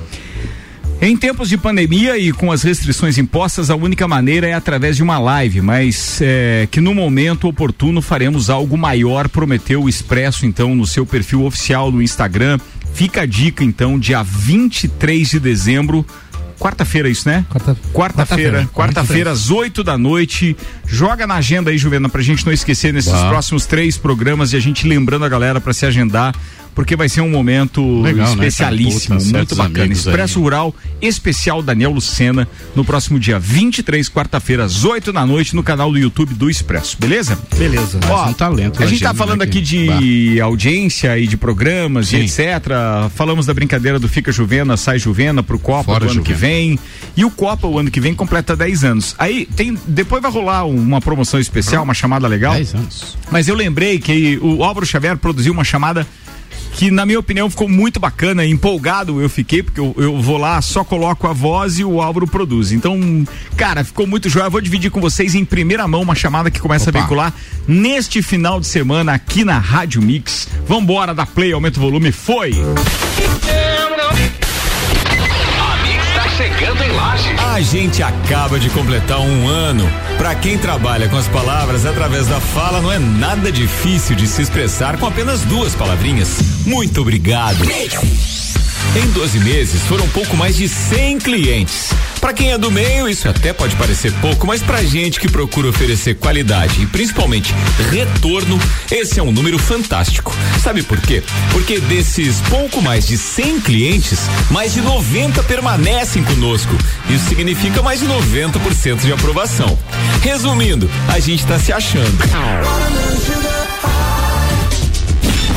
Em 1.04 1.18
tempos 1.18 1.50
de 1.50 1.58
pandemia 1.58 2.16
e 2.16 2.32
com 2.32 2.52
as 2.52 2.62
restrições 2.62 3.18
impostas, 3.18 3.72
a 3.72 3.76
única 3.76 4.08
maneira 4.08 4.46
é 4.48 4.54
através 4.54 4.96
de 4.96 5.02
uma 5.02 5.18
live, 5.18 5.60
mas 5.60 6.20
é, 6.22 6.68
que 6.70 6.80
no 6.80 6.94
momento 6.94 7.48
oportuno 7.48 8.04
faremos 8.04 8.52
algo 8.52 8.78
maior, 8.78 9.28
prometeu 9.28 9.82
o 9.84 9.90
Expresso, 9.90 10.46
então, 10.46 10.76
no 10.76 10.86
seu 10.86 11.04
perfil 11.04 11.44
oficial 11.44 11.92
no 11.92 12.04
Instagram. 12.04 12.60
Fica 12.94 13.22
a 13.22 13.26
dica, 13.26 13.64
então, 13.64 13.98
dia 13.98 14.22
23 14.22 15.28
de 15.28 15.40
dezembro. 15.40 16.06
Quarta-feira, 16.60 17.10
isso, 17.10 17.28
né? 17.28 17.44
Quarta- 17.50 17.76
Quarta-feira, 17.92 18.70
quarta-feira, 18.72 19.32
às 19.32 19.50
8 19.50 19.84
da 19.84 19.98
noite. 19.98 20.56
Joga 20.86 21.26
na 21.26 21.36
agenda 21.38 21.72
aí, 21.72 21.78
Juvena, 21.80 22.08
pra 22.10 22.22
gente 22.22 22.46
não 22.46 22.54
esquecer 22.54 22.94
nesses 22.94 23.12
Tá. 23.12 23.28
próximos 23.28 23.66
três 23.66 23.98
programas 23.98 24.54
e 24.54 24.56
a 24.58 24.60
gente 24.60 24.88
lembrando 24.88 25.26
a 25.26 25.30
galera 25.30 25.60
pra 25.60 25.74
se 25.74 25.84
agendar, 25.88 26.36
porque 26.74 26.96
vai 26.96 27.10
ser 27.10 27.22
um 27.22 27.30
momento 27.30 28.02
Legal, 28.02 28.28
né, 28.28 28.34
especialíssimo, 28.34 29.18
Puta, 29.18 29.38
muito 29.38 29.56
bacana. 29.56 29.84
amigos 29.86 30.08
aí. 30.08 30.12
Expresso 30.12 30.40
Rural 30.42 30.76
especial 31.02 31.62
Daniel 31.62 31.92
Lucena 31.92 32.48
no 32.76 32.86
próximo 32.86 33.20
dia 33.20 33.40
23, 33.40 34.08
quarta-feira, 34.10 34.64
às 34.64 34.84
8 34.86 35.12
da 35.12 35.26
noite, 35.26 35.56
no 35.56 35.64
canal 35.64 35.92
do 35.92 35.98
YouTube 35.98 36.34
do 36.34 36.50
Expresso, 36.50 36.98
beleza? 37.00 37.38
Beleza. 37.58 38.00
Ó, 38.10 38.30
um 38.30 38.34
talento 38.34 38.82
a 38.82 38.86
gente 38.86 39.04
lá, 39.04 39.10
tá 39.10 39.14
gente, 39.14 39.18
falando 39.18 39.40
né, 39.40 39.46
aqui 39.46 39.62
de 39.62 40.40
audiência 40.40 41.18
e 41.18 41.28
de 41.28 41.38
programas 41.38 42.08
Sim. 42.08 42.18
e 42.18 42.22
etc. 42.22 42.40
Falamos 43.16 43.46
da 43.46 43.54
brincadeira 43.54 44.00
do 44.00 44.08
Fica 44.08 44.32
Juvena, 44.32 44.78
Sai 44.78 45.00
Juvena 45.00 45.42
pro 45.44 45.60
Copa 45.60 45.86
Fora 45.86 46.00
do 46.06 46.12
ano 46.12 46.14
Juvena. 46.16 46.36
que 46.36 46.40
vem. 46.40 46.80
E 47.16 47.26
o 47.26 47.32
Copa, 47.32 47.68
o 47.68 47.78
ano 47.78 47.92
que 47.92 48.00
vem, 48.00 48.14
completa 48.14 48.56
10 48.56 48.84
anos. 48.84 49.16
Aí 49.18 49.46
tem. 49.56 49.78
Depois 49.88 50.22
vai 50.22 50.32
rolar 50.32 50.66
uma 50.66 51.02
promoção 51.02 51.40
especial, 51.40 51.84
uma 51.84 51.94
chamada 51.94 52.28
legal. 52.28 52.54
10 52.54 52.76
anos. 52.76 53.18
Mas 53.32 53.48
eu 53.48 53.56
lembrei 53.56 54.00
que 54.00 54.38
o 54.42 54.64
Álvaro 54.64 54.86
Xavier 54.86 55.18
produziu 55.18 55.52
uma 55.54 55.64
chamada 55.64 56.06
que, 56.74 56.90
na 56.90 57.06
minha 57.06 57.20
opinião, 57.20 57.50
ficou 57.50 57.68
muito 57.68 58.00
bacana, 58.00 58.46
empolgado 58.46 59.22
eu 59.22 59.30
fiquei, 59.30 59.62
porque 59.62 59.80
eu, 59.80 59.94
eu 59.98 60.22
vou 60.22 60.38
lá, 60.38 60.62
só 60.62 60.84
coloco 60.84 61.28
a 61.28 61.34
voz 61.34 61.80
e 61.80 61.84
o 61.84 62.02
Álvaro 62.02 62.28
produz. 62.28 62.72
Então, 62.72 63.00
cara, 63.56 63.84
ficou 63.84 64.08
muito 64.08 64.30
jóia. 64.30 64.46
Eu 64.46 64.52
Vou 64.52 64.62
dividir 64.62 64.92
com 64.92 65.00
vocês 65.00 65.36
em 65.36 65.46
primeira 65.46 65.88
mão 65.88 66.02
uma 66.02 66.16
chamada 66.16 66.52
que 66.52 66.60
começa 66.60 66.90
Opa. 66.90 66.98
a 66.98 67.02
veicular 67.02 67.34
neste 67.68 68.22
final 68.22 68.60
de 68.60 68.68
semana 68.68 69.14
aqui 69.14 69.44
na 69.44 69.58
Rádio 69.58 70.02
Mix. 70.02 70.48
Vambora, 70.68 71.14
da 71.14 71.26
play, 71.26 71.54
aumenta 71.54 71.80
o 71.80 71.82
volume, 71.82 72.12
foi! 72.12 72.54
A 77.54 77.62
gente 77.62 78.02
acaba 78.02 78.60
de 78.60 78.70
completar 78.72 79.20
um 79.20 79.48
ano. 79.48 79.88
Para 80.18 80.34
quem 80.34 80.58
trabalha 80.58 81.08
com 81.10 81.18
as 81.18 81.28
palavras 81.28 81.86
através 81.86 82.28
da 82.28 82.40
fala, 82.40 82.82
não 82.82 82.92
é 82.92 82.98
nada 82.98 83.52
difícil 83.52 84.16
de 84.16 84.26
se 84.28 84.42
expressar 84.42 84.98
com 84.98 85.06
apenas 85.06 85.42
duas 85.42 85.76
palavrinhas. 85.76 86.40
Muito 86.66 87.02
obrigado. 87.02 87.64
Em 88.96 89.10
12 89.12 89.40
meses 89.40 89.82
foram 89.84 90.08
pouco 90.10 90.36
mais 90.36 90.56
de 90.56 90.68
100 90.68 91.20
clientes. 91.20 91.90
Para 92.20 92.34
quem 92.34 92.52
é 92.52 92.58
do 92.58 92.70
meio, 92.70 93.10
isso 93.10 93.28
até 93.28 93.54
pode 93.54 93.76
parecer 93.76 94.12
pouco, 94.22 94.46
mas 94.46 94.62
pra 94.62 94.84
gente 94.84 95.20
que 95.20 95.30
procura 95.30 95.70
oferecer 95.70 96.16
qualidade 96.16 96.82
e 96.82 96.86
principalmente 96.86 97.54
retorno, 97.90 98.60
esse 98.92 99.20
é 99.20 99.24
um 99.24 99.32
número 99.32 99.58
fantástico. 99.58 100.36
Sabe 100.62 100.84
por 100.84 101.00
quê? 101.00 101.24
Porque 101.52 101.80
desses 101.80 102.42
pouco 102.50 102.82
mais 102.82 103.08
de 103.08 103.18
100 103.18 103.62
clientes, 103.62 104.20
mais 104.50 104.74
de 104.74 104.82
90 104.82 105.42
permanecem 105.44 106.24
conosco. 106.24 106.76
Isso 107.10 107.30
significa 107.30 107.82
mais 107.82 108.02
de 108.02 108.08
90% 108.08 109.02
de 109.02 109.14
aprovação. 109.14 109.78
Resumindo, 110.22 110.90
a 111.08 111.20
gente 111.20 111.46
tá 111.46 111.58
se 111.58 111.72
achando. 111.72 112.18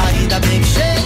Ainda 0.06 0.40
bem 0.40 0.60
que 0.60 0.68
chegou. 0.68 1.03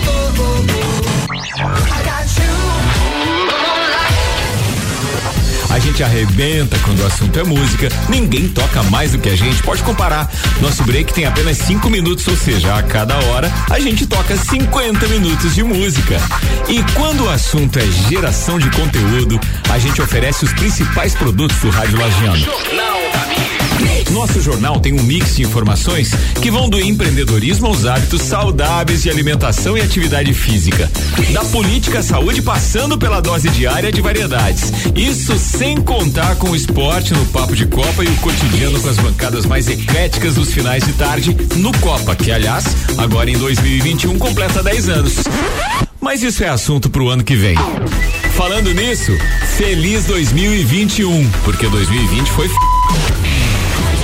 A 5.71 5.79
gente 5.79 6.03
arrebenta 6.03 6.79
quando 6.79 7.01
o 7.01 7.07
assunto 7.07 7.39
é 7.39 7.45
música, 7.45 7.91
ninguém 8.09 8.49
toca 8.49 8.83
mais 8.85 9.13
do 9.13 9.19
que 9.19 9.29
a 9.29 9.37
gente, 9.37 9.63
pode 9.63 9.83
comparar. 9.83 10.31
Nosso 10.63 10.83
break 10.85 11.13
tem 11.13 11.27
apenas 11.27 11.59
5 11.59 11.91
minutos, 11.91 12.27
ou 12.27 12.37
seja, 12.37 12.75
a 12.75 12.83
cada 12.83 13.15
hora 13.27 13.53
a 13.69 13.79
gente 13.79 14.07
toca 14.07 14.39
50 14.39 15.07
minutos 15.09 15.55
de 15.55 15.63
música. 15.63 16.19
E 16.67 16.83
quando 16.95 17.25
o 17.25 17.29
assunto 17.29 17.79
é 17.79 17.87
geração 18.09 18.59
de 18.59 18.71
conteúdo, 18.71 19.39
a 19.71 19.79
gente 19.79 20.01
oferece 20.01 20.47
os 20.47 20.53
principais 20.55 21.15
produtos 21.15 21.59
do 21.59 21.69
Rádio 21.69 22.01
Lagiano. 22.01 22.47
Nosso 24.13 24.41
jornal 24.41 24.81
tem 24.81 24.93
um 24.93 25.03
mix 25.03 25.37
de 25.37 25.43
informações 25.43 26.11
que 26.41 26.51
vão 26.51 26.69
do 26.69 26.81
empreendedorismo 26.81 27.67
aos 27.67 27.85
hábitos 27.85 28.23
saudáveis 28.23 29.03
de 29.03 29.11
alimentação 29.11 29.77
e 29.77 29.81
atividade 29.81 30.33
física. 30.33 30.91
Da 31.33 31.45
política 31.45 31.99
à 31.99 32.03
saúde, 32.03 32.41
passando 32.41 32.97
pela 32.97 33.21
dose 33.21 33.49
diária 33.51 33.93
de 33.93 34.01
variedades. 34.01 34.73
Isso 34.97 35.39
sem 35.39 35.77
contar 35.77 36.37
com 36.37 36.51
o 36.51 36.57
esporte 36.57 37.13
no 37.13 37.25
Papo 37.27 37.55
de 37.55 37.67
Copa 37.67 38.03
e 38.03 38.09
o 38.09 38.17
cotidiano 38.17 38.81
com 38.81 38.89
as 38.89 38.97
bancadas 38.97 39.45
mais 39.45 39.69
ecléticas 39.69 40.35
dos 40.35 40.53
finais 40.53 40.85
de 40.85 40.93
tarde 40.95 41.37
no 41.57 41.77
Copa, 41.79 42.17
que 42.17 42.33
aliás, 42.33 42.65
agora 42.97 43.31
em 43.31 43.37
2021 43.37 44.19
completa 44.19 44.63
10 44.63 44.89
anos. 44.89 45.15
Mas 46.01 46.23
isso 46.23 46.43
é 46.43 46.49
assunto 46.49 46.89
pro 46.89 47.09
ano 47.09 47.23
que 47.23 47.37
vem. 47.37 47.57
Falando 48.37 48.73
nisso, 48.73 49.13
feliz 49.57 50.05
2021, 50.05 51.29
porque 51.45 51.69
2020 51.69 52.31
foi 52.31 52.47
f... 52.47 52.55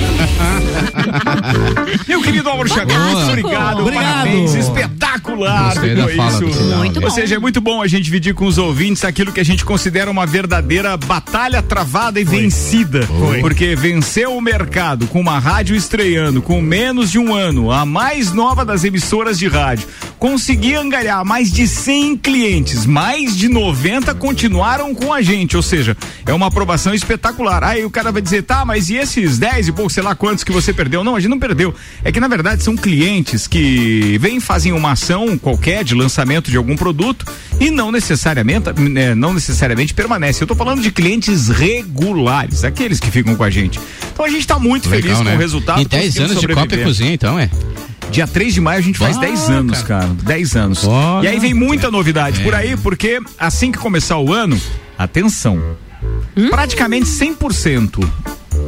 Meu 2.07 2.21
querido 2.21 2.49
Álvaro 2.49 2.69
Xavier, 2.69 2.99
muito 2.99 3.29
obrigado, 3.29 3.81
Obrigado. 3.81 4.05
parabéns, 4.05 4.55
espetacular 4.55 5.73
ficou 5.73 6.09
isso. 6.09 6.75
Muito 6.77 7.03
Ou 7.03 7.11
seja, 7.11 7.35
é 7.35 7.39
muito 7.39 7.61
bom 7.61 7.81
a 7.81 7.87
gente 7.87 8.03
dividir 8.03 8.33
com 8.33 8.45
os 8.45 8.57
ouvintes 8.57 9.03
aquilo 9.03 9.31
que 9.31 9.39
a 9.39 9.45
gente 9.45 9.65
considera 9.65 10.09
uma 10.09 10.25
verdadeira 10.25 10.95
batalha 10.97 11.61
travada 11.61 12.19
e 12.19 12.23
vencida. 12.23 13.07
Porque 13.41 13.75
venceu 13.75 14.35
o 14.35 14.41
mercado 14.41 15.07
com 15.07 15.19
uma 15.19 15.39
rádio 15.39 15.75
estreando 15.75 16.41
com 16.41 16.61
menos 16.61 17.11
de 17.11 17.19
um 17.19 17.33
ano, 17.33 17.71
a 17.71 17.85
mais 17.85 18.31
nova 18.31 18.63
das 18.63 18.83
emissoras 18.83 19.37
de 19.37 19.47
rádio, 19.47 19.87
consegui 20.25 20.73
angariar 20.73 21.23
mais 21.23 21.51
de 21.51 21.67
100 21.67 22.17
clientes, 22.17 22.87
mais 22.87 23.37
de 23.37 23.47
90 23.47 24.11
continuaram 24.15 24.91
com 24.95 25.13
a 25.13 25.21
gente, 25.21 25.55
ou 25.55 25.61
seja, 25.61 25.95
é 26.25 26.33
uma 26.33 26.47
aprovação 26.47 26.95
espetacular. 26.95 27.63
Aí 27.63 27.85
o 27.85 27.91
cara 27.91 28.11
vai 28.11 28.23
dizer, 28.23 28.41
tá, 28.41 28.65
mas 28.65 28.89
e 28.89 28.95
esses 28.95 29.37
10 29.37 29.67
e 29.67 29.71
pouco, 29.71 29.91
sei 29.91 30.01
lá 30.01 30.15
quantos 30.15 30.43
que 30.43 30.51
você 30.51 30.73
perdeu? 30.73 31.03
Não, 31.03 31.15
a 31.15 31.19
gente 31.19 31.29
não 31.29 31.37
perdeu. 31.37 31.75
É 32.03 32.11
que 32.11 32.19
na 32.19 32.27
verdade 32.27 32.63
são 32.63 32.75
clientes 32.75 33.45
que 33.45 34.17
vêm 34.19 34.39
fazem 34.39 34.71
uma 34.71 34.93
ação 34.93 35.37
qualquer 35.37 35.83
de 35.83 35.93
lançamento 35.93 36.49
de 36.49 36.57
algum 36.57 36.75
produto 36.75 37.23
e 37.59 37.69
não 37.69 37.91
necessariamente, 37.91 38.73
né, 38.79 39.13
não 39.13 39.31
necessariamente 39.31 39.93
permanece. 39.93 40.41
Eu 40.41 40.47
tô 40.47 40.55
falando 40.55 40.81
de 40.81 40.89
clientes 40.89 41.49
regulares, 41.49 42.63
aqueles 42.63 42.99
que 42.99 43.11
ficam 43.11 43.35
com 43.35 43.43
a 43.43 43.51
gente. 43.51 43.79
Então 44.11 44.25
a 44.25 44.29
gente 44.29 44.47
tá 44.47 44.57
muito 44.57 44.89
Legal, 44.89 45.03
feliz 45.03 45.19
né? 45.19 45.29
com 45.29 45.37
o 45.37 45.39
resultado. 45.39 45.81
Em 45.81 45.85
10 45.85 46.03
conseguimos 46.03 46.31
anos 46.31 46.41
de. 46.41 46.47
Copa 46.47 46.75
e 46.75 46.83
Cozinha, 46.83 47.13
então, 47.13 47.37
é? 47.37 47.47
Dia 48.11 48.27
3 48.27 48.53
de 48.53 48.61
maio 48.61 48.79
a 48.79 48.81
gente 48.81 48.97
faz 48.97 49.17
Ah, 49.17 49.21
10 49.21 49.49
anos, 49.49 49.81
cara. 49.83 50.14
10 50.23 50.55
anos. 50.55 50.83
Olha. 50.85 51.25
E 51.25 51.31
aí 51.31 51.39
vem 51.39 51.53
muita 51.53 51.91
novidade 51.91 52.41
É. 52.41 52.43
por 52.43 52.53
aí, 52.55 52.77
porque 52.77 53.19
assim 53.37 53.71
que 53.71 53.77
começar 53.77 54.17
o 54.17 54.33
ano, 54.33 54.59
atenção. 54.97 55.61
Praticamente 56.49 57.07
100%. 57.07 58.07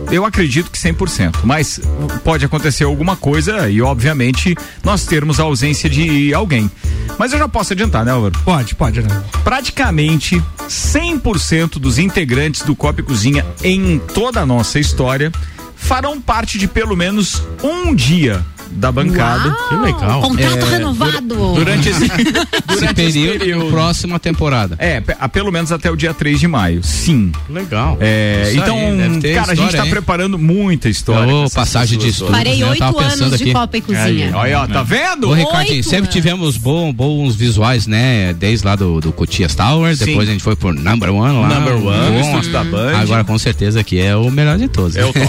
Eu 0.09 0.23
acredito 0.25 0.71
que 0.71 0.77
100%, 0.77 1.39
mas 1.43 1.81
pode 2.23 2.45
acontecer 2.45 2.85
alguma 2.85 3.15
coisa 3.17 3.69
e, 3.69 3.81
obviamente, 3.81 4.55
nós 4.83 5.05
termos 5.05 5.37
a 5.39 5.43
ausência 5.43 5.89
de 5.89 6.33
alguém. 6.33 6.71
Mas 7.19 7.33
eu 7.33 7.39
já 7.39 7.47
posso 7.49 7.73
adiantar, 7.73 8.05
né, 8.05 8.11
Álvaro? 8.11 8.37
Pode, 8.45 8.73
pode, 8.75 9.01
né? 9.01 9.23
praticamente 9.43 10.41
100% 10.69 11.77
dos 11.79 11.97
integrantes 11.99 12.61
do 12.61 12.75
Copa 12.75 13.01
e 13.01 13.03
Cozinha 13.03 13.45
em 13.63 13.99
toda 14.13 14.41
a 14.41 14.45
nossa 14.45 14.79
história 14.79 15.31
farão 15.75 16.19
parte 16.21 16.57
de 16.57 16.67
pelo 16.67 16.95
menos 16.95 17.43
um 17.63 17.93
dia 17.93 18.45
da 18.71 18.91
bancada. 18.91 19.49
Uau, 19.49 19.67
Que 19.69 19.75
legal. 19.85 20.21
Contrato 20.21 20.57
É, 20.57 20.69
renovado. 20.69 21.46
Durante 21.57 21.89
esse, 21.89 22.07
durante 22.67 23.01
esse 23.01 23.19
período, 23.19 23.39
período. 23.39 23.71
próxima 23.71 24.19
temporada. 24.19 24.75
É, 24.79 25.01
pelo 25.31 25.51
menos 25.51 25.71
até 25.71 25.89
o 25.89 25.95
dia 25.95 26.13
3 26.13 26.39
de 26.39 26.47
maio. 26.47 26.83
Sim. 26.83 27.31
Legal. 27.49 27.97
É, 27.99 28.51
então, 28.55 28.77
aí, 28.77 29.33
cara, 29.33 29.51
a 29.51 29.55
gente 29.55 29.65
história, 29.65 29.77
tá 29.79 29.85
hein? 29.85 29.89
preparando 29.89 30.37
muita 30.37 30.89
história. 30.89 31.33
Ô, 31.33 31.49
passagem 31.49 31.97
de 31.97 32.09
estudo. 32.09 32.31
Parei 32.31 32.61
Eu 32.61 32.69
oito 32.69 32.83
anos 32.83 33.37
de 33.37 33.43
aqui. 33.43 33.53
Copa 33.53 33.77
e 33.77 33.81
Cozinha. 33.81 34.31
Olha, 34.35 34.61
ó, 34.61 34.67
tá 34.67 34.83
vendo? 34.83 35.29
Ô, 35.29 35.33
Ricardinho, 35.33 35.77
Oito 35.77 35.83
sempre 35.83 35.97
anos. 36.03 36.13
tivemos 36.13 36.57
bom, 36.57 36.93
bons 36.93 37.35
visuais, 37.35 37.87
né? 37.87 38.33
Desde 38.33 38.65
lá 38.65 38.75
do, 38.75 38.99
do 38.99 39.11
Cotias 39.11 39.55
Tower, 39.55 39.95
Sim. 39.95 40.05
depois 40.05 40.29
a 40.29 40.31
gente 40.31 40.43
foi 40.43 40.55
por 40.55 40.73
Number 40.73 41.13
One 41.13 41.39
lá. 41.39 41.47
Number 41.59 41.75
One, 41.75 42.21
Bom. 42.21 42.51
da 42.51 42.63
Band. 42.63 42.97
Agora 42.99 43.23
com 43.23 43.37
certeza 43.37 43.79
aqui 43.79 43.99
é 43.99 44.15
o 44.15 44.29
melhor 44.29 44.57
de 44.57 44.67
todos. 44.67 44.95
É 44.95 45.05
o 45.05 45.13
top. 45.13 45.27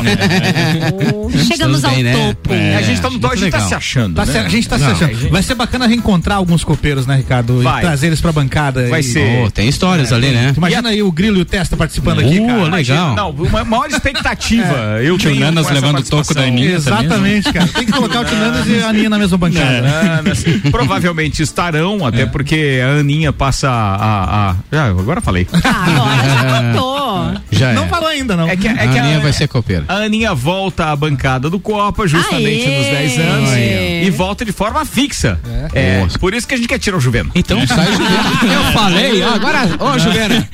Chegamos 1.47 1.85
ao 1.85 1.97
né? 1.97 2.13
topo. 2.13 2.53
É. 2.53 2.77
a 2.77 2.83
gente 2.83 3.01
tá 3.01 3.09
no 3.09 3.13
muito 3.19 3.27
a 3.27 3.37
gente 3.37 3.51
tá 3.51 3.61
se 3.61 3.75
achando. 3.75 4.15
Tá 4.15 4.27
né? 4.27 4.33
se- 4.33 4.39
a 4.39 4.49
gente 4.49 4.69
tá 4.69 4.79
se 4.79 4.85
achando. 4.85 5.31
Vai 5.31 5.43
ser 5.43 5.55
bacana 5.55 5.87
reencontrar 5.87 6.18
alguns 6.37 6.65
copeiros, 6.65 7.07
né, 7.07 7.17
Ricardo? 7.17 7.63
Vai. 7.63 7.79
E 7.79 7.81
trazer 7.87 8.07
eles 8.09 8.21
pra 8.21 8.33
bancada. 8.33 8.89
Vai 8.89 9.01
e- 9.01 9.03
ser. 9.05 9.45
Ô, 9.45 9.51
tem 9.51 9.69
histórias 9.69 10.13
ali, 10.13 10.29
né? 10.31 10.53
Imagina 10.57 10.89
aí 10.91 11.03
o 11.03 11.11
Grilo 11.13 11.39
e 11.39 11.43
o 11.43 11.45
Testa 11.45 11.77
participando 11.77 12.21
aqui, 12.21 12.39
Uh, 12.41 12.47
cara. 12.47 12.65
legal. 12.77 13.15
Não, 13.17 13.31
uma 13.31 13.65
maior 13.65 13.89
expectativa. 13.89 14.75
Eu 15.03 15.17
Tio 15.19 15.35
Nanas 15.35 15.71
levando 15.71 15.99
o 15.99 16.03
toco 16.03 16.35
da 16.35 16.43
Aninha. 16.43 16.73
Exatamente, 16.75 17.53
cara. 17.53 17.67
Tem 17.69 17.87
que 17.87 17.93
colocar 17.93 18.21
o 18.21 18.25
Tinanas 18.25 18.67
e 18.67 18.83
a 18.83 18.89
Aninha 18.89 19.09
na 19.11 19.19
mesma 19.19 19.37
bancada. 19.39 19.83
Nanas. 19.83 20.45
Provavelmente 20.71 21.43
estarão, 21.43 22.07
até 22.07 22.27
porque 22.27 22.81
a 22.85 23.01
Aninha 23.01 23.33
passa 23.33 23.69
a. 23.69 23.95
a, 23.95 24.51
a- 24.51 24.57
Ah, 24.73 24.85
agora 24.87 25.21
falei. 25.21 25.47
Ah, 25.65 25.85
agora 25.87 26.29
já 26.29 26.63
contou. 26.73 27.43
Já 27.51 27.73
Não 27.73 27.85
é. 27.85 27.89
falou 27.89 28.09
ainda, 28.09 28.37
não. 28.37 28.49
É 28.49 28.57
que, 28.57 28.69
é 28.69 28.71
a 28.73 28.77
que 28.77 28.99
Aninha 28.99 29.17
a, 29.19 29.21
vai 29.21 29.33
ser 29.33 29.49
copeira. 29.49 29.85
a 29.89 29.95
Aninha 29.97 30.35
volta 30.35 30.87
à 30.87 30.97
bancada 30.97 31.49
do 31.51 31.59
Copa 31.59 32.07
justamente 32.07 32.67
Aê! 32.69 32.77
nos 32.79 32.87
10 32.87 33.19
anos 33.19 33.51
Aê! 33.51 34.05
e 34.05 34.11
volta 34.11 34.45
de 34.45 34.53
forma 34.53 34.85
fixa. 34.85 35.39
É. 35.75 36.07
Por 36.17 36.35
isso 36.35 36.47
que 36.47 36.55
a 36.55 36.57
gente 36.57 36.69
quer 36.69 36.79
tirar 36.79 36.97
o 36.97 37.01
Juveno. 37.01 37.31
Então 37.35 37.65
sai 37.67 37.87
Juvena. 37.93 38.55
Eu 38.55 38.73
falei, 38.73 39.23
ó, 39.23 39.35
agora, 39.35 39.69
ô 39.81 39.99
Juvena, 39.99 40.49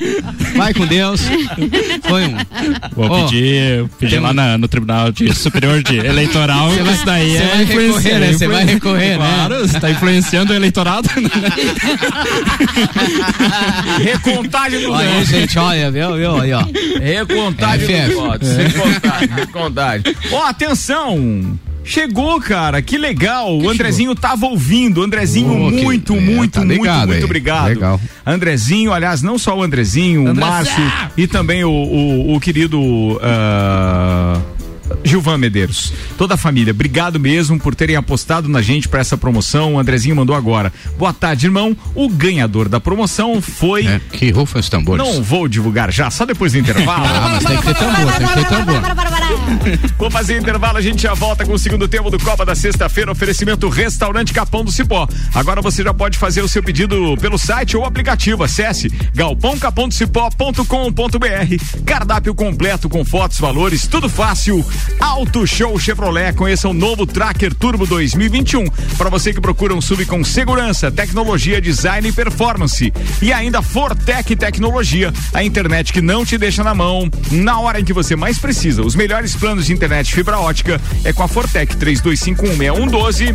vai 0.55 0.73
com 0.73 0.85
Deus. 0.85 1.21
Foi 2.07 2.25
um. 2.25 2.35
Vou 2.95 3.09
Ó, 3.09 3.23
pedir, 3.25 3.85
pedir 3.99 4.19
lá 4.19 4.31
um- 4.31 4.33
na- 4.33 4.57
no 4.57 4.67
Tribunal 4.67 5.11
de 5.11 5.33
Superior 5.33 5.81
de 5.83 5.97
Eleitoral. 5.97 6.69
Você 6.71 6.83
vai- 6.83 6.93
isso 6.93 7.05
daí 7.05 7.35
é 7.37 7.39
vai 7.39 7.57
recorrer, 7.65 7.87
influenciar, 7.87 8.19
né? 8.19 8.33
Você 8.33 8.47
vai 8.47 8.65
recorrer, 8.65 9.09
né? 9.09 9.15
Claro, 9.47 9.67
você 9.67 9.79
tá 9.79 9.89
influenciando 9.91 10.53
o 10.53 10.55
eleitorado. 10.55 11.09
Recontagem 14.01 14.81
do 14.81 14.91
Olha 14.91 15.09
aí, 15.09 15.25
gente, 15.25 15.57
olha, 15.59 15.91
viu, 15.91 16.15
viu, 16.15 16.39
aí, 16.41 16.53
ó. 16.53 16.63
Recontagem 17.01 17.87
FF. 17.87 18.05
dos 18.07 18.15
votos. 18.15 18.49
Recontagem, 18.55 19.29
recontagem. 19.35 20.15
Ó, 20.31 20.45
atenção! 20.47 21.59
Chegou, 21.85 22.39
cara, 22.41 22.81
que 22.81 22.97
legal. 22.97 23.57
O 23.57 23.69
Andrezinho 23.69 24.15
tava 24.15 24.45
ouvindo. 24.47 25.03
Andrezinho, 25.03 25.67
Oh, 25.67 25.71
que- 25.71 25.83
muito, 25.83 26.13
é, 26.15 26.19
muito, 26.19 26.51
tá 26.53 26.65
muito, 26.65 26.71
ligado 26.81 27.07
muito 27.07 27.17
aí. 27.19 27.23
obrigado. 27.23 27.67
Legal. 27.67 28.01
Andrezinho, 28.25 28.91
aliás, 28.91 29.21
não 29.21 29.37
só 29.37 29.57
o 29.57 29.61
Andrezinho, 29.63 30.31
o! 30.31 30.35
Márcio 30.35 30.83
e 31.15 31.27
também 31.27 31.63
o, 31.63 31.69
o, 31.69 32.35
o 32.35 32.39
querido. 32.39 33.19
ah, 33.21 34.41
Gilvan 35.03 35.37
Medeiros, 35.39 35.91
toda 36.15 36.35
a 36.35 36.37
família, 36.37 36.69
obrigado 36.71 37.19
mesmo 37.19 37.59
por 37.59 37.73
terem 37.73 37.95
apostado 37.95 38.47
na 38.47 38.61
gente 38.61 38.87
para 38.87 38.99
essa 38.99 39.17
promoção. 39.17 39.73
O 39.75 39.79
Andrezinho 39.79 40.15
mandou 40.15 40.35
agora. 40.35 40.71
Boa 40.97 41.11
tarde, 41.11 41.47
irmão. 41.47 41.75
O 41.95 42.07
ganhador 42.07 42.69
da 42.69 42.79
promoção 42.79 43.41
foi. 43.41 43.85
É, 43.87 43.99
que 44.11 44.29
rufam 44.29 44.59
os 44.59 44.69
tambores. 44.69 45.03
Não 45.05 45.23
vou 45.23 45.47
divulgar 45.47 45.91
já, 45.91 46.11
só 46.11 46.23
depois 46.25 46.51
do 46.53 46.59
intervalo. 46.59 47.05
Ah, 47.15 47.29
mas 47.33 47.43
tem 47.45 47.57
que 47.57 47.63
ter 47.63 47.73
tambor, 47.75 48.13
tem 48.13 48.27
que 48.27 48.33
ter 48.35 48.45
tambor. 48.47 48.81
Vou 49.97 50.11
fazer 50.11 50.37
intervalo, 50.37 50.77
a 50.77 50.81
gente 50.81 51.03
já 51.03 51.13
volta 51.13 51.45
com 51.45 51.53
o 51.53 51.59
segundo 51.59 51.87
tempo 51.87 52.09
do 52.09 52.19
Copa 52.19 52.45
da 52.45 52.55
sexta-feira, 52.55 53.11
oferecimento 53.11 53.69
Restaurante 53.69 54.33
Capão 54.33 54.63
do 54.63 54.71
Cipó. 54.71 55.07
Agora 55.33 55.61
você 55.61 55.83
já 55.83 55.93
pode 55.93 56.17
fazer 56.17 56.41
o 56.41 56.47
seu 56.47 56.63
pedido 56.63 57.15
pelo 57.19 57.37
site 57.37 57.77
ou 57.77 57.85
aplicativo. 57.85 58.43
Acesse 58.43 58.89
galpãocapondocipó.com.br. 59.13 61.83
Cardápio 61.85 62.35
completo 62.35 62.89
com 62.89 63.03
fotos, 63.03 63.39
valores, 63.39 63.87
tudo 63.87 64.09
fácil. 64.09 64.65
Auto 64.99 65.45
Show 65.47 65.77
Chevrolet, 65.79 66.33
conheça 66.33 66.67
o 66.67 66.73
novo 66.73 67.05
Tracker 67.05 67.53
Turbo 67.53 67.85
2021. 67.85 68.65
Para 68.97 69.09
você 69.09 69.33
que 69.33 69.41
procura 69.41 69.73
um 69.73 69.81
sub 69.81 70.05
com 70.05 70.23
segurança, 70.23 70.91
tecnologia, 70.91 71.61
design 71.61 72.07
e 72.07 72.11
performance. 72.11 72.93
E 73.21 73.33
ainda 73.33 73.61
Fortec 73.61 74.35
Tecnologia, 74.35 75.13
a 75.33 75.43
internet 75.43 75.93
que 75.93 76.01
não 76.01 76.25
te 76.25 76.37
deixa 76.37 76.63
na 76.63 76.73
mão 76.73 77.09
na 77.31 77.59
hora 77.59 77.79
em 77.79 77.85
que 77.85 77.93
você 77.93 78.15
mais 78.15 78.37
precisa. 78.37 78.81
Os 78.81 78.95
melhores 78.95 79.14
planos 79.33 79.65
de 79.65 79.71
internet 79.71 80.13
fibra 80.13 80.37
ótica 80.39 80.79
é 81.03 81.13
com 81.13 81.23
a 81.23 81.27
Fortec 81.27 81.77
32516112. 81.77 83.33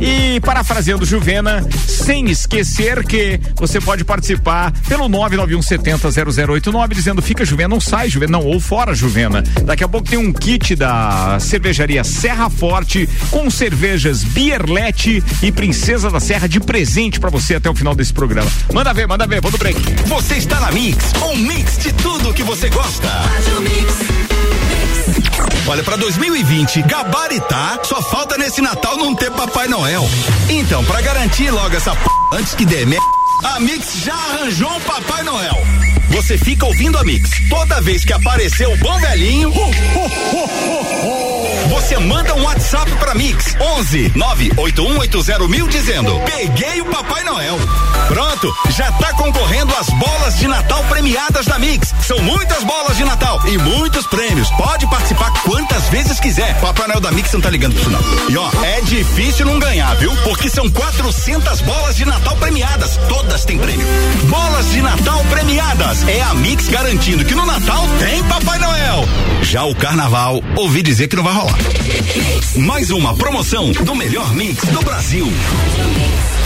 E 0.00 0.40
parafraseando 0.40 1.04
Juvena, 1.04 1.62
sem 1.86 2.30
esquecer 2.30 3.04
que 3.04 3.38
você 3.54 3.78
pode 3.78 4.04
participar 4.04 4.72
pelo 4.88 5.06
991700089 5.08 6.94
dizendo 6.94 7.20
fica 7.20 7.44
Juvena, 7.44 7.68
não 7.68 7.80
sai 7.80 8.08
Juvena, 8.08 8.32
não, 8.32 8.46
ou 8.46 8.58
fora 8.58 8.94
Juvena. 8.94 9.42
Daqui 9.64 9.84
a 9.84 9.88
pouco 9.88 10.08
tem 10.08 10.18
um 10.18 10.32
kit 10.32 10.74
da 10.74 11.38
cervejaria 11.38 12.02
Serra 12.04 12.48
Forte 12.48 13.06
com 13.30 13.50
cervejas 13.50 14.24
Bierlete 14.24 15.22
e 15.42 15.52
Princesa 15.52 16.10
da 16.10 16.20
Serra 16.20 16.48
de 16.48 16.58
presente 16.58 17.20
pra 17.20 17.28
você 17.28 17.56
até 17.56 17.68
o 17.68 17.74
final 17.74 17.94
desse 17.94 18.14
programa. 18.14 18.50
Manda 18.72 18.94
ver, 18.94 19.06
manda 19.06 19.26
ver, 19.26 19.42
vou 19.42 19.52
no 19.52 19.58
break. 19.58 19.78
Você 20.06 20.36
está 20.36 20.58
na 20.58 20.72
Mix, 20.72 21.12
um 21.22 21.36
mix 21.36 21.76
de 21.78 21.92
tudo 21.92 22.32
que 22.32 22.42
você 22.42 22.70
gosta. 22.70 23.08
Olha, 25.66 25.82
pra 25.82 25.96
2020, 25.96 26.82
gabaritar, 26.82 27.80
só 27.84 28.00
falta 28.00 28.38
nesse 28.38 28.60
Natal 28.62 28.96
não 28.96 29.14
ter 29.14 29.30
Papai 29.30 29.68
Noel. 29.68 30.08
Então, 30.48 30.82
pra 30.84 31.00
garantir 31.02 31.50
logo 31.50 31.76
essa 31.76 31.94
p... 31.94 32.08
antes 32.32 32.54
que 32.54 32.64
dê 32.64 32.86
merda, 32.86 33.04
a 33.44 33.60
Mix 33.60 34.02
já 34.02 34.14
arranjou 34.14 34.70
um 34.70 34.80
Papai 34.80 35.22
Noel. 35.22 35.56
Você 36.08 36.38
fica 36.38 36.64
ouvindo 36.64 36.96
a 36.98 37.04
Mix. 37.04 37.30
Toda 37.50 37.80
vez 37.82 38.04
que 38.04 38.12
aparecer 38.12 38.66
o 38.66 38.76
bom 38.78 38.98
velhinho, 38.98 39.52
você 41.68 41.98
manda 41.98 42.34
um 42.34 42.42
WhatsApp 42.42 42.90
pra 42.92 43.14
Mix 43.14 43.54
11 43.60 44.12
98180 44.14 45.48
mil 45.48 45.68
dizendo: 45.68 46.18
Peguei 46.20 46.80
o 46.80 46.86
Papai 46.86 47.22
Noel. 47.24 47.58
Pronto, 48.06 48.54
já 48.70 48.90
tá 48.92 49.12
concorrendo 49.14 49.74
às 49.74 49.88
bolas 49.90 50.38
de 50.38 50.46
Natal 50.46 50.84
premiadas 50.84 51.46
da 51.46 51.58
Mix. 51.58 51.92
São 52.00 52.18
muitas 52.20 52.62
bolas 52.64 52.96
de 52.96 53.04
Natal 53.04 53.40
e 53.46 53.58
muitos 53.58 54.06
prêmios. 54.06 54.50
Pode 54.52 54.86
participar 54.86 55.32
quantas 55.42 55.88
vezes 55.88 56.20
quiser. 56.20 56.58
Papai 56.60 56.86
Noel 56.86 57.00
da 57.00 57.10
Mix 57.10 57.32
não 57.32 57.40
tá 57.40 57.50
ligando 57.50 57.74
pro 57.74 57.82
isso 57.82 57.90
não. 57.90 58.30
E 58.30 58.36
ó, 58.36 58.50
é 58.62 58.80
difícil 58.82 59.46
não 59.46 59.58
ganhar, 59.58 59.94
viu? 59.96 60.14
Porque 60.24 60.48
são 60.48 60.70
400 60.70 61.60
bolas 61.62 61.96
de 61.96 62.04
Natal 62.04 62.36
premiadas. 62.36 62.98
Todas 63.08 63.44
têm 63.44 63.58
prêmio. 63.58 63.86
Bolas 64.24 64.70
de 64.70 64.80
Natal 64.80 65.24
premiadas. 65.30 66.06
É 66.06 66.20
a 66.22 66.34
Mix 66.34 66.68
garantindo 66.68 67.24
que 67.24 67.34
no 67.34 67.44
Natal 67.44 67.84
tem 67.98 68.22
Papai 68.24 68.58
Noel. 68.58 69.04
Já 69.42 69.64
o 69.64 69.74
Carnaval, 69.74 70.42
ouvi 70.56 70.82
dizer 70.82 71.08
que 71.08 71.16
não 71.16 71.24
vai 71.24 71.34
rolar. 71.34 71.56
Mais 72.56 72.90
uma 72.90 73.14
promoção 73.14 73.72
do 73.72 73.94
melhor 73.94 74.32
mix 74.34 74.64
do 74.64 74.80
Brasil. 74.80 75.26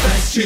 Fast 0.03 0.38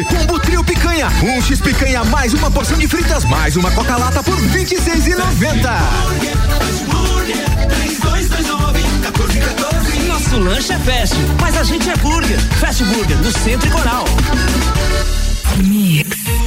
Combo 0.00 0.40
trio 0.40 0.64
picanha, 0.64 1.06
um 1.22 1.42
X 1.42 1.60
picanha 1.60 2.02
mais 2.04 2.32
uma 2.32 2.50
porção 2.50 2.78
de 2.78 2.88
fritas 2.88 3.24
mais 3.26 3.56
uma 3.56 3.70
coca 3.72 3.94
lata 3.94 4.22
por 4.22 4.34
R$ 4.34 4.64
26,90. 4.64 5.18
Nosso 10.08 10.38
lanche 10.38 10.72
é 10.72 10.78
fast, 10.78 11.14
mas 11.38 11.58
a 11.58 11.62
gente 11.62 11.90
é 11.90 11.96
burger. 11.96 12.40
Fast 12.58 12.82
Burger, 12.84 13.18
no 13.18 13.30
Centro 13.30 13.68
e 13.68 13.70
Coral. 13.70 14.06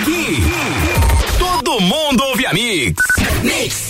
Aqui, 0.00 0.42
todo 1.38 1.78
mundo 1.78 2.24
ouve 2.24 2.46
a 2.46 2.54
Mix. 2.54 2.94
Os 3.18 3.89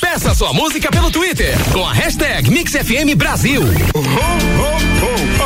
Peça 0.00 0.34
sua 0.34 0.52
música 0.52 0.90
pelo 0.90 1.10
Twitter 1.10 1.56
com 1.72 1.86
a 1.86 1.92
hashtag 1.92 2.50
MixFM 2.50 3.14
Brasil. 3.16 3.62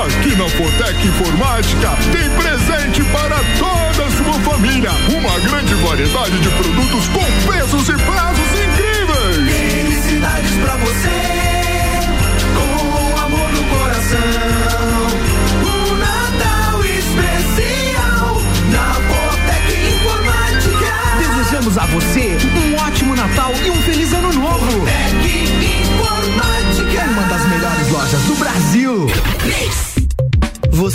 Aqui 0.04 0.34
na 0.36 0.48
Fortec 0.48 1.06
Informática 1.06 1.90
tem 2.12 2.30
presente 2.30 3.04
para 3.12 3.36
toda 3.58 4.06
a 4.06 4.10
sua 4.10 4.32
família. 4.40 4.90
Uma 5.10 5.38
grande 5.40 5.74
variedade 5.74 6.38
de 6.40 6.48
produtos 6.48 7.08
com 7.08 7.24
preços 7.46 7.88
e 7.88 7.92
prazos 7.92 8.50
incríveis. 8.64 9.72
Felicidades 9.72 10.52
pra 10.62 10.76
você, 10.76 11.20
com 12.54 13.20
amor 13.20 13.52
no 13.52 13.64
coração. 13.76 14.18
Um 15.62 15.94
Natal 15.96 16.84
especial 16.84 18.42
na 18.70 18.86
Botec 19.08 19.68
Informática. 19.94 20.92
Desejamos 21.18 21.78
a 21.78 21.86
você 21.86 22.36
um 22.56 22.74
ótimo 22.86 23.03
Natal 23.26 23.52
e 23.64 23.70
um 23.70 23.82
feliz 23.84 24.12
ano 24.12 24.32
novo. 24.34 24.63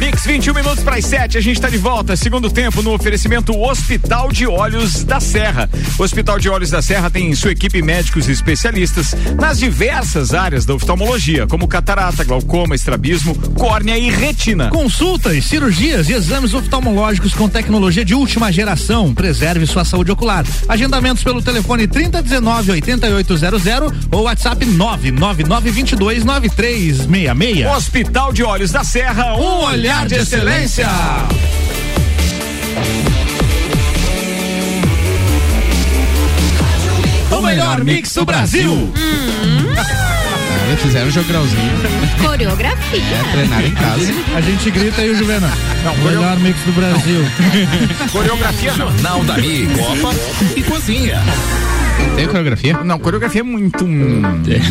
Mix 0.00 0.24
21 0.24 0.54
minutos 0.54 0.82
para 0.82 0.96
as 0.96 1.04
7, 1.04 1.36
a 1.36 1.42
gente 1.42 1.56
está 1.56 1.68
de 1.68 1.76
volta. 1.76 2.16
Segundo 2.16 2.50
tempo 2.50 2.80
no 2.80 2.94
oferecimento 2.94 3.54
Hospital 3.60 4.32
de 4.32 4.46
Olhos 4.46 5.04
da 5.04 5.20
Serra. 5.20 5.68
O 5.98 6.02
Hospital 6.02 6.38
de 6.38 6.48
Olhos 6.48 6.70
da 6.70 6.80
Serra 6.80 7.10
tem 7.10 7.34
sua 7.34 7.52
equipe 7.52 7.82
médicos 7.82 8.26
e 8.26 8.32
especialistas 8.32 9.14
nas 9.38 9.58
diversas 9.58 10.32
áreas 10.32 10.64
da 10.64 10.72
oftalmologia, 10.72 11.46
como 11.46 11.68
catarata, 11.68 12.24
glaucoma, 12.24 12.74
estrabismo, 12.74 13.34
córnea 13.50 13.98
e 13.98 14.08
retina. 14.08 14.70
Consultas, 14.70 15.44
cirurgias 15.44 16.08
e 16.08 16.14
exames 16.14 16.54
oftalmológicos 16.54 17.34
com 17.34 17.46
tecnologia 17.46 18.02
de 18.04 18.14
última 18.14 18.50
geração. 18.50 19.12
Preserve 19.12 19.66
sua 19.66 19.84
saúde 19.84 20.10
ocular. 20.10 20.46
Agendamentos 20.66 21.22
pelo 21.22 21.42
telefone 21.42 21.86
3019 21.86 22.72
8800 22.72 23.62
ou 24.10 24.22
WhatsApp 24.22 24.64
99922 24.64 26.24
9366. 26.24 27.66
Hospital 27.66 28.32
de 28.32 28.42
Olhos 28.42 28.70
da 28.70 28.82
Serra, 28.82 29.36
um 29.36 29.64
olhar 29.64 29.89
de 29.90 30.14
excelência. 30.14 30.86
O 37.30 37.42
melhor 37.42 37.84
mix 37.84 38.14
do 38.14 38.24
Brasil. 38.24 38.92
Ah, 39.76 40.76
fizeram 40.76 41.08
um 41.08 41.10
jogralzinho. 41.10 41.72
Coreografia. 42.24 43.00
É, 43.00 43.32
treinaram 43.32 43.66
em 43.66 43.74
casa. 43.74 44.12
A 44.36 44.40
gente 44.40 44.70
grita 44.70 45.02
aí 45.02 45.10
o 45.10 45.16
Juvena. 45.16 45.50
Não, 45.84 45.96
Melhor 45.96 46.38
mix 46.38 46.60
do 46.60 46.72
Brasil. 46.72 47.24
Coreografia 48.12 48.76
não. 48.76 48.90
Jornal 48.90 49.24
da 49.24 49.38
Mi, 49.38 49.68
Copa 49.76 50.14
e 50.56 50.62
Cozinha. 50.62 51.20
Tem 52.16 52.26
coreografia? 52.26 52.78
Não, 52.84 52.98
coreografia 52.98 53.40
é 53.40 53.44
muito. 53.44 53.84
hum, 53.84 54.22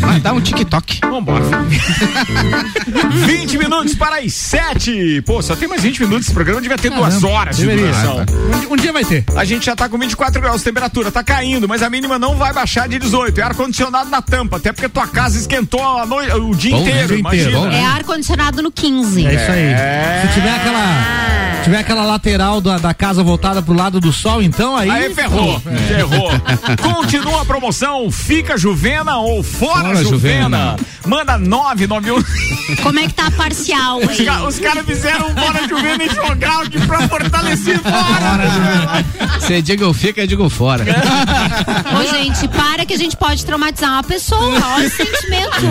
Mas 0.01 0.21
dá 0.21 0.33
um 0.33 0.39
TikTok. 0.41 0.99
Vambora. 1.09 1.43
20 3.25 3.57
minutos 3.57 3.95
para 3.95 4.19
as 4.19 4.33
7. 4.33 5.21
Pô, 5.25 5.41
só 5.41 5.55
tem 5.55 5.67
mais 5.67 5.81
20 5.81 5.99
minutos. 6.01 6.25
Esse 6.27 6.33
programa 6.33 6.61
devia 6.61 6.77
ter 6.77 6.91
duas 6.91 7.23
horas 7.23 7.57
de 7.57 7.65
deveria. 7.65 7.91
duração. 7.91 8.25
Um, 8.69 8.73
um 8.73 8.75
dia 8.77 8.93
vai 8.93 9.03
ter. 9.03 9.23
A 9.35 9.43
gente 9.45 9.65
já 9.65 9.75
tá 9.75 9.89
com 9.89 9.97
24 9.97 10.39
graus 10.41 10.57
de 10.59 10.63
temperatura, 10.65 11.11
tá 11.11 11.23
caindo, 11.23 11.67
mas 11.67 11.81
a 11.81 11.89
mínima 11.89 12.19
não 12.19 12.35
vai 12.35 12.53
baixar 12.53 12.87
de 12.87 12.99
18. 12.99 13.39
É 13.39 13.43
ar-condicionado 13.43 14.09
na 14.09 14.21
tampa, 14.21 14.57
até 14.57 14.71
porque 14.71 14.87
tua 14.89 15.07
casa 15.07 15.37
esquentou 15.37 15.81
a 15.81 16.05
noite, 16.05 16.31
o 16.33 16.53
dia 16.55 16.71
Bom, 16.71 16.83
né? 16.83 16.89
inteiro, 16.89 17.07
Dia 17.07 17.19
inteiro, 17.19 17.51
bom, 17.51 17.67
É 17.71 17.85
ar-condicionado 17.85 18.61
no 18.61 18.71
15. 18.71 19.25
É 19.25 19.33
isso 19.33 19.51
aí. 19.51 20.27
Se 20.27 20.33
tiver 20.35 20.51
aquela. 20.55 21.29
Tiver 21.63 21.77
aquela 21.79 22.05
lateral 22.05 22.61
da, 22.61 22.77
da 22.77 22.93
casa 22.93 23.21
voltada 23.21 23.61
pro 23.61 23.73
lado 23.73 23.99
do 23.99 24.13
sol, 24.13 24.41
então 24.41 24.77
aí. 24.77 24.89
Aí 24.89 25.13
ferrou, 25.13 25.59
ferrou. 25.89 26.31
Continua 26.81 27.18
a 27.27 27.45
promoção, 27.45 28.09
fica 28.11 28.57
Juvena 28.57 29.17
ou 29.17 29.43
fora, 29.43 29.81
Fora 29.81 30.03
Juvena. 30.03 30.75
Juvena. 30.75 30.75
Manda 31.09 31.37
991. 31.37 32.23
Como 32.83 32.99
é 32.99 33.07
que 33.07 33.13
tá 33.15 33.25
a 33.27 33.31
parcial 33.31 33.97
Os, 33.97 34.09
aí? 34.09 34.25
ca- 34.25 34.43
os 34.47 34.59
caras 34.59 34.85
fizeram 34.85 35.27
um 35.29 35.33
fora 35.35 35.67
Juvena 35.67 36.03
e 36.03 36.09
jogar 36.09 36.61
aqui 36.61 36.79
pra 36.85 37.07
fortalecer 37.09 37.79
fora. 37.79 39.03
Você 39.39 39.61
diga 39.61 39.91
fica, 39.93 40.21
eu 40.21 40.27
digo 40.27 40.47
fora. 40.49 40.85
Ô, 41.99 42.05
gente, 42.15 42.47
para 42.49 42.85
que 42.85 42.93
a 42.93 42.97
gente 42.97 43.17
pode 43.17 43.43
traumatizar 43.43 43.91
uma 43.93 44.03
pessoa. 44.03 44.39
Olha 44.75 44.87
o 44.87 44.91
sentimento. 44.91 45.65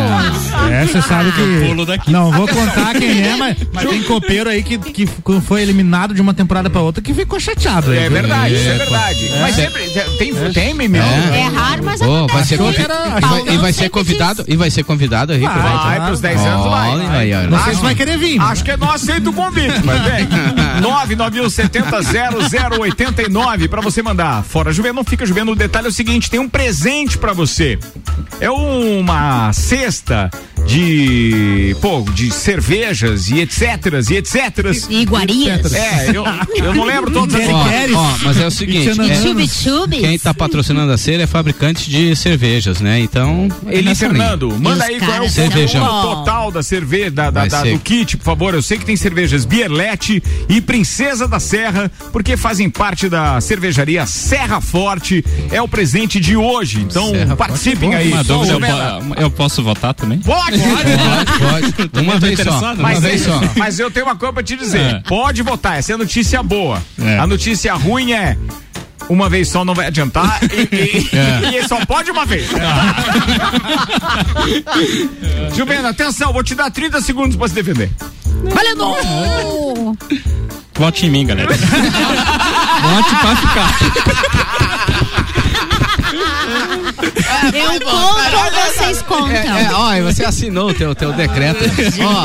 É, 0.72 0.86
você 0.86 1.00
sabe 1.02 1.30
que. 1.32 1.66
Pulo 1.66 1.86
daqui. 1.86 2.10
Não 2.10 2.32
vou 2.32 2.48
contar 2.48 2.94
quem 2.98 3.22
é, 3.22 3.36
mas, 3.36 3.56
mas 3.72 3.88
tem 3.88 4.02
copeiro 4.02 4.50
aí 4.50 4.62
que, 4.62 4.76
que 4.78 5.06
foi 5.46 5.62
eliminado 5.62 6.12
de 6.14 6.20
uma 6.20 6.34
temporada 6.34 6.68
pra 6.68 6.80
outra 6.80 7.00
que 7.02 7.14
ficou 7.14 7.38
chateado. 7.38 7.92
aí, 7.92 7.98
É 7.98 8.02
viu? 8.02 8.10
verdade, 8.10 8.54
isso 8.54 8.68
é 8.68 8.74
É, 8.74 8.78
verdade. 8.78 9.28
pô. 9.28 9.38
Mas 9.40 9.58
É. 9.58 9.62
sempre 9.64 9.82
tem, 10.18 10.34
tem 10.52 10.74
meme. 10.74 10.98
É 10.98 11.48
raro, 11.54 11.84
mas 11.84 12.00
Ô, 12.00 12.26
vai 12.26 12.44
ser 12.44 12.54
Achou 12.54 12.72
que 12.72 12.82
convi- 12.82 12.92
era- 12.92 13.18
e 13.18 13.20
vai- 13.44 13.54
e 13.54 13.58
vai 13.58 13.72
ser 13.72 13.88
convidado 13.88 14.44
e 14.48 14.56
vai 14.56 14.70
ser 14.70 14.82
convidado 14.82 15.27
aí. 15.32 15.40
Vai, 15.40 15.62
vai. 15.62 15.98
Vai 15.98 16.06
pros 16.06 16.20
10 16.20 16.40
anos 16.40 16.66
vai. 16.66 16.90
Olha 16.90 17.38
olha. 17.38 17.48
Não 17.48 17.64
sei 17.64 17.74
se 17.74 17.82
vai 17.82 17.94
querer 17.94 18.18
vir. 18.18 18.40
Acho 18.40 18.64
que 18.64 18.76
não 18.76 18.90
aceita 18.90 19.30
o 19.30 19.32
convite, 19.32 19.80
mas 19.84 20.02
vem. 20.02 20.28
991700089 20.82 23.68
pra 23.68 23.80
você 23.80 24.02
mandar. 24.02 24.42
Fora 24.44 24.72
Juvena, 24.72 24.94
não 24.94 25.04
fica 25.04 25.24
Juvena. 25.26 25.50
O 25.50 25.56
detalhe 25.56 25.86
é 25.86 25.90
o 25.90 25.92
seguinte: 25.92 26.30
tem 26.30 26.40
um 26.40 26.48
presente 26.48 27.18
pra 27.18 27.32
você. 27.32 27.78
É 28.40 28.50
uma 28.50 29.52
cesta 29.52 30.30
de, 30.66 31.76
pô, 31.80 32.04
de 32.12 32.30
cervejas 32.30 33.28
e 33.30 33.40
etc, 33.40 33.62
e 34.10 34.16
etc. 34.16 34.38
E 34.88 35.00
iguarias. 35.02 35.72
É, 35.72 36.10
eu, 36.10 36.24
eu 36.64 36.74
não 36.74 36.84
lembro 36.84 37.10
todas 37.10 37.34
as 37.34 37.48
Ó, 37.94 38.16
mas 38.24 38.36
é 38.38 38.46
o 38.46 38.50
seguinte, 38.50 38.88
é, 38.88 40.00
quem 40.00 40.18
tá 40.18 40.32
patrocinando 40.34 40.92
a 40.92 40.98
cera 40.98 41.22
é 41.22 41.26
fabricante 41.26 41.90
de 41.90 42.14
cervejas, 42.14 42.80
né? 42.80 43.00
Então, 43.00 43.48
é 43.66 43.82
nessa 43.82 44.06
linha. 44.08 44.18
Fernando, 44.18 44.56
manda 44.58 44.84
aí 44.84 44.98
qual 44.98 45.12
é 45.12 45.20
o 45.22 45.28
valor 45.28 46.02
total 46.16 46.50
da 46.50 46.62
cerveja, 46.62 47.10
da, 47.10 47.30
da- 47.30 47.46
da- 47.46 47.62
do 47.64 47.78
kit, 47.78 48.16
por 48.16 48.24
favor. 48.24 48.54
Eu 48.54 48.62
sei 48.62 48.78
que 48.78 48.84
tem 48.84 48.96
cervejas 48.96 49.44
Bierlete 49.44 50.22
e 50.48 50.60
Princesa 50.60 51.26
da 51.26 51.40
Serra, 51.40 51.90
porque 52.12 52.36
fazem 52.36 52.68
parte 52.70 53.08
da 53.08 53.40
cervejaria 53.40 54.06
Serra 54.06 54.60
Forte. 54.60 55.24
É 55.50 55.60
o 55.62 55.68
presente 55.68 56.20
de 56.20 56.36
hoje. 56.36 56.80
Então 56.80 57.10
Serra 57.10 57.36
participem 57.36 57.90
Forte, 57.90 57.96
aí. 58.06 58.12
Uma 58.12 58.24
Só 58.24 58.38
dúvida, 58.38 58.68
eu, 59.16 59.22
eu 59.22 59.30
posso 59.30 59.62
votar 59.62 59.94
também? 59.94 60.18
Pode, 60.18 60.47
pode. 60.50 61.72
Pode, 61.88 62.04
uma 62.06 62.18
vez 62.18 62.36
só. 62.38 62.42
interessado, 62.42 62.78
Uma 62.78 62.88
Mas, 62.88 63.00
vez 63.00 63.20
só. 63.22 63.40
mas 63.56 63.78
eu 63.78 63.90
tenho 63.90 64.06
uma 64.06 64.16
coisa 64.16 64.32
pra 64.32 64.42
te 64.42 64.56
dizer. 64.56 64.80
É. 64.80 65.02
Pode 65.06 65.42
votar, 65.42 65.78
essa 65.78 65.92
é 65.92 65.94
a 65.94 65.98
notícia 65.98 66.42
boa. 66.42 66.82
É. 67.00 67.18
A 67.18 67.26
notícia 67.26 67.72
ruim 67.74 68.12
é. 68.12 68.36
Uma 69.08 69.28
vez 69.30 69.48
só 69.48 69.64
não 69.64 69.74
vai 69.74 69.86
adiantar 69.86 70.38
e, 70.42 70.68
e- 70.74 71.08
É. 71.16 71.58
e 71.64 71.68
só 71.68 71.84
pode 71.86 72.10
uma 72.10 72.26
vez. 72.26 72.46
Juvena, 75.56 75.88
atenção, 75.90 76.32
vou 76.32 76.42
te 76.42 76.54
dar 76.54 76.70
30 76.70 77.00
segundos 77.00 77.36
pra 77.36 77.48
se 77.48 77.54
defender. 77.54 77.90
Valendo! 78.44 79.96
Vote 80.74 81.06
em 81.06 81.10
mim, 81.10 81.26
galera. 81.26 81.48
Vote 81.56 83.16
pra 83.16 83.36
ficar. 83.36 83.68
Eu 87.54 87.80
conto 87.80 88.36
ou 88.36 88.72
vocês 88.72 89.02
contam? 89.02 89.30
É, 89.30 89.64
é, 89.64 89.70
ó, 89.72 89.94
e 89.94 90.02
você 90.02 90.24
assinou 90.24 90.70
o 90.70 90.74
teu, 90.74 90.94
teu 90.94 91.12
decreto. 91.12 91.64
Ó, 92.02 92.22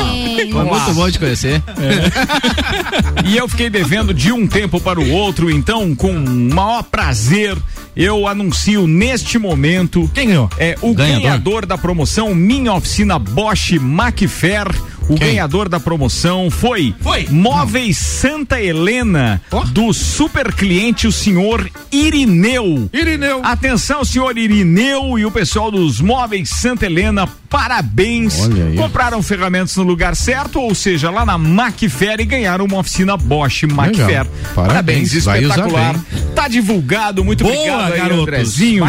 foi 0.52 0.64
muito 0.64 0.94
bom 0.94 1.10
de 1.10 1.18
conhecer. 1.18 1.62
E 3.24 3.36
eu 3.36 3.48
fiquei 3.48 3.70
devendo 3.70 4.12
de 4.12 4.30
um 4.32 4.46
tempo 4.46 4.78
para 4.78 5.00
o 5.00 5.10
outro, 5.10 5.50
então, 5.50 5.94
com 5.94 6.12
maior 6.12 6.82
prazer, 6.82 7.56
eu 7.96 8.26
anuncio 8.26 8.86
neste 8.86 9.38
momento. 9.38 10.10
Quem 10.12 10.28
ganhou? 10.28 10.50
É 10.58 10.76
o 10.82 10.92
Ganhador. 10.92 11.22
ganhador, 11.22 11.66
da 11.66 11.78
promoção 11.78 12.34
Minha 12.34 12.74
Oficina 12.74 13.18
Bosch 13.18 13.78
Macfer. 13.80 14.66
O 15.08 15.16
Quem? 15.16 15.28
ganhador 15.28 15.68
da 15.68 15.78
promoção 15.78 16.50
foi, 16.50 16.94
Foi? 17.00 17.26
Móveis 17.30 17.98
Santa 17.98 18.60
Helena 18.60 19.40
Ó. 19.52 19.62
do 19.64 19.92
super 19.92 20.52
cliente 20.52 21.06
o 21.06 21.12
senhor 21.12 21.70
Irineu. 21.92 22.88
Irineu. 22.92 23.40
Atenção, 23.44 24.04
senhor 24.04 24.36
Irineu 24.38 25.18
e 25.18 25.26
o 25.26 25.30
pessoal 25.30 25.70
dos 25.70 26.00
Móveis 26.00 26.48
Santa 26.48 26.86
Helena, 26.86 27.28
parabéns. 27.54 28.48
Compraram 28.76 29.22
ferramentas 29.22 29.76
no 29.76 29.84
lugar 29.84 30.16
certo, 30.16 30.60
ou 30.60 30.74
seja, 30.74 31.10
lá 31.10 31.24
na 31.24 31.38
Macfer 31.38 32.20
e 32.20 32.24
ganharam 32.24 32.64
uma 32.64 32.78
oficina 32.78 33.16
Bosch 33.16 33.62
Macfer. 33.64 34.26
Parabéns, 34.54 35.12
vai 35.24 35.44
usar 35.44 35.54
espetacular. 35.54 36.00
Tá 36.34 36.48
divulgado, 36.48 37.24
muito 37.24 37.44
Boa, 37.44 37.54
obrigado 37.54 37.92
aí, 37.92 37.98
garotos. 38.00 38.22
Andrezinho, 38.22 38.84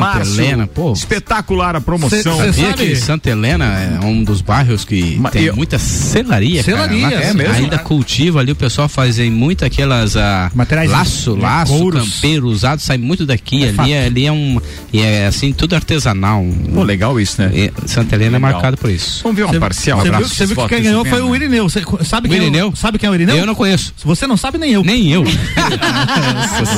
Márcio. 0.00 0.42
Helena, 0.42 0.66
pô. 0.66 0.92
Espetacular 0.92 1.76
a 1.76 1.80
promoção. 1.80 2.18
Cê- 2.38 2.52
cê 2.52 2.52
Sabia 2.52 2.72
que 2.74 2.96
Santa 2.96 3.30
Helena 3.30 3.64
é 3.78 4.04
um 4.04 4.22
dos 4.24 4.40
bairros 4.40 4.84
que 4.84 5.16
Ma- 5.16 5.30
tem 5.30 5.44
eu- 5.44 5.56
muita 5.56 5.78
selaria, 5.78 6.62
Selaria, 6.62 7.08
cara. 7.10 7.24
É 7.24 7.32
mesmo, 7.34 7.54
Ainda 7.54 7.76
né? 7.76 7.82
cultiva 7.82 8.40
ali, 8.40 8.52
o 8.52 8.56
pessoal 8.56 8.88
faz 8.88 9.18
em 9.18 9.30
muito 9.30 9.64
aquelas 9.64 10.16
ah, 10.16 10.50
Materiais 10.54 10.90
laço, 10.90 11.34
de- 11.34 11.40
laço, 11.40 11.72
couros. 11.78 12.02
campeiro 12.14 12.46
usado, 12.48 12.80
sai 12.80 12.98
muito 12.98 13.24
daqui. 13.24 13.62
É 13.64 13.68
ali, 13.68 13.76
fato. 13.76 13.88
é, 13.90 14.06
ali 14.06 14.26
é 14.26 14.32
um, 14.32 14.60
e 14.92 15.00
é 15.00 15.26
assim, 15.26 15.52
tudo 15.52 15.74
artesanal. 15.76 16.44
Pô, 16.74 16.82
legal 16.82 17.18
isso, 17.20 17.40
né? 17.40 17.50
E 17.54 17.72
Santa 17.86 18.14
Helena 18.14 18.36
Legal. 18.38 18.50
é 18.50 18.52
marcado 18.54 18.76
por 18.76 18.90
isso. 18.90 19.22
Vamos 19.22 19.36
ver 19.36 19.44
uma 19.44 19.60
parcial. 19.60 20.00
Você 20.00 20.10
viu, 20.10 20.28
você 20.28 20.46
viu 20.46 20.56
que 20.56 20.68
quem 20.68 20.82
ganhou 20.82 21.04
foi 21.04 21.20
o 21.20 21.34
Irineu. 21.34 21.68
Você 21.68 21.82
sabe 22.04 22.26
O 22.28 22.30
quem 22.30 22.38
é 22.40 22.42
Irineu? 22.42 22.74
Sabe 22.74 22.98
quem 22.98 23.06
é 23.06 23.10
o 23.10 23.14
Irineu? 23.14 23.36
Eu 23.36 23.46
não 23.46 23.54
conheço. 23.54 23.92
Você 24.04 24.26
não 24.26 24.36
sabe 24.36 24.58
nem 24.58 24.72
eu. 24.72 24.82
Nem 24.82 25.12
eu. 25.12 25.24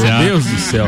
Meu 0.03 0.19
Deus 0.19 0.45
do 0.45 0.59
céu. 0.59 0.87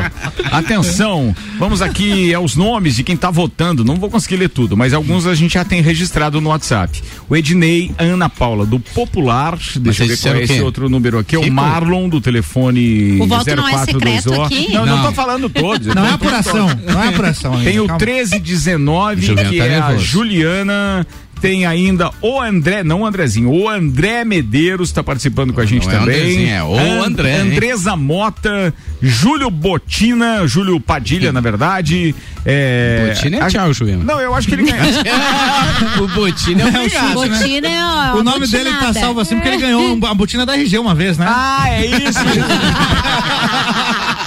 Atenção, 0.51 1.35
vamos 1.57 1.81
aqui 1.81 2.33
aos 2.33 2.55
nomes 2.55 2.95
de 2.95 3.03
quem 3.03 3.15
tá 3.15 3.29
votando. 3.31 3.83
Não 3.83 3.95
vou 3.95 4.09
conseguir 4.09 4.37
ler 4.37 4.49
tudo, 4.49 4.75
mas 4.75 4.93
alguns 4.93 5.25
a 5.27 5.33
gente 5.35 5.53
já 5.53 5.63
tem 5.65 5.81
registrado 5.81 6.39
no 6.41 6.49
WhatsApp. 6.49 7.01
O 7.29 7.35
Ednei, 7.35 7.91
Ana 7.97 8.29
Paula, 8.29 8.65
do 8.65 8.79
Popular. 8.79 9.57
Deixa 9.77 10.03
eu 10.03 10.07
ver 10.07 10.13
esse 10.13 10.23
qual 10.23 10.35
é 10.35 10.43
esse 10.43 10.61
outro 10.61 10.89
número 10.89 11.17
aqui. 11.19 11.35
É 11.35 11.39
o? 11.39 11.51
Marlon, 11.51 12.09
do 12.09 12.19
telefone 12.21 13.19
O 13.19 13.27
voto 13.27 13.55
não 13.55 13.67
é 13.67 13.71
0428. 13.71 14.21
secreto 14.21 14.41
aqui? 14.41 14.73
Não, 14.73 14.85
não, 14.85 14.97
Não. 14.97 15.05
tô 15.05 15.11
falando 15.11 15.49
todos. 15.49 15.87
eu 15.87 15.95
Não 15.95 16.05
é 16.05 16.11
apuração. 16.11 16.67
Não 16.85 17.03
é 17.03 17.07
apuração 17.09 17.53
ainda. 17.53 17.69
Tem 17.69 17.79
o 17.79 17.87
calma. 17.87 18.05
1319, 18.05 19.21
Juliano 19.21 19.49
que 19.49 19.57
tá 19.57 19.65
é 19.65 19.79
a 19.79 19.90
Juliana. 19.97 21.05
Tem 21.41 21.65
ainda 21.65 22.11
o 22.21 22.39
André, 22.39 22.83
não 22.83 23.01
o 23.01 23.05
Andrezinho, 23.07 23.49
o 23.49 23.67
André 23.67 24.23
Medeiros 24.23 24.89
está 24.89 25.03
participando 25.03 25.51
com 25.51 25.59
a 25.59 25.65
gente 25.65 25.87
Não 25.87 25.95
é 25.95 25.97
também. 25.97 26.15
Andrezinho, 26.19 26.49
é 26.53 26.63
o 26.63 26.75
An- 26.77 27.05
André, 27.07 27.33
hein? 27.33 27.41
Andresa 27.51 27.95
Mota, 27.95 28.71
Júlio 29.01 29.49
Botina, 29.49 30.45
Júlio 30.47 30.79
Padilha, 30.79 31.31
na 31.31 31.41
verdade. 31.41 32.13
É, 32.45 33.07
Botina 33.15 33.37
é 33.37 33.41
a- 33.41 33.47
tchau, 33.49 33.73
Juliano. 33.73 34.03
Não, 34.03 34.21
eu 34.21 34.35
acho 34.35 34.47
que 34.47 34.53
ele 34.53 34.71
ganhou. 34.71 34.85
o 36.03 36.07
Botina 36.09 36.61
é 36.61 36.67
obrigado. 36.69 37.13
Botina 37.15 37.67
é 37.67 37.83
ó, 37.83 38.17
O 38.19 38.23
nome 38.23 38.45
dele 38.45 38.65
tá 38.65 38.71
botinada. 38.73 38.99
salvo 38.99 39.19
assim 39.21 39.33
porque 39.37 39.49
ele 39.49 39.57
ganhou 39.57 39.97
a 40.05 40.13
botina 40.13 40.45
da 40.45 40.55
RG 40.55 40.77
uma 40.77 40.93
vez, 40.93 41.17
né? 41.17 41.25
ah, 41.27 41.65
é 41.71 41.87
isso. 41.87 42.19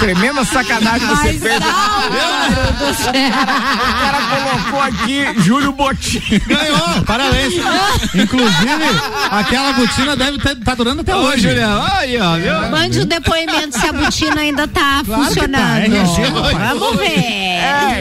Tremenda 0.00 0.44
sacanagem 0.44 1.06
você 1.08 1.32
Mas 1.32 1.40
fez. 1.42 1.60
O 3.00 3.92
cara 4.00 4.18
colocou 4.30 4.80
aqui 4.82 5.26
Júlio 5.42 5.72
Botina. 5.72 6.40
Ganhou, 6.46 7.02
parabéns. 7.06 7.54
Inclusive, 8.14 8.84
aquela 9.30 9.72
botina 9.74 10.16
deve 10.16 10.36
estar 10.38 10.54
tá 10.56 10.74
durando 10.74 11.02
até 11.02 11.14
hoje. 11.14 11.48
Aí, 11.98 12.18
ó, 12.18 12.36
viu? 12.36 12.70
Mande 12.70 13.00
o 13.00 13.04
depoimento 13.04 13.78
se 13.78 13.86
a 13.86 13.92
botina 13.92 14.40
ainda 14.40 14.66
tá 14.66 15.02
Claro 15.04 15.22
que 15.22 15.28
funcionando. 15.28 15.52
tá, 15.52 16.40
rapaz. 16.40 16.78
Vamos 16.78 16.96
ver. 16.96 17.50
É, 17.60 18.00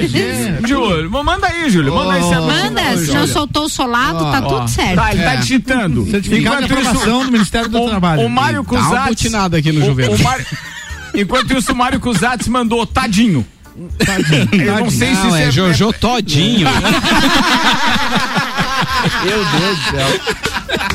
Júlio, 0.65 1.11
manda 1.23 1.47
aí, 1.47 1.69
Júlio. 1.69 1.93
Manda 1.93 2.13
aí 2.13 2.23
se 2.23 2.33
a 2.33 2.41
Manda, 2.41 2.97
se 2.97 3.11
não 3.11 3.27
soltou 3.27 3.65
o 3.65 3.69
solado, 3.69 4.31
tá 4.31 4.41
tudo 4.41 4.67
certo. 4.69 4.95
Tá, 4.95 5.11
ele 5.13 5.23
tá 5.23 5.35
digitando. 5.35 6.09
Certificado 6.09 6.57
de 6.65 6.73
aprovação 6.73 7.25
do 7.25 7.31
Ministério 7.31 7.67
do 7.69 7.85
Trabalho. 7.87 8.21
O 8.21 8.29
Mário 8.29 8.61
uma 8.61 8.65
Cusatz. 8.65 9.09
botinada 9.09 9.57
aqui 9.57 9.71
no 9.71 9.81
o- 9.81 9.85
Juventus. 9.85 10.19
o 10.19 10.23
Mário- 10.23 10.45
Enquanto 11.19 11.57
isso, 11.57 11.71
o 11.71 11.75
Mário 11.75 11.99
Cusatz 11.99 12.47
mandou 12.47 12.85
tadinho. 12.85 13.45
Eu 14.51 14.79
não 14.79 14.89
sei 14.89 15.13
Não, 15.13 15.31
se 15.31 15.37
é 15.37 15.43
isso 15.43 15.51
Jojo 15.53 15.93
Todinho. 15.93 16.67
Meu 19.23 19.45
Deus 19.45 19.77
do 19.77 19.83
céu. 19.91 20.09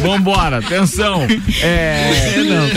Vambora, 0.00 0.58
atenção. 0.58 1.26
É, 1.62 2.10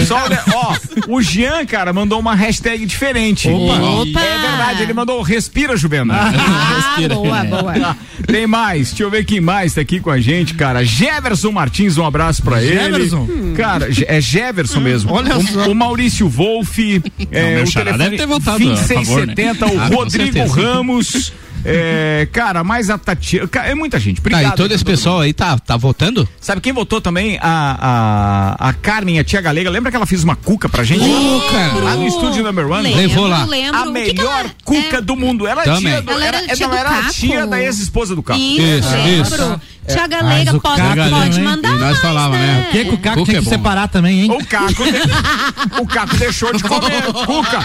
só, 0.05 0.23
olha, 0.23 0.41
ó, 0.53 0.75
o 1.07 1.21
Jean, 1.21 1.65
cara, 1.65 1.91
mandou 1.91 2.19
uma 2.19 2.35
hashtag 2.35 2.85
diferente. 2.85 3.49
Opa. 3.49 4.21
É 4.21 4.37
verdade, 4.39 4.83
ele 4.83 4.93
mandou 4.93 5.21
respira, 5.21 5.75
Juvena. 5.75 6.13
Ah, 6.15 6.95
boa, 7.09 7.43
boa. 7.43 7.97
Tem 8.27 8.45
mais, 8.47 8.89
deixa 8.89 9.03
eu 9.03 9.09
ver 9.11 9.23
quem 9.25 9.39
mais 9.41 9.73
tá 9.73 9.81
aqui 9.81 9.99
com 9.99 10.09
a 10.09 10.19
gente, 10.19 10.53
cara. 10.53 10.83
Jefferson 10.83 11.51
Martins, 11.51 11.97
um 11.97 12.05
abraço 12.05 12.41
pra 12.43 12.59
Jefferson? 12.61 13.27
ele. 13.29 13.55
Cara, 13.55 13.91
Je- 13.91 14.05
é 14.07 14.19
Jefferson 14.21 14.79
mesmo. 14.79 15.11
Olha 15.13 15.37
o, 15.37 15.43
só. 15.47 15.69
o 15.69 15.75
Maurício 15.75 16.27
Wolff, 16.29 17.01
é, 17.31 17.63
o 17.63 17.71
telefone 17.71 17.97
deve 17.97 18.17
ter 18.17 18.27
votado 18.27 18.57
fim 18.57 18.73
a 18.73 18.77
favor, 18.77 19.25
né? 19.27 19.33
670, 19.35 19.65
o 19.67 19.79
Ah, 19.79 19.87
Rodrigo. 19.87 20.47
Ramos. 20.47 21.33
É, 21.69 22.27
cara, 22.31 22.63
mais 22.63 22.89
a 22.89 22.97
Tatiana. 22.97 23.49
É 23.65 23.75
muita 23.75 23.99
gente. 23.99 24.21
Tá, 24.21 24.29
Obrigado. 24.29 24.53
e 24.53 24.55
todo 24.55 24.71
esse 24.73 24.83
pra 24.83 24.93
pessoal 24.93 25.19
aí 25.21 25.33
tá, 25.33 25.57
tá 25.59 25.75
votando? 25.75 26.27
Sabe 26.39 26.61
quem 26.61 26.71
votou 26.71 27.01
também? 27.01 27.37
A, 27.41 28.55
a, 28.59 28.69
a 28.69 28.73
Carmen, 28.73 29.19
a 29.19 29.23
tia 29.23 29.41
Galega. 29.41 29.69
Lembra 29.69 29.91
que 29.91 29.97
ela 29.97 30.05
fez 30.05 30.23
uma 30.23 30.35
cuca 30.35 30.69
pra 30.69 30.83
gente? 30.83 31.01
Cuca! 31.01 31.83
Lá 31.83 31.95
no 31.95 32.07
estúdio 32.07 32.43
number 32.43 32.65
one? 32.69 32.83
Lembro, 32.83 33.01
Levou 33.01 33.27
lá. 33.27 33.43
Lembro. 33.45 33.77
A 33.77 33.83
O 33.83 33.93
que 33.93 34.01
que 34.03 34.13
melhor 34.13 34.39
ela- 34.39 34.51
cuca 34.63 34.97
é? 34.97 35.01
do 35.01 35.15
mundo. 35.15 35.45
Ela 35.47 35.61
é 35.61 35.65
Também. 35.65 35.81
tia 35.93 36.01
do, 36.01 36.11
Ela 36.11 36.25
era 36.25 36.37
era, 36.37 36.55
tia 36.55 36.67
do 36.67 36.75
era 36.75 36.89
a 36.89 36.93
Caco. 37.01 37.13
tia 37.13 37.47
da 37.47 37.61
ex-esposa 37.61 38.15
do 38.15 38.23
Caco. 38.23 38.39
Isso, 38.39 38.61
Isso, 38.61 39.31
lembro. 39.35 39.61
Tia 39.87 40.01
Mas 40.01 40.09
Galega, 40.09 40.59
pode, 40.59 40.81
Caco, 40.81 41.09
pode 41.09 41.37
hein? 41.39 41.43
mandar. 41.45 41.69
E 41.73 41.77
nós 41.79 41.99
falava, 41.99 42.37
né? 42.37 42.65
O 42.67 42.71
que 42.73 42.83
que 42.85 42.93
o 42.93 42.97
Caco 42.97 43.21
é 43.21 43.25
que 43.25 43.39
bom. 43.41 43.49
separar 43.49 43.87
também, 43.87 44.19
hein? 44.23 44.31
O 44.31 44.45
Caco, 44.45 44.83
de- 44.83 45.81
o 45.81 45.87
Caco 45.87 46.17
deixou 46.17 46.51
de 46.53 46.61
comer 46.61 47.03
cuca. 47.25 47.59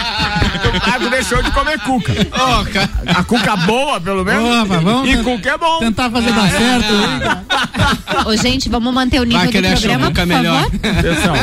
O 0.77 0.81
Caco 0.81 1.11
deixou 1.11 1.43
de 1.43 1.51
comer 1.51 1.81
cuca. 1.81 2.13
A 3.09 3.25
cuca 3.25 3.57
boa, 3.57 3.92
pelo 4.01 4.25
menos. 4.25 4.63
Opa, 4.65 4.79
vamos 4.79 5.09
e 5.09 5.15
ten- 5.17 5.25
cuca 5.25 5.51
é 5.51 5.59
bom. 5.59 5.79
Tentar 5.79 6.11
fazer 6.11 6.33
dar 6.33 6.51
certo. 6.51 6.93
hein? 6.93 8.23
Ô, 8.27 8.37
gente, 8.37 8.69
vamos 8.69 8.93
manter 8.95 9.21
o 9.21 9.25
nível 9.25 9.39
Vai 9.39 9.47
do 9.49 9.53
que 9.53 9.63
programa, 9.63 10.11
por 10.11 10.27
melhor. 10.27 10.63
favor. 10.63 10.99
Atenção. 10.99 11.35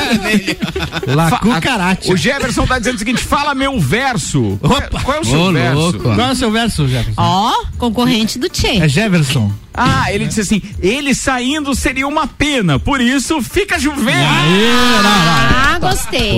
La 1.16 1.30
Fa- 1.30 1.38
cucaracha. 1.40 2.12
O 2.14 2.18
Jefferson 2.18 2.66
tá 2.68 2.80
dizendo 2.80 2.96
o 2.96 3.00
seguinte: 3.00 3.22
fala 3.24 3.54
meu 3.56 3.80
verso. 3.80 4.60
Opa. 4.62 5.02
Qual 5.04 5.18
é 5.18 5.20
o 5.20 5.24
seu 5.26 5.40
Ô, 5.40 5.52
verso? 5.52 5.76
louco. 5.78 6.00
Qual 6.00 6.20
é 6.22 6.32
o 6.32 6.36
seu 6.36 6.52
verso, 6.52 6.88
Jefferson? 6.88 7.22
Ó, 7.22 7.54
concorrente 7.78 8.38
do 8.40 8.48
Tchê. 8.50 8.78
É 8.78 8.88
Jefferson. 8.88 9.52
Ah, 9.82 10.12
ele 10.14 10.28
disse 10.28 10.42
assim: 10.42 10.62
ele 10.82 11.16
saindo 11.16 11.74
seria 11.74 12.06
uma 12.06 12.28
pena, 12.28 12.78
por 12.78 13.00
isso 13.00 13.42
fica 13.42 13.80
Juvena. 13.80 14.28
Ah, 15.06 15.80
gostei. 15.80 16.34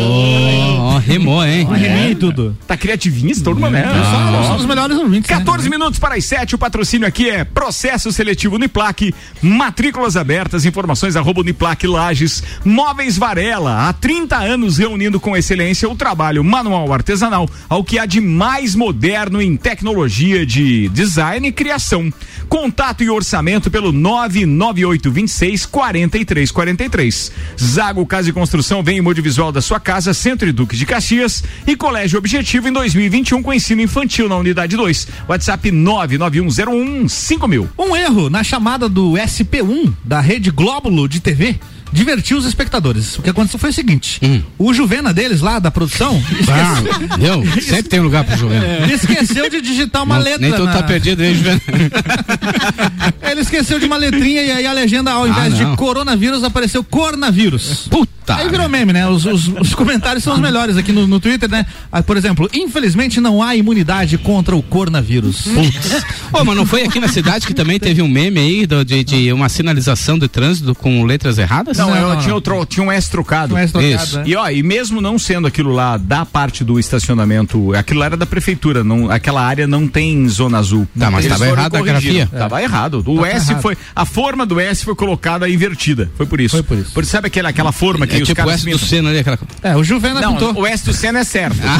Ó, 0.77 0.99
rimou, 0.99 1.43
hein? 1.43 1.65
Rimei 1.65 2.11
e 2.11 2.15
tudo. 2.15 2.55
Tá 2.67 2.77
criativinho 2.77 3.31
esse 3.31 3.41
turma, 3.41 3.67
né? 3.67 3.83
Nós 4.31 4.45
somos 4.45 4.61
os 4.61 4.67
melhores 4.67 4.95
ouvintes. 4.95 5.27
né? 5.29 5.37
14 5.37 5.67
minutos 5.71 5.97
para 5.99 6.15
as 6.15 6.25
7, 6.25 6.53
o 6.53 6.57
patrocínio 6.59 7.07
aqui 7.07 7.31
é 7.31 7.43
Processo 7.43 8.11
Seletivo 8.11 8.57
Uniplaque, 8.57 9.11
matrículas 9.41 10.15
abertas, 10.15 10.63
informações 10.63 11.15
arroba 11.15 11.41
Uniplaque 11.41 11.87
Lages, 11.87 12.43
Móveis 12.63 13.17
Varela, 13.17 13.89
há 13.89 13.93
30 13.93 14.37
anos 14.37 14.77
reunindo 14.77 15.19
com 15.19 15.35
excelência 15.35 15.89
o 15.89 15.95
trabalho 15.95 16.43
manual 16.43 16.93
artesanal 16.93 17.49
ao 17.67 17.83
que 17.83 17.97
há 17.97 18.05
de 18.05 18.21
mais 18.21 18.75
moderno 18.75 19.41
em 19.41 19.57
tecnologia 19.57 20.45
de 20.45 20.89
design 20.89 21.47
e 21.47 21.51
criação. 21.51 22.13
Contato 22.47 23.03
e 23.03 23.09
orçamento 23.09 23.30
pelo 23.71 23.91
99826 23.91 25.65
4343. 25.65 27.31
Zago 27.59 28.05
Casa 28.05 28.29
e 28.29 28.33
Construção 28.33 28.83
vem 28.83 28.97
em 28.97 29.05
audiovisual 29.05 29.51
da 29.51 29.61
sua 29.61 29.79
casa, 29.79 30.13
Centro 30.13 30.47
e 30.47 30.51
Duque 30.51 30.75
de 30.75 30.85
Caxias 30.85 31.43
e 31.65 31.75
Colégio 31.75 32.17
Objetivo 32.17 32.67
em 32.67 32.73
2021 32.73 33.41
com 33.41 33.53
ensino 33.53 33.81
infantil 33.81 34.27
na 34.27 34.37
unidade 34.37 34.75
2. 34.75 35.07
WhatsApp 35.27 35.71
99101 35.71 37.07
5000. 37.07 37.69
Um 37.77 37.95
erro 37.95 38.29
na 38.29 38.43
chamada 38.43 38.89
do 38.89 39.13
SP1 39.13 39.93
da 40.03 40.19
Rede 40.19 40.51
Glóbulo 40.51 41.07
de 41.07 41.19
TV 41.19 41.59
divertiu 41.91 42.37
os 42.37 42.45
espectadores. 42.45 43.17
O 43.17 43.21
que 43.21 43.29
aconteceu 43.29 43.59
foi 43.59 43.69
o 43.69 43.73
seguinte: 43.73 44.19
o 44.57 44.73
Juvena 44.73 45.13
deles 45.13 45.41
lá 45.41 45.59
da 45.59 45.69
produção 45.71 46.21
Ah, 46.49 47.17
deu? 47.17 47.43
Sempre 47.61 47.83
tem 47.89 47.99
lugar 47.99 48.23
pro 48.23 48.37
Juvena. 48.37 48.65
esqueceu 48.91 49.49
de 49.49 49.61
digitar 49.61 50.03
uma 50.03 50.15
Não, 50.17 50.23
letra. 50.23 50.39
Nem 50.41 50.53
tu 50.53 50.63
na- 50.65 50.71
tá 50.73 50.83
perdido 50.83 51.21
aí, 51.21 51.35
Juvena. 51.35 51.61
Ele 53.31 53.41
esqueceu 53.41 53.79
de 53.79 53.85
uma 53.85 53.97
letrinha 53.97 54.41
e 54.43 54.51
aí 54.51 54.65
a 54.67 54.73
legenda, 54.73 55.11
ao 55.11 55.27
invés 55.27 55.55
de 55.55 55.63
não. 55.63 55.75
coronavírus, 55.75 56.43
apareceu 56.43 56.83
coronavírus. 56.83 57.87
Puta. 57.89 58.11
Aí 58.35 58.47
virou 58.49 58.69
meme, 58.69 58.93
né? 58.93 59.07
Os, 59.07 59.25
os- 59.25 59.47
os 59.47 59.73
comentários 59.73 60.23
são 60.23 60.33
os 60.33 60.39
melhores 60.39 60.77
aqui 60.77 60.91
no, 60.91 61.07
no 61.07 61.19
Twitter, 61.19 61.49
né? 61.49 61.65
Ah, 61.91 62.03
por 62.03 62.17
exemplo, 62.17 62.49
infelizmente 62.53 63.19
não 63.19 63.41
há 63.41 63.55
imunidade 63.55 64.17
contra 64.17 64.55
o 64.55 64.61
coronavírus. 64.61 65.41
Putz. 65.43 66.03
Ô, 66.31 66.43
mas 66.45 66.55
não 66.55 66.65
foi 66.65 66.83
aqui 66.83 66.99
na 66.99 67.07
cidade 67.07 67.47
que 67.47 67.53
também 67.53 67.79
teve 67.79 68.01
um 68.01 68.07
meme 68.07 68.39
aí 68.39 68.65
do- 68.65 68.85
de, 68.85 69.03
de 69.03 69.33
uma 69.33 69.49
sinalização 69.49 70.17
de 70.19 70.27
trânsito 70.27 70.75
com 70.75 71.03
letras 71.05 71.37
erradas? 71.37 71.77
Não, 71.89 72.09
Não, 72.15 72.21
tinha, 72.21 72.33
outro, 72.35 72.65
tinha 72.65 72.85
um 72.85 72.91
S 72.91 73.09
trocado. 73.09 73.53
Não 73.53 73.57
é 73.61 73.67
trocado, 73.67 73.93
Isso. 73.93 74.17
né? 74.17 74.23
E 74.27 74.35
ó, 74.35 74.49
e 74.49 74.61
mesmo 74.63 74.99
não 75.01 75.17
sendo 75.19 75.47
aquilo 75.47 75.71
lá 75.71 75.97
da 75.97 76.25
parte 76.25 76.63
do 76.63 76.79
estacionamento, 76.79 77.73
aquilo 77.73 77.99
lá 77.99 78.07
era 78.07 78.17
da 78.17 78.25
prefeitura, 78.25 78.83
não, 78.83 79.09
aquela 79.09 79.41
área 79.45 79.65
não 79.67 79.87
tem 79.87 80.27
zona 80.29 80.57
azul. 80.59 80.87
Tá, 80.97 81.09
mas 81.11 81.25
Eles 81.25 81.37
tava 81.37 81.49
foram 81.49 81.61
errado 81.61 81.75
a 81.75 81.81
grafia. 81.81 82.27
Tava 82.27 82.61
errado. 82.61 83.03
O 83.05 83.15
Tava 83.15 83.27
S 83.29 83.49
errado. 83.51 83.61
foi, 83.61 83.77
a 83.95 84.05
forma 84.05 84.45
do 84.45 84.59
S 84.59 84.83
foi 84.83 84.95
colocada 84.95 85.47
invertida. 85.49 86.11
Foi 86.15 86.25
por 86.25 86.39
isso. 86.41 86.55
Foi 86.57 86.63
por 86.63 86.77
isso. 86.77 86.91
Porque 86.93 87.09
sabe 87.09 87.27
aquela, 87.27 87.49
aquela 87.49 87.71
forma 87.71 88.05
que 88.07 88.15
É 88.17 88.21
os 88.21 88.27
tipo 88.27 88.41
o 88.41 88.45
caras 88.45 88.61
S 88.65 88.69
do? 88.69 88.77
Senna 88.79 89.09
ali, 89.09 89.19
aquela. 89.19 89.39
É, 89.63 89.75
o 89.75 89.83
Juvena 89.83 90.21
Não, 90.21 90.33
pintou. 90.33 90.53
o 90.61 90.67
S 90.67 90.83
do 90.85 90.93
Senna 90.93 91.19
é 91.19 91.23
certo. 91.23 91.57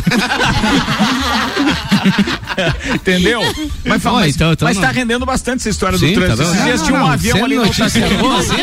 Entendeu? 2.94 3.42
Mas, 3.86 4.02
fala, 4.02 4.20
mas, 4.22 4.36
então- 4.36 4.52
então 4.52 4.68
mas 4.68 4.78
tá 4.78 4.90
rendendo 4.92 5.26
bastante 5.26 5.60
essa 5.60 5.70
história 5.70 5.98
Sim, 5.98 6.14
do 6.14 6.22
trânsito. 6.22 6.38
tá. 6.44 6.52
Esses 6.52 6.64
dias 6.64 6.82
tinha 6.84 7.00
um 7.00 7.06
avião 7.08 7.44
ali 7.46 7.56
no 7.56 7.66
notícia 7.66 7.86
Otacílio. 7.86 8.18
boa, 8.18 8.40
assim, 8.40 8.56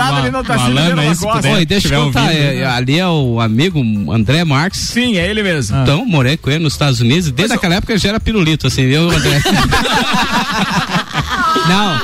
é. 0.00 0.02
Avião 0.02 0.12
estacionado 0.12 0.16
ali 0.16 0.30
no 0.30 0.38
Otacílio 0.38 0.74
Malandro, 0.74 1.00
é 1.00 1.10
isso, 1.10 1.22
Costa. 1.22 1.48
Oi, 1.48 1.66
deixa 1.66 1.94
eu 1.94 2.04
contar, 2.04 2.22
ouvindo, 2.22 2.40
é, 2.40 2.64
ali 2.66 2.98
é 2.98 3.06
o 3.06 3.40
amigo 3.40 3.80
André 4.12 4.44
Marques. 4.44 4.80
Sim, 4.80 5.16
é 5.16 5.28
ele 5.28 5.42
mesmo. 5.42 5.76
Então, 5.82 6.04
morei 6.06 6.36
com 6.36 6.50
ele 6.50 6.62
nos 6.64 6.74
Estados 6.74 7.00
Unidos, 7.00 7.30
desde 7.30 7.54
aquela 7.54 7.76
época 7.76 7.92
ele 7.92 8.00
já 8.00 8.10
era 8.10 8.20
pirulito, 8.20 8.66
assim, 8.66 8.86
viu, 8.86 9.10
André? 9.10 9.40
não, 11.68 12.00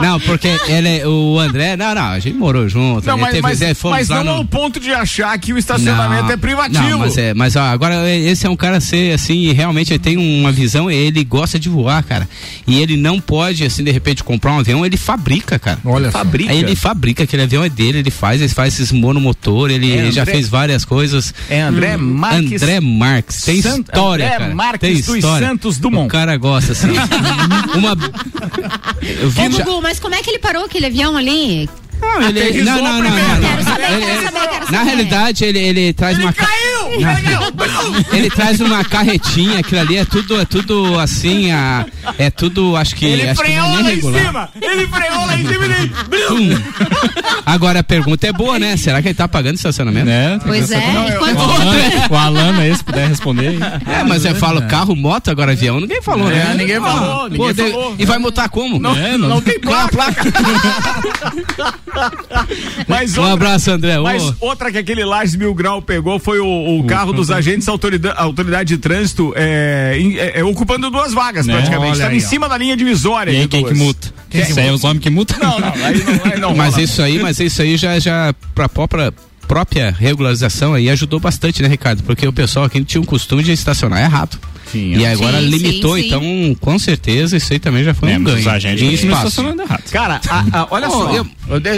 não, 0.00 0.20
porque 0.20 0.48
ele, 0.68 1.04
o 1.04 1.38
André, 1.38 1.76
não, 1.76 1.94
não, 1.94 2.02
a 2.02 2.18
gente 2.18 2.36
morou 2.36 2.68
junto, 2.68 3.06
Não, 3.06 3.14
ele 3.14 3.22
mas, 3.22 3.30
teve 3.30 3.42
mas, 3.42 3.56
ideia, 3.58 3.76
mas 3.84 4.08
não 4.08 4.24
no... 4.24 4.30
ao 4.32 4.44
ponto 4.44 4.78
de 4.78 4.92
achar 4.92 5.36
que 5.38 5.52
o 5.52 5.58
estacionamento 5.58 6.30
é 6.30 6.36
privativo. 6.36 6.88
Não, 6.88 6.98
mas 6.98 7.16
é, 7.16 7.34
mas 7.34 7.56
ó, 7.56 7.62
agora 7.62 8.08
esse 8.10 8.46
é 8.46 8.50
um 8.50 8.56
cara 8.56 8.80
ser 8.80 9.14
assim, 9.14 9.52
realmente 9.52 9.92
ele 9.92 9.98
tem 9.98 10.16
uma 10.16 10.52
visão, 10.52 10.90
ele 10.90 11.24
gosta 11.24 11.58
de 11.58 11.68
voar, 11.68 12.02
cara. 12.02 12.28
E 12.66 12.80
ele 12.80 12.96
não 12.96 13.20
pode 13.20 13.64
assim 13.64 13.82
de 13.82 13.90
repente 13.90 14.22
comprar 14.22 14.52
um 14.52 14.58
avião, 14.58 14.84
ele 14.84 14.96
fabrica, 14.96 15.58
cara. 15.58 15.78
Olha 15.84 16.10
só. 16.10 16.18
Fabrica. 16.18 16.50
Aí 16.50 16.58
ele 16.58 16.76
fabrica, 16.76 17.05
aquele 17.10 17.42
avião 17.42 17.64
é 17.64 17.68
dele, 17.68 17.98
ele 17.98 18.10
faz, 18.10 18.40
ele 18.40 18.48
faz 18.52 18.74
esses 18.74 18.92
monomotor, 18.92 19.70
ele 19.70 19.92
É, 19.92 20.10
já 20.12 20.22
André- 20.22 20.34
fez 20.34 20.48
várias 20.48 20.84
coisas. 20.84 21.32
É 21.48 21.60
André 21.60 21.96
Marques. 21.96 22.62
André 22.62 22.80
Marques, 22.80 23.42
tem 23.42 23.60
Sant- 23.62 23.86
história, 23.88 24.26
André 24.26 24.38
cara. 24.38 24.54
Marques 24.54 24.80
tem 24.80 24.94
dos 25.02 25.16
história. 25.16 25.46
Santos 25.48 25.78
Dumont. 25.78 26.06
O 26.06 26.10
cara 26.10 26.36
gosta 26.36 26.72
assim. 26.72 26.88
uma 27.74 27.96
eu 29.02 29.30
vi 29.30 29.40
Ô, 29.46 29.50
já- 29.50 29.64
Gugu, 29.64 29.82
mas 29.82 29.98
como 30.00 30.14
é 30.14 30.22
que 30.22 30.30
ele 30.30 30.38
parou 30.38 30.64
aquele 30.64 30.86
avião 30.86 31.16
ali? 31.16 31.68
não, 32.00 32.22
ele, 32.28 32.62
não, 32.62 32.76
não, 32.76 33.02
não, 33.02 33.10
não, 33.10 33.62
saber, 33.64 33.92
Ele- 33.92 34.22
saber, 34.22 34.70
Na 34.70 34.82
realidade, 34.82 35.44
ele, 35.44 35.58
ele 35.58 35.92
traz 35.94 36.18
uma. 36.18 36.30
ca- 36.32 36.44
Caiu! 36.46 36.55
Não. 36.55 36.55
Ele 38.12 38.30
traz 38.30 38.60
uma 38.60 38.84
carretinha, 38.84 39.60
aquilo 39.60 39.80
ali 39.80 39.96
é 39.96 40.04
tudo, 40.04 40.40
é 40.40 40.44
tudo 40.44 40.98
assim, 40.98 41.50
a, 41.52 41.86
é 42.18 42.30
tudo, 42.30 42.76
acho 42.76 42.94
que. 42.96 43.04
Ele 43.06 43.28
acho 43.28 43.40
que 43.40 43.46
freou 43.48 43.68
não 43.68 43.72
é 43.72 43.76
lá 43.76 43.82
nem 43.82 43.92
em 43.92 43.94
regular. 43.96 44.24
cima! 44.24 44.48
Ele 44.60 44.86
freou 44.86 45.26
lá 45.26 45.36
em 45.36 45.46
cima 45.46 45.66
e 45.66 45.72
ele. 45.72 45.92
Hum. 46.30 46.62
Agora 47.44 47.80
a 47.80 47.84
pergunta 47.84 48.26
é 48.26 48.32
boa, 48.32 48.58
né? 48.58 48.76
Será 48.76 49.00
que 49.02 49.08
ele 49.08 49.14
tá 49.14 49.28
pagando 49.28 49.56
estacionamento? 49.56 50.06
Né? 50.06 50.38
Pois 50.44 50.70
é, 50.70 51.08
e 51.08 51.12
quanto 51.18 51.38
O 51.38 51.42
Alan, 51.42 51.74
o 52.10 52.16
Alan 52.16 52.74
se 52.76 52.84
puder 52.84 53.08
responder 53.08 53.48
aí. 53.48 53.58
É, 53.86 54.04
mas 54.04 54.24
eu 54.24 54.34
falo 54.34 54.62
carro, 54.62 54.94
moto, 54.96 55.30
agora 55.30 55.52
avião, 55.52 55.80
ninguém 55.80 56.02
falou, 56.02 56.28
né? 56.28 56.50
É, 56.52 56.54
ninguém 56.56 56.80
falou, 56.80 57.24
Ah, 57.24 57.28
ninguém 57.28 57.54
de- 57.54 57.70
falou. 57.72 57.94
E 57.98 58.04
vai 58.04 58.18
multar 58.18 58.48
como? 58.48 58.78
Não, 58.78 58.96
É, 58.96 59.16
não, 59.16 59.40
tem 59.40 59.60
Qual 59.60 59.80
a 59.80 59.88
placa. 59.88 60.22
mas 62.88 63.16
Um 63.16 63.20
outra- 63.20 63.34
abraço, 63.34 63.70
André. 63.70 63.98
Mas 63.98 64.32
outra 64.40 64.70
que 64.70 64.78
aquele 64.78 65.04
Lages 65.04 65.36
Mil 65.36 65.54
Grau 65.54 65.80
pegou 65.82 66.18
foi 66.18 66.38
o, 66.40 66.46
o 66.80 66.84
carro 66.86 67.12
dos 67.12 67.30
agentes 67.30 67.68
autorida- 67.68 68.12
autoridade 68.14 68.68
de 68.74 68.78
trânsito 68.78 69.32
é, 69.36 69.96
em- 69.98 70.16
é, 70.16 70.40
é, 70.40 70.44
ocupando 70.44 70.90
duas 70.90 71.12
vagas 71.12 71.46
Né? 71.46 71.54
praticamente. 71.54 71.86
Olha 71.86 71.92
Estava 71.94 72.10
aí, 72.12 72.18
em 72.18 72.24
ó. 72.24 72.28
cima 72.28 72.48
da 72.48 72.56
linha 72.58 72.76
divisória. 72.76 73.30
E 73.30 73.36
aí 73.36 73.42
de 73.42 73.48
quem 73.48 73.62
que 73.62 73.70
duas. 73.70 73.78
multa? 73.78 74.14
Isso 74.32 74.58
aí 74.60 74.68
é 74.68 74.72
os 74.72 74.84
homens 74.84 75.02
que 75.02 75.10
multam? 75.10 75.38
Não, 75.40 75.60
não, 75.60 75.68
aí 75.68 76.02
não, 76.04 76.32
aí 76.32 76.40
não 76.40 76.54
Mas 76.56 76.76
isso 76.78 77.00
aí, 77.02 77.18
mas 77.18 77.38
isso 77.40 77.62
aí 77.62 77.76
já, 77.76 77.98
já 77.98 78.34
pra 78.54 78.68
própria 78.68 79.12
própria 79.48 79.94
regularização 79.96 80.74
aí 80.74 80.90
ajudou 80.90 81.20
bastante, 81.20 81.62
né, 81.62 81.68
Ricardo? 81.68 82.02
Porque 82.02 82.26
o 82.26 82.32
pessoal 82.32 82.64
aqui 82.66 82.82
tinha 82.84 83.00
um 83.00 83.04
costume 83.04 83.44
de 83.44 83.52
estacionar 83.52 84.00
errado. 84.02 84.36
Sim, 84.72 84.96
e 84.96 85.06
agora 85.06 85.38
Sim, 85.40 85.46
limitou, 85.46 85.94
sim, 85.94 86.00
sim. 86.02 86.06
então 86.08 86.56
com 86.60 86.76
certeza 86.76 87.36
isso 87.36 87.52
aí 87.52 87.60
também 87.60 87.84
já 87.84 87.94
foi 87.94 88.10
É, 88.10 88.18
um 88.18 88.24
ganho. 88.24 88.38
os 88.38 88.46
agentes 88.48 88.80
continuam 88.82 88.94
espaço. 89.12 89.28
estacionando 89.28 89.62
errado. 89.62 89.82
Cara, 89.92 90.20
a- 90.28 90.44
a- 90.62 90.66
olha 90.72 90.88
Oh, 90.88 90.90
só. 90.90 91.12
eu- 91.14 91.26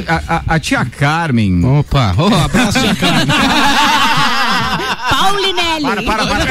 a, 0.09 0.35
a- 0.37 0.43
a 0.55 0.59
tia 0.59 0.83
Carmen. 0.87 1.63
Opa, 1.63 2.15
oh, 2.17 2.35
abraço, 2.35 2.81
tia 2.81 2.95
Carmen. 2.95 3.27
Igual 5.29 5.35
o 5.35 5.47
Linelli. 5.47 5.83
Para, 5.83 6.03
para, 6.03 6.27
para. 6.27 6.47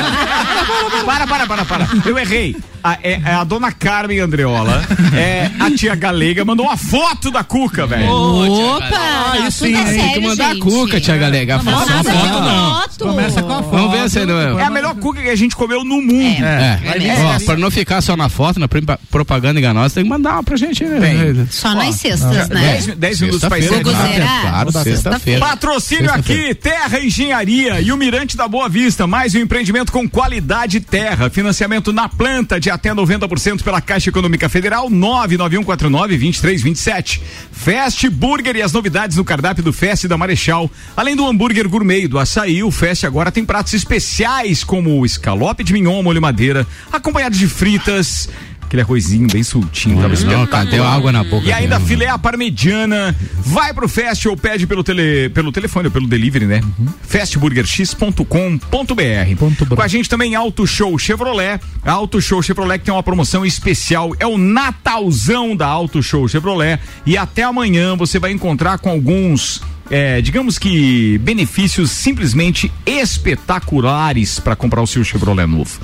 para, 1.05 1.27
para, 1.27 1.47
para, 1.47 1.65
para. 1.65 1.87
Eu 2.05 2.17
errei. 2.17 2.55
A, 2.83 2.93
é, 3.03 3.19
é 3.25 3.33
a 3.33 3.43
dona 3.43 3.71
Carmen 3.71 4.19
Andreola, 4.19 4.81
é, 5.13 5.49
a 5.59 5.69
tia 5.71 5.93
Galega 5.95 6.45
mandou 6.45 6.67
uma 6.67 6.77
foto 6.77 7.29
da 7.31 7.43
Cuca, 7.43 7.85
velho. 7.87 8.09
Opa! 8.09 9.31
Aí 9.33 9.41
não, 9.41 9.51
sim, 9.51 9.73
tudo 9.73 9.77
é 9.89 9.93
tem 9.93 10.13
que 10.13 10.19
mandar 10.21 10.45
a 10.45 10.53
gente. 10.53 10.61
cuca, 10.61 11.01
tia 11.01 11.17
Galega. 11.17 11.55
A 11.55 11.59
foto, 11.59 11.91
a 11.91 11.97
com 11.97 12.03
foto 12.03 12.41
não. 12.41 12.81
foto. 12.81 12.97
Começa 12.99 13.41
com 13.43 13.51
a 13.53 13.63
foto. 13.63 13.71
Vamos 13.71 13.91
ver 13.91 14.09
se 14.09 14.25
não 14.25 14.59
É 14.59 14.63
a 14.63 14.69
melhor 14.69 14.95
cuca 14.95 15.21
que 15.21 15.29
a 15.29 15.35
gente 15.35 15.55
comeu 15.55 15.83
no 15.83 16.01
mundo. 16.01 16.45
É, 16.45 16.79
É. 16.85 17.35
Ó, 17.35 17.39
pra 17.45 17.57
não 17.57 17.69
ficar 17.71 17.99
só 18.01 18.15
na 18.15 18.29
foto, 18.29 18.59
na 18.59 18.67
propa- 18.69 18.99
propaganda 19.11 19.59
enganosa, 19.59 19.95
tem 19.95 20.03
que 20.03 20.09
mandar 20.09 20.33
uma 20.33 20.43
pra 20.43 20.55
gente, 20.55 20.83
né? 20.85 21.45
Só 21.49 21.73
nas 21.73 21.95
sextas, 21.95 22.47
né? 22.49 22.61
10, 22.73 22.85
10 22.95 23.21
minutos 23.21 23.43
encerrar. 23.43 24.07
será? 24.13 24.41
Claro, 24.41 24.71
sexta-feira. 24.71 25.39
Patrocínio 25.45 26.13
aqui, 26.13 26.53
Terra 26.55 26.99
Engenharia 26.99 27.81
e 27.81 27.91
o 27.91 27.97
Mirante 27.97 28.37
da 28.37 28.47
Boa 28.67 28.83
Vista, 28.83 29.07
mais 29.07 29.33
um 29.33 29.39
empreendimento 29.39 29.93
com 29.93 30.09
qualidade 30.09 30.81
terra, 30.81 31.29
financiamento 31.29 31.93
na 31.93 32.09
planta 32.09 32.59
de 32.59 32.69
até 32.69 32.93
90% 32.93 33.63
pela 33.63 33.79
Caixa 33.79 34.09
Econômica 34.09 34.49
Federal, 34.49 34.89
99149-2327. 34.89 37.21
Fast 37.49 38.09
Burger 38.09 38.57
e 38.57 38.61
as 38.61 38.73
novidades 38.73 39.15
no 39.15 39.23
cardápio 39.23 39.63
do 39.63 39.71
Fest 39.71 40.05
da 40.07 40.17
Marechal. 40.17 40.69
Além 40.97 41.15
do 41.15 41.25
hambúrguer 41.25 41.69
gourmet 41.69 42.09
do 42.09 42.19
açaí, 42.19 42.61
o 42.61 42.69
Fest 42.69 43.05
agora 43.05 43.31
tem 43.31 43.45
pratos 43.45 43.73
especiais 43.73 44.65
como 44.65 44.99
o 44.99 45.05
escalope 45.05 45.63
de 45.63 45.71
mignon, 45.71 46.03
molho 46.03 46.21
madeira, 46.21 46.67
acompanhado 46.91 47.37
de 47.37 47.47
fritas, 47.47 48.27
aquele 48.67 48.81
arrozinho 48.81 49.27
bem 49.27 49.41
soltinho, 49.41 50.01
tava 50.01 50.13
espetacular. 50.13 50.65
deu 50.65 50.83
água 50.83 51.11
na 51.11 51.23
boca. 51.23 51.47
E 51.47 51.51
ainda 51.51 51.79
mesmo. 51.79 51.87
filé 51.87 52.07
à 52.07 52.17
parmegiana. 52.17 53.15
Vai 53.39 53.73
pro 53.73 53.87
Fest 53.87 54.25
ou 54.25 54.37
pede 54.37 54.67
pelo, 54.67 54.83
tele, 54.83 55.29
pelo 55.29 55.51
telefone 55.51 55.87
ou 55.87 55.91
pelo 55.91 56.07
delivery, 56.07 56.45
né? 56.45 56.61
festburgerx.com.br. 57.07 59.75
Com 59.75 59.81
a 59.81 59.87
gente 59.87 60.09
também 60.09 60.35
Auto 60.35 60.67
Show 60.67 60.97
Chevrolet. 60.99 61.59
Auto 61.83 62.21
Show 62.21 62.43
Chevrolet 62.43 62.79
que 62.79 62.85
tem 62.85 62.93
uma 62.93 63.03
promoção 63.03 63.45
especial. 63.45 64.13
É 64.19 64.27
o 64.27 64.37
Natalzão 64.37 65.55
da 65.55 65.67
Auto 65.67 66.03
Show 66.03 66.27
Chevrolet. 66.27 66.79
E 67.05 67.17
até 67.17 67.43
amanhã 67.43 67.95
você 67.95 68.19
vai 68.19 68.31
encontrar 68.31 68.77
com 68.79 68.89
alguns. 68.89 69.61
É, 69.89 70.21
digamos 70.21 70.57
que 70.59 71.17
benefícios 71.19 71.91
simplesmente 71.91 72.71
espetaculares 72.85 74.39
para 74.39 74.55
comprar 74.55 74.81
o 74.81 74.87
seu 74.87 75.03
Chevrolet 75.03 75.47
novo. 75.47 75.79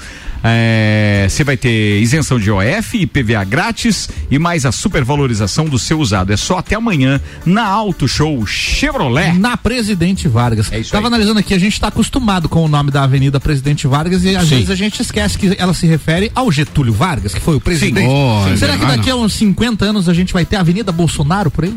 É, 0.45 1.26
Você 1.30 1.41
vai 1.41 1.56
ter 1.56 2.01
isenção 2.01 2.38
de 2.38 2.51
OF 2.51 2.97
e 2.97 3.06
PVA 3.08 3.45
grátis 3.45 4.10
e 4.30 4.38
mais 4.38 4.66
a 4.66 4.74
supervalorização 4.74 5.64
do 5.66 5.80
seu 5.80 5.97
usado. 6.01 6.34
É 6.34 6.38
só 6.38 6.58
até 6.58 6.76
amanhã 6.76 7.22
na 7.45 7.66
Auto 7.66 8.10
Show 8.10 8.45
Chevrolet. 8.45 9.32
Na 9.39 9.56
Presidente 9.56 10.28
Vargas. 10.28 10.70
É 10.70 10.80
isso 10.80 10.91
Tava 10.91 11.08
aí. 11.08 11.14
analisando 11.14 11.39
aqui, 11.39 11.54
a 11.54 11.58
gente 11.60 11.74
está 11.74 11.88
acostumado 11.88 12.49
com 12.49 12.66
o 12.66 12.68
nome 12.68 12.91
da 12.91 13.04
Avenida 13.04 13.39
Presidente 13.39 13.88
Vargas 13.88 14.26
e 14.26 14.36
às 14.36 14.43
Sim. 14.49 14.56
vezes 14.56 14.70
a 14.70 14.76
gente 14.76 15.01
esquece 15.01 15.38
que 15.38 15.56
ela 15.58 15.74
se 15.74 15.88
refere 15.88 16.30
ao 16.36 16.51
Getúlio 16.51 16.91
Vargas, 16.93 17.34
que 17.34 17.39
foi 17.39 17.56
o 17.56 17.62
presidente. 17.62 18.10
É 18.51 18.58
Será 18.58 18.74
que 18.74 18.80
verdade. 18.80 18.97
daqui 18.97 19.10
a 19.12 19.16
uns 19.16 19.32
50 19.36 19.86
anos 19.86 20.10
a 20.10 20.14
gente 20.14 20.34
vai 20.34 20.45
ter 20.45 20.58
a 20.58 20.60
Avenida 20.60 20.91
Bolsonaro 20.91 21.49
por 21.49 21.64
aí? 21.64 21.74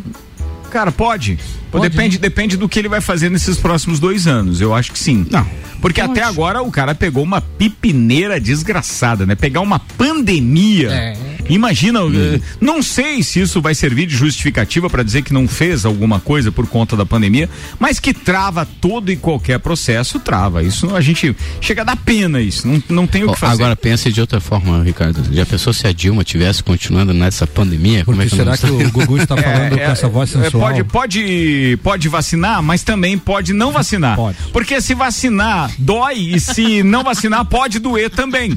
Cara, 0.72 0.90
pode. 0.90 1.38
Pode, 1.70 1.88
depende, 1.88 2.18
depende 2.18 2.56
do 2.56 2.68
que 2.68 2.78
ele 2.78 2.88
vai 2.88 3.00
fazer 3.00 3.30
nesses 3.30 3.56
próximos 3.58 3.98
dois 3.98 4.26
anos. 4.26 4.60
Eu 4.60 4.74
acho 4.74 4.92
que 4.92 4.98
sim. 4.98 5.26
Não. 5.30 5.46
Porque 5.80 6.00
até 6.00 6.22
agora 6.22 6.62
o 6.62 6.70
cara 6.70 6.94
pegou 6.94 7.22
uma 7.22 7.40
pipineira 7.40 8.40
desgraçada, 8.40 9.26
né? 9.26 9.34
Pegar 9.34 9.60
uma 9.60 9.78
pandemia. 9.78 10.90
É. 10.90 11.36
Imagina, 11.48 12.00
eh, 12.00 12.40
não 12.60 12.82
sei 12.82 13.22
se 13.22 13.40
isso 13.40 13.60
vai 13.60 13.74
servir 13.74 14.06
de 14.06 14.16
justificativa 14.16 14.90
para 14.90 15.02
dizer 15.02 15.22
que 15.22 15.32
não 15.32 15.46
fez 15.46 15.84
alguma 15.84 16.18
coisa 16.18 16.50
por 16.50 16.66
conta 16.66 16.96
da 16.96 17.06
pandemia, 17.06 17.48
mas 17.78 18.00
que 18.00 18.12
trava 18.12 18.66
todo 18.80 19.12
e 19.12 19.16
qualquer 19.16 19.58
processo, 19.58 20.18
trava. 20.18 20.62
Isso 20.62 20.94
a 20.94 21.00
gente 21.00 21.36
chega 21.60 21.82
a 21.82 21.84
dar 21.84 21.96
pena 21.96 22.40
isso, 22.40 22.66
não, 22.66 22.82
não 22.88 23.06
tem 23.06 23.24
o 23.24 23.32
que 23.32 23.38
fazer. 23.38 23.52
Agora 23.52 23.76
pense 23.76 24.12
de 24.12 24.20
outra 24.20 24.40
forma, 24.40 24.82
Ricardo. 24.82 25.22
Já 25.32 25.46
pensou 25.46 25.72
se 25.72 25.86
a 25.86 25.92
Dilma 25.92 26.24
tivesse 26.24 26.62
continuando 26.62 27.14
nessa 27.14 27.46
pandemia? 27.46 28.04
Como 28.04 28.20
é 28.20 28.26
que 28.26 28.34
será 28.34 28.56
que 28.56 28.66
o 28.66 28.90
Gugu 28.90 29.18
está 29.18 29.36
falando 29.40 29.76
com 29.76 29.84
essa 29.84 30.08
voz 30.08 30.34
é, 30.34 30.42
sensual? 30.42 30.68
pode, 30.68 30.84
pode, 30.84 31.65
pode 31.74 32.06
vacinar, 32.08 32.62
mas 32.62 32.82
também 32.82 33.16
pode 33.16 33.54
não 33.54 33.72
vacinar. 33.72 34.14
Pode. 34.16 34.36
Porque 34.52 34.78
se 34.82 34.92
vacinar 34.94 35.70
dói 35.78 36.18
e 36.34 36.38
se 36.40 36.82
não 36.82 37.02
vacinar 37.02 37.46
pode 37.46 37.78
doer 37.78 38.10
também. 38.10 38.52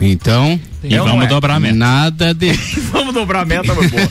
Então, 0.00 0.60
E 0.84 0.96
vamos 0.96 1.24
é? 1.24 1.26
dobrar 1.26 1.54
a 1.56 1.60
meta. 1.60 1.74
nada 1.74 2.32
de. 2.32 2.52
Vamos 2.92 3.12
dobrar 3.12 3.40
a 3.42 3.44
meta, 3.44 3.74
meu 3.74 3.88
boa. 3.90 4.08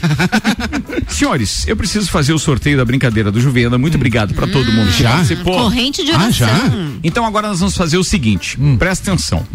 Senhores, 1.08 1.66
eu 1.66 1.74
preciso 1.76 2.10
fazer 2.10 2.32
o 2.34 2.38
sorteio 2.38 2.76
da 2.76 2.84
brincadeira 2.84 3.32
do 3.32 3.40
Juvena. 3.40 3.78
Muito 3.78 3.94
obrigado 3.96 4.34
para 4.34 4.46
todo 4.46 4.70
mundo 4.70 4.92
que 4.92 5.02
Já? 5.02 5.12
participou. 5.12 5.54
Corrente 5.62 6.04
de 6.04 6.10
Ah, 6.12 6.16
oração. 6.16 6.32
já? 6.48 6.62
Então 7.02 7.24
agora 7.24 7.48
nós 7.48 7.60
vamos 7.60 7.74
fazer 7.76 7.96
o 7.96 8.04
seguinte, 8.04 8.58
presta 8.78 9.10
atenção. 9.10 9.46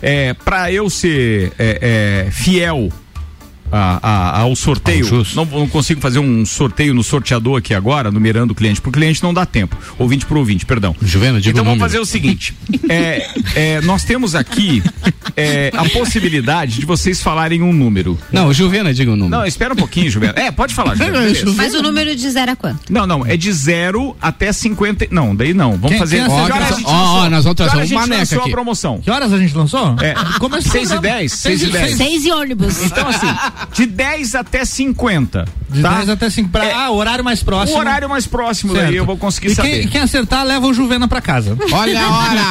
É, 0.00 0.32
para 0.32 0.72
eu 0.72 0.88
ser 0.88 1.52
é, 1.58 2.24
é, 2.26 2.30
fiel 2.30 2.90
a- 3.72 3.98
a- 4.02 4.40
ao 4.40 4.54
sorteio, 4.54 5.02
Ao 5.04 5.08
justo. 5.10 5.34
não, 5.36 5.44
não 5.46 5.66
consigo 5.68 6.00
fazer 6.00 6.18
um 6.18 6.44
sorteio 6.44 6.92
no 6.94 7.02
sorteador 7.02 7.58
aqui 7.58 7.72
agora, 7.74 8.10
numerando 8.10 8.52
o 8.52 8.54
cliente 8.54 8.80
por 8.80 8.92
cliente, 8.92 9.22
não 9.22 9.32
dá 9.32 9.46
tempo. 9.46 9.76
Ouvinte 9.98 10.26
por 10.26 10.36
ouvinte, 10.36 10.66
perdão. 10.66 10.94
Juvena, 11.02 11.40
diga 11.40 11.52
Então 11.52 11.64
vamos 11.64 11.80
fazer 11.80 11.98
o 11.98 12.04
seguinte: 12.06 12.54
é, 12.88 13.28
é, 13.54 13.80
nós 13.80 14.04
temos 14.04 14.34
aqui 14.34 14.82
é, 15.36 15.70
a 15.76 15.88
possibilidade 15.88 16.78
de 16.80 16.86
vocês 16.86 17.22
falarem 17.22 17.62
um 17.62 17.72
número. 17.72 18.18
Não, 18.30 18.52
Juvena, 18.52 18.92
diga 18.92 19.10
o 19.12 19.16
número. 19.16 19.30
Não, 19.40 19.46
espera 19.46 19.72
um 19.72 19.76
pouquinho, 19.76 20.10
Juvena. 20.10 20.34
É, 20.36 20.50
pode 20.50 20.74
falar, 20.74 20.94
Juvena. 20.94 21.20
Mas 21.56 21.74
o 21.74 21.82
número 21.82 22.14
de 22.14 22.30
zero 22.30 22.52
a 22.52 22.56
quanto? 22.56 22.92
Não, 22.92 23.06
não, 23.06 23.24
é 23.24 23.36
de 23.36 23.52
zero 23.52 24.14
até 24.20 24.52
50. 24.52 25.08
Não, 25.10 25.34
daí 25.34 25.54
não. 25.54 25.72
Vamos 25.72 25.90
Quem- 25.90 25.98
fazer. 25.98 26.24
quem 26.26 26.30
horas 26.34 26.52
a 26.52 26.74
Ó, 26.84 27.12
lançou? 27.14 27.30
nós 27.30 27.44
vamos 27.44 27.56
trazer 27.56 27.70
Que 27.72 27.76
horas 27.76 27.76
um 27.76 27.78
a 27.78 27.84
gente 27.84 27.94
maneca 27.94 28.18
lançou 28.18 28.38
aqui. 28.40 28.48
a 28.48 28.52
promoção. 28.52 29.00
Que 29.00 29.10
horas 29.10 29.32
a 29.32 29.38
gente 29.38 29.56
lançou? 29.56 29.96
É, 30.00 30.14
Começa 30.38 30.68
o 30.68 30.70
seis 30.72 30.90
e 30.90 30.92
programa. 30.92 31.16
dez, 31.18 31.32
seis 31.32 31.62
e 31.62 31.66
dez. 31.66 31.96
Seis 31.96 32.24
e 32.24 32.30
ônibus. 32.32 32.82
Então, 32.82 33.08
assim, 33.08 33.26
de 33.72 33.86
10 33.86 34.34
até 34.34 34.64
50. 34.64 35.44
De 35.68 35.82
tá? 35.82 35.96
10 35.96 36.08
até 36.10 36.30
5. 36.30 36.48
Pra, 36.50 36.64
É. 36.66 36.72
ah, 36.72 36.90
horário 36.90 37.24
mais 37.24 37.40
O 37.40 37.44
próximo. 37.44 37.78
horário 37.78 38.08
mais 38.08 38.26
próximo, 38.26 38.72
Certo. 38.72 38.86
daí 38.86 38.96
eu 38.96 39.04
vou 39.06 39.16
conseguir 39.16 39.48
e 39.52 39.54
saber. 39.54 39.70
quem, 39.80 39.88
quem 39.88 40.00
acertar, 40.00 40.44
leva 40.44 40.66
o 40.66 40.74
Juvena 40.74 41.06
pra 41.08 41.20
casa. 41.20 41.56
Olha 41.72 42.00
a 42.04 42.10
hora! 42.10 42.42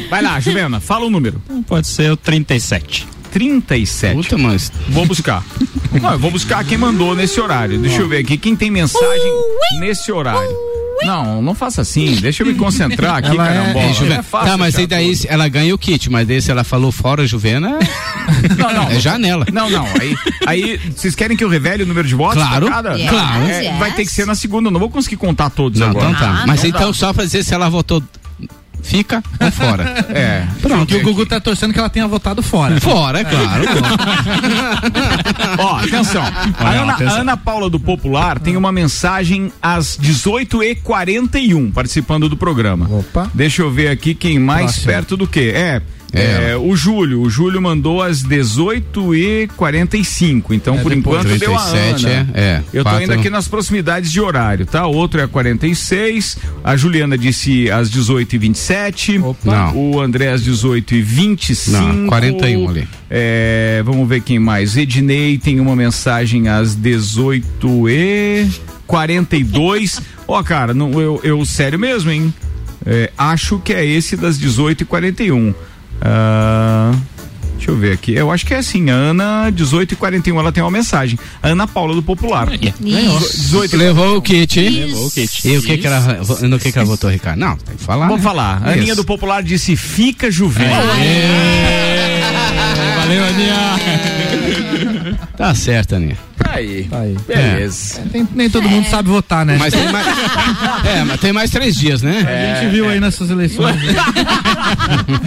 Vai 0.10 0.22
lá, 0.22 0.38
Juvena, 0.40 0.80
fala 0.80 1.06
o 1.06 1.10
número. 1.10 1.40
Pode 1.66 1.86
ser 1.86 2.10
o 2.12 2.16
37. 2.16 3.06
37. 3.30 4.16
Puta, 4.16 4.36
mas. 4.36 4.72
Vou 4.88 5.06
buscar. 5.06 5.44
Não, 6.02 6.12
eu 6.12 6.18
vou 6.18 6.30
buscar 6.32 6.64
quem 6.64 6.76
mandou 6.76 7.14
nesse 7.14 7.40
horário. 7.40 7.78
Deixa 7.78 8.00
eu 8.02 8.08
ver 8.08 8.18
aqui. 8.18 8.36
Quem 8.36 8.56
tem 8.56 8.70
mensagem 8.70 9.32
nesse 9.78 10.10
horário? 10.10 10.50
Não, 11.02 11.40
não 11.40 11.54
faça 11.54 11.80
assim. 11.82 12.16
Deixa 12.16 12.42
eu 12.42 12.46
me 12.46 12.54
concentrar 12.54 13.16
aqui, 13.16 13.28
Ela 13.30 13.48
é- 13.48 13.54
caramba. 13.54 13.80
É, 13.80 13.92
Juvena. 13.92 14.22
fácil 14.22 14.48
tá, 14.50 14.56
mas 14.58 14.76
aí 14.76 14.86
daí 14.86 15.16
tudo. 15.16 15.26
ela 15.30 15.48
ganha 15.48 15.74
o 15.74 15.78
kit, 15.78 16.10
mas 16.10 16.26
daí 16.28 16.40
se 16.42 16.50
ela 16.50 16.62
falou 16.64 16.92
fora 16.92 17.26
Juvena, 17.26 17.78
Não, 18.58 18.72
não. 18.72 18.88
é 18.90 19.00
janela. 19.00 19.46
Não, 19.52 19.68
não. 19.70 19.86
Aí, 20.00 20.14
aí 20.46 20.80
vocês 20.94 21.14
querem 21.14 21.36
que 21.36 21.42
eu 21.44 21.48
revele 21.48 21.82
o 21.82 21.86
número 21.86 22.06
de 22.06 22.14
votos? 22.14 22.42
Claro, 22.42 22.68
cada? 22.68 22.94
Yes, 22.96 23.10
claro. 23.10 23.42
É, 23.44 23.64
yes. 23.64 23.78
Vai 23.78 23.92
ter 23.92 24.04
que 24.04 24.10
ser 24.12 24.26
na 24.26 24.34
segunda. 24.34 24.68
Eu 24.68 24.72
não 24.72 24.80
vou 24.80 24.90
conseguir 24.90 25.16
contar 25.16 25.50
todos 25.50 25.80
Não, 25.80 25.88
agora. 25.90 26.10
então 26.10 26.20
tá. 26.20 26.40
Ah, 26.42 26.46
mas 26.46 26.62
não 26.62 26.68
então 26.68 26.88
dá. 26.88 26.92
só 26.94 27.12
pra 27.12 27.24
dizer 27.24 27.44
se 27.44 27.54
ela 27.54 27.68
votou 27.68 28.02
fica 28.82 29.22
ou 29.40 29.50
fora. 29.50 29.90
É. 30.10 30.46
Pronto. 30.60 30.92
E 30.92 30.96
o 30.96 31.02
Gugu 31.02 31.24
tá 31.24 31.40
torcendo 31.40 31.72
que 31.72 31.78
ela 31.78 31.88
tenha 31.88 32.06
votado 32.06 32.42
fora. 32.42 32.80
Fora, 32.80 33.20
é 33.20 33.24
claro. 33.24 33.64
Ó, 35.58 35.76
atenção. 35.76 36.22
A 36.58 36.70
Ana, 36.70 36.92
atenção. 36.94 37.20
Ana 37.20 37.36
Paula 37.36 37.70
do 37.70 37.78
Popular 37.78 38.38
tem 38.38 38.56
uma 38.56 38.72
mensagem 38.72 39.52
às 39.62 39.96
18h41 39.98 41.72
participando 41.72 42.28
do 42.28 42.36
programa. 42.36 42.88
Opa. 42.90 43.30
Deixa 43.32 43.62
eu 43.62 43.70
ver 43.70 43.88
aqui 43.88 44.14
quem 44.14 44.38
mais 44.38 44.72
Próximo. 44.72 44.86
perto 44.86 45.16
do 45.16 45.26
que. 45.26 45.50
É. 45.50 45.80
É. 46.12 46.52
é, 46.52 46.56
o 46.56 46.74
Júlio, 46.74 47.20
o 47.22 47.30
Júlio 47.30 47.60
mandou 47.62 48.02
às 48.02 48.22
18h45. 48.22 50.44
Então, 50.50 50.78
É, 50.78 50.82
por 50.82 50.92
enquanto, 50.92 51.28
deu 51.38 51.54
a 51.56 51.60
37 51.60 52.06
Ana. 52.06 52.30
é, 52.34 52.40
é. 52.40 52.62
Eu 52.72 52.84
tô 52.84 52.90
Quatro. 52.90 53.04
indo 53.04 53.12
aqui 53.14 53.30
nas 53.30 53.48
proximidades 53.48 54.10
de 54.10 54.20
horário, 54.20 54.66
tá? 54.66 54.86
Outro 54.86 55.20
é 55.20 55.26
46. 55.26 56.38
A 56.64 56.76
Juliana 56.76 57.16
disse 57.16 57.70
às 57.70 57.90
18h27. 57.90 59.18
Não. 59.44 59.76
O 59.76 60.00
André 60.00 60.30
às 60.30 60.42
18h25. 60.42 61.68
Não, 61.70 62.06
41 62.06 62.68
ali. 62.68 62.88
É, 63.08 63.82
vamos 63.84 64.08
ver 64.08 64.20
quem 64.22 64.38
mais. 64.38 64.76
Ednei 64.76 65.38
tem 65.38 65.60
uma 65.60 65.76
mensagem 65.76 66.48
às 66.48 66.74
18 66.74 67.88
e 67.88 68.46
42. 68.86 70.00
Ó, 70.26 70.42
cara, 70.42 70.74
não, 70.74 71.00
eu, 71.00 71.20
eu 71.22 71.44
sério 71.44 71.78
mesmo, 71.78 72.10
hein? 72.10 72.32
É, 72.86 73.10
acho 73.18 73.58
que 73.58 73.72
é 73.72 73.84
esse 73.84 74.16
das 74.16 74.38
18 74.38 74.86
41. 76.00 76.02
Ah, 76.02 76.92
deixa 77.56 77.70
eu 77.70 77.76
ver 77.76 77.92
aqui. 77.92 78.14
Eu 78.14 78.30
acho 78.30 78.46
que 78.46 78.54
é 78.54 78.58
assim. 78.58 78.88
Ana, 78.90 79.50
18 79.50 79.92
e 79.92 79.96
41, 79.96 80.38
ela 80.38 80.52
tem 80.52 80.62
uma 80.62 80.70
mensagem. 80.70 81.18
Ana 81.42 81.66
Paula 81.66 81.94
do 81.94 82.02
Popular. 82.02 82.48
Isso. 82.52 83.38
18 83.42 83.74
e 83.74 83.78
Levou 83.78 84.16
o 84.16 84.22
kit, 84.22 84.60
hein? 84.60 84.70
Levou 84.86 85.06
o 85.06 85.10
kit. 85.10 85.48
E 85.48 85.58
o 85.58 85.62
que 85.62 85.78
que 85.78 85.86
ela, 85.86 86.20
no 86.42 86.58
que 86.58 86.72
que 86.72 86.78
ela 86.78 86.86
votou, 86.86 87.10
Ricardo? 87.10 87.38
Não, 87.38 87.56
tem 87.56 87.76
que 87.76 87.84
falar. 87.84 88.06
Vamos 88.06 88.22
né? 88.22 88.28
falar. 88.28 88.56
A 88.56 88.70
Isso. 88.70 88.78
Aninha 88.80 88.96
do 88.96 89.04
Popular 89.04 89.42
disse: 89.42 89.76
fica 89.76 90.30
Juvena. 90.30 90.70
Valeu, 92.96 93.24
Aninha. 93.24 93.78
Tá 95.36 95.54
certo, 95.54 95.94
Aninha. 95.96 96.16
Aí. 96.48 96.88
aí. 96.90 97.16
Beleza. 97.26 98.00
É, 98.00 98.08
tem- 98.10 98.28
nem 98.34 98.50
todo 98.50 98.68
mundo 98.68 98.88
sabe 98.88 99.08
votar, 99.08 99.46
né? 99.46 99.56
Mas 99.58 99.72
tem 99.72 99.90
mais. 99.92 100.06
é, 100.86 101.04
mas 101.04 101.20
tem 101.20 101.32
mais 101.32 101.50
três 101.50 101.76
dias, 101.76 102.02
né? 102.02 102.54
A 102.58 102.60
gente 102.62 102.72
viu 102.72 102.88
aí 102.88 102.98
nessas 103.00 103.30
eleições. 103.30 103.76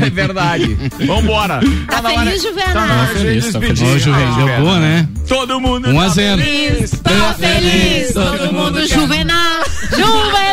É 0.01 0.09
verdade. 0.09 0.77
Vambora. 1.05 1.59
Tá 1.87 2.01
feliz, 2.01 2.41
Juvenal? 2.43 2.73
Tá 2.73 3.07
feliz, 3.13 3.51
tá 3.51 3.59
despedir. 3.59 3.87
Ô, 3.87 3.99
Juvenal, 3.99 4.35
deu 4.35 4.47
boa, 4.61 4.79
né? 4.79 5.07
Todo 5.27 5.59
mundo 5.61 5.89
1 5.89 5.99
a 5.99 6.03
tá 6.03 6.09
0. 6.09 6.41
feliz. 6.41 6.91
Tá 6.91 7.33
feliz, 7.39 8.13
todo 8.13 8.53
mundo 8.53 8.87
Juvenal! 8.87 9.63
Juvenal! 9.91 10.52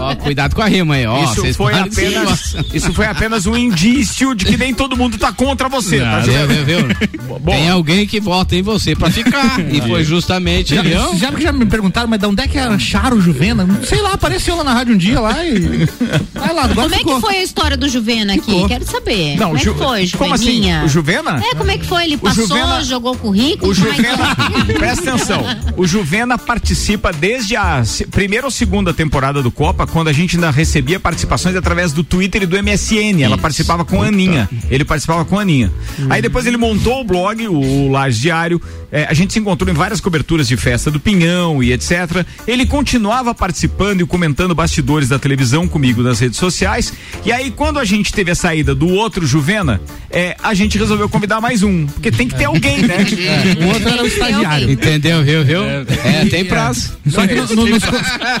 Ó, 0.00 0.14
cuidado 0.16 0.54
com 0.54 0.62
a 0.62 0.66
rima 0.66 0.94
aí, 0.94 1.06
ó. 1.06 1.24
Isso 1.24 1.34
vocês 1.36 1.56
foi, 1.56 1.74
apenas, 1.74 2.56
isso 2.72 2.92
foi 2.92 3.06
apenas 3.06 3.46
um 3.46 3.56
indício 3.56 4.34
de 4.34 4.44
que 4.44 4.56
nem 4.56 4.74
todo 4.74 4.96
mundo 4.96 5.18
tá 5.18 5.32
contra 5.32 5.68
você, 5.68 6.00
tá, 6.00 6.20
Viu, 6.20 6.46
viu, 6.46 6.64
viu? 6.64 7.40
Tem 7.46 7.68
alguém 7.70 8.06
que 8.06 8.20
vota 8.20 8.54
em 8.56 8.62
você 8.62 8.94
pra 8.94 9.10
ficar. 9.10 9.58
E 9.72 9.80
foi 9.82 10.04
justamente. 10.04 10.74
Já, 10.74 10.82
já, 10.82 11.30
já 11.38 11.52
me 11.52 11.66
perguntaram, 11.66 12.08
mas 12.08 12.18
de 12.20 12.26
onde 12.26 12.42
é 12.42 12.48
que 12.48 12.58
acharam 12.58 13.16
o 13.16 13.20
Juvena? 13.20 13.66
Sei 13.84 14.00
lá, 14.00 14.12
apareceu 14.12 14.56
lá 14.56 14.64
na 14.64 14.72
rádio 14.74 14.94
um 14.94 14.98
dia 14.98 15.20
lá 15.20 15.44
e. 15.44 15.86
Vai 16.34 16.54
lá, 16.54 16.68
Como 16.68 16.94
é 16.94 16.98
que 16.98 17.20
foi 17.20 17.36
a 17.36 17.42
história 17.42 17.76
do 17.76 17.88
Juvena 17.88 18.34
aqui? 18.34 18.42
Ficou. 18.52 18.68
Quero 18.68 18.84
saber. 18.86 19.36
Não, 19.36 19.48
como 19.48 19.58
é 19.58 19.60
que 19.60 19.74
foi, 19.74 20.08
como 20.18 20.34
assim? 20.34 20.62
O 20.84 20.88
Juvena? 20.88 21.42
É, 21.44 21.54
como 21.54 21.70
é 21.70 21.78
que 21.78 21.86
foi? 21.86 22.04
Ele 22.04 22.16
O 22.16 22.18
passou, 22.18 22.46
Juvena- 22.46 22.82
jogou 22.84 23.16
currículo? 23.16 23.70
O 23.70 23.72
é 23.72 23.74
que 23.74 23.80
Juvena, 23.96 24.34
foi? 24.36 24.74
presta 24.74 25.10
atenção, 25.10 25.42
o 25.76 25.86
Juvena 25.86 26.36
participa 26.38 27.12
desde 27.12 27.56
a 27.56 27.84
se- 27.84 28.01
primeira 28.10 28.46
ou 28.46 28.50
segunda 28.50 28.92
temporada 28.94 29.42
do 29.42 29.50
Copa, 29.50 29.86
quando 29.86 30.08
a 30.08 30.12
gente 30.12 30.36
ainda 30.36 30.50
recebia 30.50 30.98
participações 31.00 31.56
através 31.56 31.92
do 31.92 32.02
Twitter 32.04 32.42
e 32.42 32.46
do 32.46 32.56
MSN. 32.62 33.22
Ela 33.22 33.38
participava 33.38 33.84
com 33.84 34.02
a 34.02 34.06
Aninha. 34.06 34.48
Ele 34.70 34.84
participava 34.84 35.24
com 35.24 35.38
a 35.38 35.42
Aninha. 35.42 35.70
Aí 36.10 36.20
depois 36.22 36.46
ele 36.46 36.56
montou 36.56 37.00
o 37.00 37.04
blog, 37.04 37.46
o, 37.48 37.54
o 37.54 37.90
Lages 37.90 38.20
Diário. 38.20 38.60
É, 38.90 39.06
a 39.08 39.14
gente 39.14 39.32
se 39.32 39.38
encontrou 39.38 39.70
em 39.70 39.74
várias 39.74 40.00
coberturas 40.00 40.46
de 40.46 40.56
festa 40.56 40.90
do 40.90 41.00
Pinhão 41.00 41.62
e 41.62 41.72
etc. 41.72 42.26
Ele 42.46 42.66
continuava 42.66 43.34
participando 43.34 44.02
e 44.02 44.06
comentando 44.06 44.54
bastidores 44.54 45.08
da 45.08 45.18
televisão 45.18 45.66
comigo 45.66 46.02
nas 46.02 46.20
redes 46.20 46.38
sociais. 46.38 46.92
E 47.24 47.32
aí, 47.32 47.50
quando 47.50 47.78
a 47.78 47.84
gente 47.84 48.12
teve 48.12 48.30
a 48.30 48.34
saída 48.34 48.74
do 48.74 48.88
outro 48.88 49.26
Juvena, 49.26 49.80
é, 50.10 50.36
a 50.42 50.52
gente 50.52 50.76
resolveu 50.76 51.08
convidar 51.08 51.40
mais 51.40 51.62
um. 51.62 51.86
Porque 51.86 52.10
tem 52.10 52.28
que 52.28 52.34
ter 52.34 52.44
alguém, 52.44 52.82
né? 52.82 52.98
O 53.62 53.66
outro 53.68 53.88
era 53.88 54.02
o 54.02 54.06
estagiário. 54.06 54.70
Entendeu, 54.70 55.22
viu, 55.24 55.44
viu? 55.44 55.62
É, 55.64 56.24
tem 56.30 56.44
prazo. 56.44 56.92
Só 57.08 57.26
que 57.26 57.34
no- 57.34 57.46
no- 57.46 57.66
nos- 57.66 57.82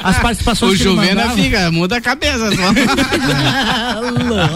as 0.02 0.18
participações 0.22 0.72
O 0.72 0.76
que 0.76 0.82
ele 0.82 0.94
Juvena 0.96 1.14
mandava- 1.22 1.42
fica, 1.42 1.70
muda 1.70 1.96
a 1.96 2.00
cabeça 2.00 2.50
só. 2.50 2.62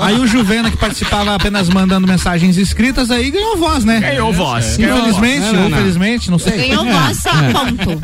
Aí 0.04 0.18
o 0.18 0.26
Juvena, 0.26 0.70
que 0.70 0.76
participava 0.76 1.34
apenas 1.34 1.68
mandando 1.68 2.06
mensagens 2.06 2.56
escritas, 2.56 3.10
aí 3.10 3.30
ganhou 3.30 3.56
voz, 3.56 3.84
né? 3.84 4.00
Ganhou 4.00 4.32
voz. 4.32 4.76
ganhou 4.76 4.96
voz. 4.98 5.08
Infelizmente, 5.08 6.30
Não, 6.30 6.38
sei. 6.38 6.68
Ganhou 6.68 6.84
voz, 6.84 7.22
ponto. 7.52 8.02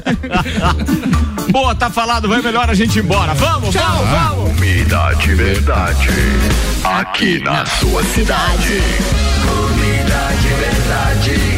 Boa, 1.51 1.75
tá 1.75 1.91
falado, 1.91 2.29
vai 2.29 2.41
melhor 2.43 2.69
a 2.71 2.75
gente 2.75 2.99
ir 2.99 3.03
embora. 3.05 3.35
Vamos, 3.35 3.75
vamos, 3.75 4.09
vamos. 4.09 4.53
Comida 4.55 5.13
de 5.21 5.35
verdade. 5.35 6.09
Aqui 6.85 7.39
na 7.41 7.65
sua 7.67 8.03
cidade. 8.05 8.83
Comida 9.43 10.29
de 10.41 10.49
verdade. 10.49 11.52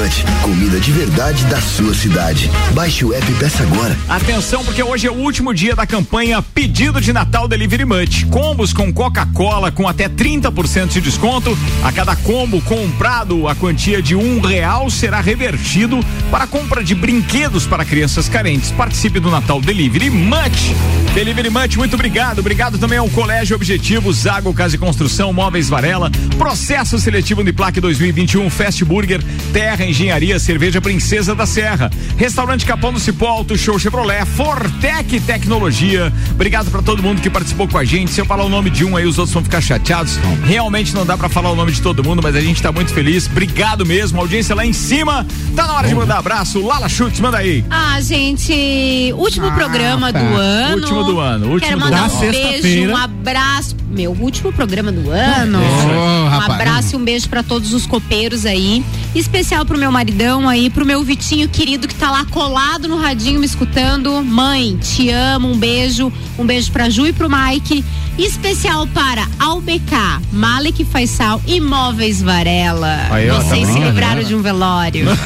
Munch, 0.00 0.24
comida 0.40 0.80
de 0.80 0.92
verdade 0.92 1.44
da 1.44 1.60
sua 1.60 1.92
cidade. 1.92 2.50
Baixe 2.72 3.04
o 3.04 3.12
app 3.12 3.30
e 3.30 3.34
peça 3.34 3.62
agora. 3.62 3.94
Atenção, 4.08 4.64
porque 4.64 4.82
hoje 4.82 5.06
é 5.06 5.10
o 5.10 5.14
último 5.14 5.52
dia 5.52 5.76
da 5.76 5.86
campanha 5.86 6.40
Pedido 6.40 7.02
de 7.02 7.12
Natal 7.12 7.46
Delivery 7.46 7.84
Munch. 7.84 8.24
Combos 8.30 8.72
com 8.72 8.90
Coca-Cola 8.90 9.70
com 9.70 9.86
até 9.86 10.08
30% 10.08 10.88
de 10.88 11.02
desconto. 11.02 11.56
A 11.84 11.92
cada 11.92 12.16
combo 12.16 12.62
comprado, 12.62 13.46
a 13.46 13.54
quantia 13.54 14.00
de 14.00 14.16
um 14.16 14.40
real 14.40 14.88
será 14.88 15.20
revertido 15.20 16.00
para 16.30 16.44
a 16.44 16.46
compra 16.46 16.82
de 16.82 16.94
brinquedos 16.94 17.66
para 17.66 17.84
crianças 17.84 18.26
carentes. 18.26 18.70
Participe 18.70 19.20
do 19.20 19.30
Natal 19.30 19.60
Delivery 19.60 20.08
Munch. 20.08 20.74
Delivery 21.12 21.50
Munch, 21.50 21.76
muito 21.76 21.94
obrigado. 21.94 22.38
Obrigado 22.38 22.78
também 22.78 22.96
ao 22.96 23.10
Colégio 23.10 23.54
Objetivo, 23.54 24.10
Zago 24.14 24.54
Casa 24.54 24.76
e 24.76 24.78
Construção, 24.78 25.30
Móveis 25.30 25.68
Varela, 25.68 26.10
Processo 26.38 26.98
Seletivo 26.98 27.42
Uniplac 27.42 27.78
2021, 27.78 28.48
Fast 28.48 28.82
Burger, 28.82 29.20
Terra 29.52 29.89
Engenharia, 29.90 30.38
Cerveja 30.38 30.80
Princesa 30.80 31.34
da 31.34 31.46
Serra, 31.46 31.90
Restaurante 32.16 32.64
Capão 32.64 32.92
do 32.92 33.00
Cipó, 33.00 33.28
Auto 33.28 33.56
Show 33.56 33.78
Chevrolet, 33.78 34.24
Fortec 34.24 35.20
Tecnologia. 35.20 36.12
Obrigado 36.32 36.70
para 36.70 36.82
todo 36.82 37.02
mundo 37.02 37.20
que 37.20 37.28
participou 37.28 37.68
com 37.68 37.76
a 37.78 37.84
gente. 37.84 38.10
Se 38.10 38.20
eu 38.20 38.24
falar 38.24 38.44
o 38.44 38.48
nome 38.48 38.70
de 38.70 38.84
um 38.84 38.96
aí, 38.96 39.04
os 39.06 39.18
outros 39.18 39.34
vão 39.34 39.42
ficar 39.42 39.60
chateados. 39.60 40.18
Realmente 40.44 40.94
não 40.94 41.04
dá 41.04 41.16
para 41.16 41.28
falar 41.28 41.50
o 41.50 41.56
nome 41.56 41.72
de 41.72 41.82
todo 41.82 42.02
mundo, 42.02 42.22
mas 42.22 42.34
a 42.36 42.40
gente 42.40 42.62
tá 42.62 42.72
muito 42.72 42.92
feliz. 42.92 43.26
Obrigado 43.26 43.84
mesmo, 43.84 44.20
audiência 44.20 44.54
lá 44.54 44.64
em 44.64 44.72
cima. 44.72 45.26
Tá 45.54 45.66
na 45.66 45.74
hora 45.74 45.88
de 45.88 45.94
mandar 45.94 46.18
abraço. 46.18 46.64
Lala 46.64 46.88
Chutes, 46.88 47.20
manda 47.20 47.38
aí. 47.38 47.64
Ah, 47.68 48.00
gente, 48.00 49.12
último 49.16 49.50
programa 49.52 50.12
do 50.12 50.18
ano. 50.18 50.82
Último 50.82 51.04
do 51.04 51.20
ano, 51.20 51.46
último 51.52 51.60
Quero 51.60 51.78
do 51.78 51.84
mandar 51.84 52.04
ano. 52.04 52.14
um 52.14 52.30
beijo, 52.30 52.90
um 52.90 52.96
abraço. 52.96 53.79
Meu 53.90 54.12
último 54.12 54.52
programa 54.52 54.92
do 54.92 55.10
ano. 55.10 55.58
Ô, 55.58 56.26
um 56.26 56.28
rapaz. 56.28 56.60
abraço 56.60 56.94
e 56.94 56.96
um 56.96 57.04
beijo 57.04 57.28
pra 57.28 57.42
todos 57.42 57.74
os 57.74 57.86
copeiros 57.86 58.46
aí. 58.46 58.84
Especial 59.14 59.64
pro 59.66 59.76
meu 59.76 59.90
maridão 59.90 60.48
aí, 60.48 60.70
pro 60.70 60.86
meu 60.86 61.02
Vitinho 61.02 61.48
querido 61.48 61.88
que 61.88 61.94
tá 61.94 62.08
lá 62.10 62.24
colado 62.26 62.86
no 62.86 62.96
radinho 62.96 63.40
me 63.40 63.46
escutando. 63.46 64.22
Mãe, 64.22 64.76
te 64.76 65.10
amo, 65.10 65.50
um 65.50 65.58
beijo. 65.58 66.12
Um 66.38 66.46
beijo 66.46 66.70
pra 66.70 66.88
Ju 66.88 67.06
e 67.08 67.12
pro 67.12 67.28
Mike. 67.28 67.84
Especial 68.20 68.86
para 68.88 69.26
AUBK, 69.38 69.94
Malek 70.30 70.84
Faisal 70.84 71.40
e 71.46 71.58
Móveis 71.58 72.20
Varela. 72.20 73.06
Aí, 73.10 73.30
ó, 73.30 73.40
Vocês 73.40 73.66
tá 73.66 73.72
se 73.72 73.78
livraram 73.78 74.22
de 74.22 74.34
um 74.34 74.42
velório. 74.42 75.06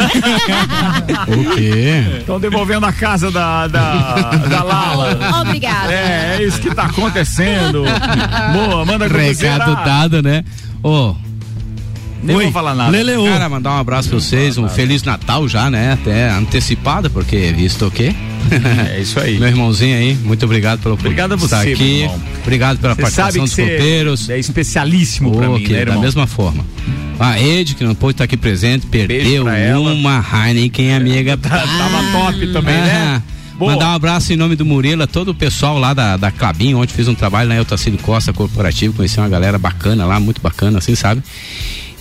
O 1.26 1.54
quê? 1.56 2.18
Estão 2.20 2.38
devolvendo 2.38 2.86
a 2.86 2.92
casa 2.92 3.30
da, 3.30 3.66
da, 3.66 4.14
da 4.48 4.62
Lala. 4.62 5.40
Obrigada. 5.40 5.92
É, 5.92 6.36
é 6.38 6.44
isso 6.44 6.60
que 6.60 6.72
tá 6.72 6.84
acontecendo. 6.84 7.84
Boa, 8.52 8.84
manda 8.84 9.08
Recado 9.08 9.74
dado, 9.84 10.22
né? 10.22 10.44
Ô. 10.82 11.16
Nem 12.24 12.36
vou 12.36 12.52
falar 12.52 12.74
nada. 12.74 12.90
Leleô. 12.90 13.24
Cara, 13.24 13.48
mandar 13.48 13.72
um 13.72 13.78
abraço 13.78 14.08
pra 14.08 14.18
vocês, 14.18 14.58
um 14.58 14.68
Feliz 14.68 15.02
Natal 15.02 15.48
já, 15.48 15.70
né? 15.70 15.92
Até 15.92 16.30
antecipado, 16.30 17.10
porque 17.10 17.52
visto 17.52 17.86
o 17.86 17.90
quê? 17.90 18.14
É 18.94 19.00
isso 19.00 19.18
aí. 19.18 19.38
Meu 19.38 19.48
irmãozinho 19.48 19.96
aí, 19.96 20.14
muito 20.14 20.44
obrigado 20.44 20.80
pelo 20.80 20.94
Obrigado 20.94 21.32
a 21.32 21.36
estar 21.36 21.62
você, 21.62 21.72
aqui. 21.72 22.10
Obrigado 22.42 22.78
pela 22.78 22.94
Você 22.94 23.00
participação 23.00 23.44
dos 23.44 23.54
copeiros. 23.56 24.28
é 24.28 24.38
especialíssimo 24.38 25.32
pra 25.32 25.50
Ô, 25.50 25.58
mim, 25.58 25.66
né, 25.66 25.84
da 25.84 25.96
mesma 25.96 26.26
forma. 26.26 26.64
A 27.18 27.40
Ed, 27.40 27.74
que 27.74 27.84
não 27.84 27.94
pôde 27.94 28.12
estar 28.14 28.24
aqui 28.24 28.36
presente, 28.36 28.86
perdeu 28.86 29.44
pra 29.44 29.78
uma 29.78 30.22
Heineken, 30.22 30.94
amiga. 30.94 31.36
Tava 31.38 32.02
top 32.12 32.52
também, 32.52 32.74
né? 32.74 33.22
Boa. 33.58 33.72
Mandar 33.72 33.90
um 33.90 33.94
abraço 33.94 34.32
em 34.32 34.36
nome 34.36 34.56
do 34.56 34.64
Murilo, 34.64 35.04
a 35.04 35.06
todo 35.06 35.28
o 35.30 35.34
pessoal 35.34 35.78
lá 35.78 35.94
da, 35.94 36.16
da 36.16 36.30
Clabin, 36.32 36.74
onde 36.74 36.92
fiz 36.92 37.06
um 37.06 37.14
trabalho 37.14 37.48
lá 37.48 37.54
em 37.54 37.60
Otacílio 37.60 37.98
Costa 38.00 38.32
Corporativo, 38.32 38.94
conheci 38.94 39.18
uma 39.18 39.28
galera 39.28 39.58
bacana 39.58 40.04
lá, 40.04 40.18
muito 40.18 40.40
bacana, 40.40 40.78
assim, 40.78 40.96
sabe? 40.96 41.22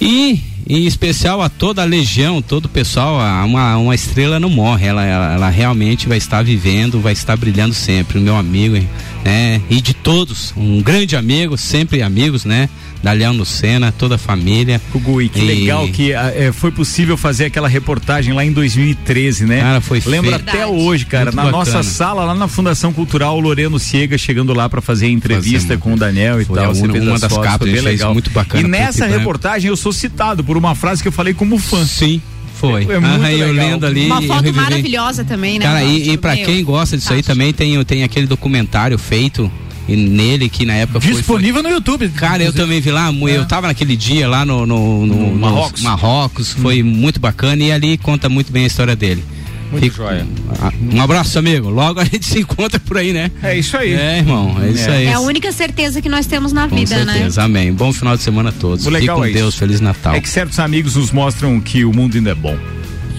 E 0.02 0.40
em 0.68 0.86
especial 0.86 1.42
a 1.42 1.50
toda 1.50 1.82
a 1.82 1.86
legião, 1.86 2.42
todo 2.42 2.66
o 2.66 2.70
pessoal, 2.70 3.18
uma, 3.46 3.78
uma 3.78 3.96
estrela 3.96 4.40
não 4.40 4.50
morre, 4.50 4.88
ela, 4.88 5.04
ela, 5.04 5.34
ela 5.34 5.50
realmente 5.50 6.08
vai 6.08 6.18
estar 6.18 6.42
vivendo, 6.44 7.02
vai 7.02 7.14
estar 7.14 7.36
brilhando 7.36 7.74
sempre, 7.74 8.18
o 8.18 8.22
meu 8.22 8.36
amigo, 8.36 8.76
né? 9.24 9.62
E 9.70 9.82
de 9.82 9.94
todos, 9.94 10.54
um 10.56 10.82
grande 10.82 11.16
amigo, 11.16 11.58
sempre 11.58 12.02
amigos, 12.02 12.46
né? 12.46 12.70
Da 13.04 13.12
Leão 13.12 13.34
Lucena, 13.34 13.92
toda 13.92 14.16
a 14.16 14.18
família. 14.18 14.82
Gui, 14.96 15.28
que 15.28 15.40
E- 15.42 15.46
legal 15.46 15.86
que 15.90 16.14
ah, 16.14 16.32
é, 16.34 16.54
foi 16.54 16.72
possível 16.72 17.18
fazer 17.18 17.46
aquela 17.46 17.68
reportagem 17.68 18.34
lá 18.34 18.46
em 18.46 18.52
2013, 18.54 19.46
né? 19.46 19.60
Cara, 19.60 19.82
foi 19.82 20.02
Lembro 20.06 20.30
feito. 20.32 20.50
até 20.50 20.66
hoje, 20.66 21.06
cara, 21.06 21.26
Muito 21.26 21.36
na 21.36 21.44
bacana. 21.44 21.58
nossa 21.66 21.84
sala, 21.84 22.24
lá 22.24 22.34
na 22.34 22.48
Fundação 22.48 22.94
Cultural, 22.94 23.36
o 23.38 23.42
Loreno 23.42 23.78
Ciega 23.78 24.18
chegando 24.18 24.54
lá 24.54 24.70
pra 24.70 24.82
fazer 24.82 25.08
a 25.08 25.10
entrevista 25.10 25.78
com 25.78 25.94
o 25.94 25.98
Daniel 25.98 26.40
e 26.42 26.46
Foi 26.46 26.56
tal. 26.58 26.74
você 26.74 26.82
uma- 26.86 27.20
das 27.20 27.30
fotos, 27.32 27.46
capas, 27.46 27.70
bem 27.70 27.82
legal. 27.82 28.14
muito 28.14 28.30
bacana, 28.30 28.66
E 28.66 28.72
nessa 28.72 29.06
e 29.06 29.10
reportagem 29.12 29.68
eu 29.70 29.76
sou 29.76 29.92
citado 29.92 30.42
por 30.42 30.56
uma 30.56 30.74
frase 30.74 31.02
que 31.02 31.08
eu 31.10 31.12
falei 31.12 31.34
como 31.34 31.58
fã. 31.58 31.86
Sim, 31.86 32.22
foi. 32.56 32.84
É 32.84 33.00
muito 33.00 33.06
Aham, 33.06 33.30
eu 33.32 33.52
legal. 33.52 33.70
lendo 33.70 33.86
ali. 33.86 34.06
Uma 34.06 34.22
foto 34.22 34.54
maravilhosa 34.54 35.26
também, 35.26 35.60
né? 35.60 35.66
Cara, 35.66 35.84
e, 35.84 36.12
e 36.12 36.18
pra 36.18 36.38
quem 36.38 36.64
gosta 36.64 36.96
disso 36.98 37.12
aí 37.12 37.22
também 37.22 37.52
tem, 37.52 37.84
tem 37.84 38.04
aquele 38.06 38.28
documentário 38.28 38.98
feito 38.98 39.52
e 39.88 39.96
nele 39.96 40.50
que 40.50 40.66
na 40.66 40.74
época 40.76 41.00
foi- 41.02 41.12
foi, 41.12 41.18
Disponível 41.20 41.62
no 41.64 41.70
YouTube. 41.70 42.08
Cara, 42.10 42.44
eu 42.44 42.54
também 42.54 42.80
vi 42.82 42.92
lá, 42.92 43.12
mu- 43.12 43.28
eu 43.30 43.46
tava 43.46 43.68
naquele 43.68 43.96
dia 43.96 44.28
lá 44.28 44.46
no, 44.46 44.66
no, 44.66 45.06
no- 45.06 45.16
no 45.32 45.36
Marrocos. 45.40 45.82
Marrocos, 45.82 46.52
foi 46.54 46.82
muito 46.84 47.20
bacana 47.20 47.64
e 47.64 47.72
ali 47.72 47.98
conta 47.98 48.30
muito 48.30 48.52
bem 48.52 48.64
a 48.64 48.68
história 48.68 48.96
dele. 48.96 49.24
Muito 49.72 49.86
Fico- 49.86 49.96
joia. 49.98 50.24
Ah, 50.62 50.72
Um 50.94 51.02
abraço, 51.02 51.40
amigo. 51.40 51.68
Logo 51.68 52.00
a 52.00 52.06
gente 52.06 52.24
se 52.28 52.40
encontra 52.40 52.80
por 52.80 52.96
aí, 52.96 53.12
né? 53.12 53.32
É 53.42 53.58
isso 53.58 53.76
aí. 53.76 53.92
É, 53.94 54.20
irmão, 54.20 54.56
é 54.62 54.70
isso 54.70 54.88
aí. 54.90 55.06
É 55.08 55.14
a 55.14 55.20
única 55.20 55.52
certeza 55.52 56.00
que 56.00 56.08
nós 56.08 56.28
temos 56.28 56.54
na 56.54 56.68
Com 56.68 56.76
vida, 56.76 57.04
né? 57.04 57.14
certeza, 57.14 57.44
amém. 57.44 57.74
Bom 57.74 57.92
final 57.92 58.16
de 58.16 58.22
semana 58.22 58.50
a 58.50 58.52
todos. 58.52 58.86
O 58.86 58.92
Fique 58.92 59.08
com 59.08 59.26
é 59.26 59.30
isso. 59.30 59.38
Deus, 59.40 59.56
Feliz 59.56 59.82
Natal. 59.82 60.14
É 60.14 60.22
que 60.22 60.30
certos 60.30 60.60
amigos 60.60 60.96
nos 60.96 61.12
mostram 61.12 61.60
que 61.60 61.84
o 61.84 61.92
mundo 61.92 62.16
ainda 62.16 62.30
é 62.30 62.36
bom. 62.36 62.56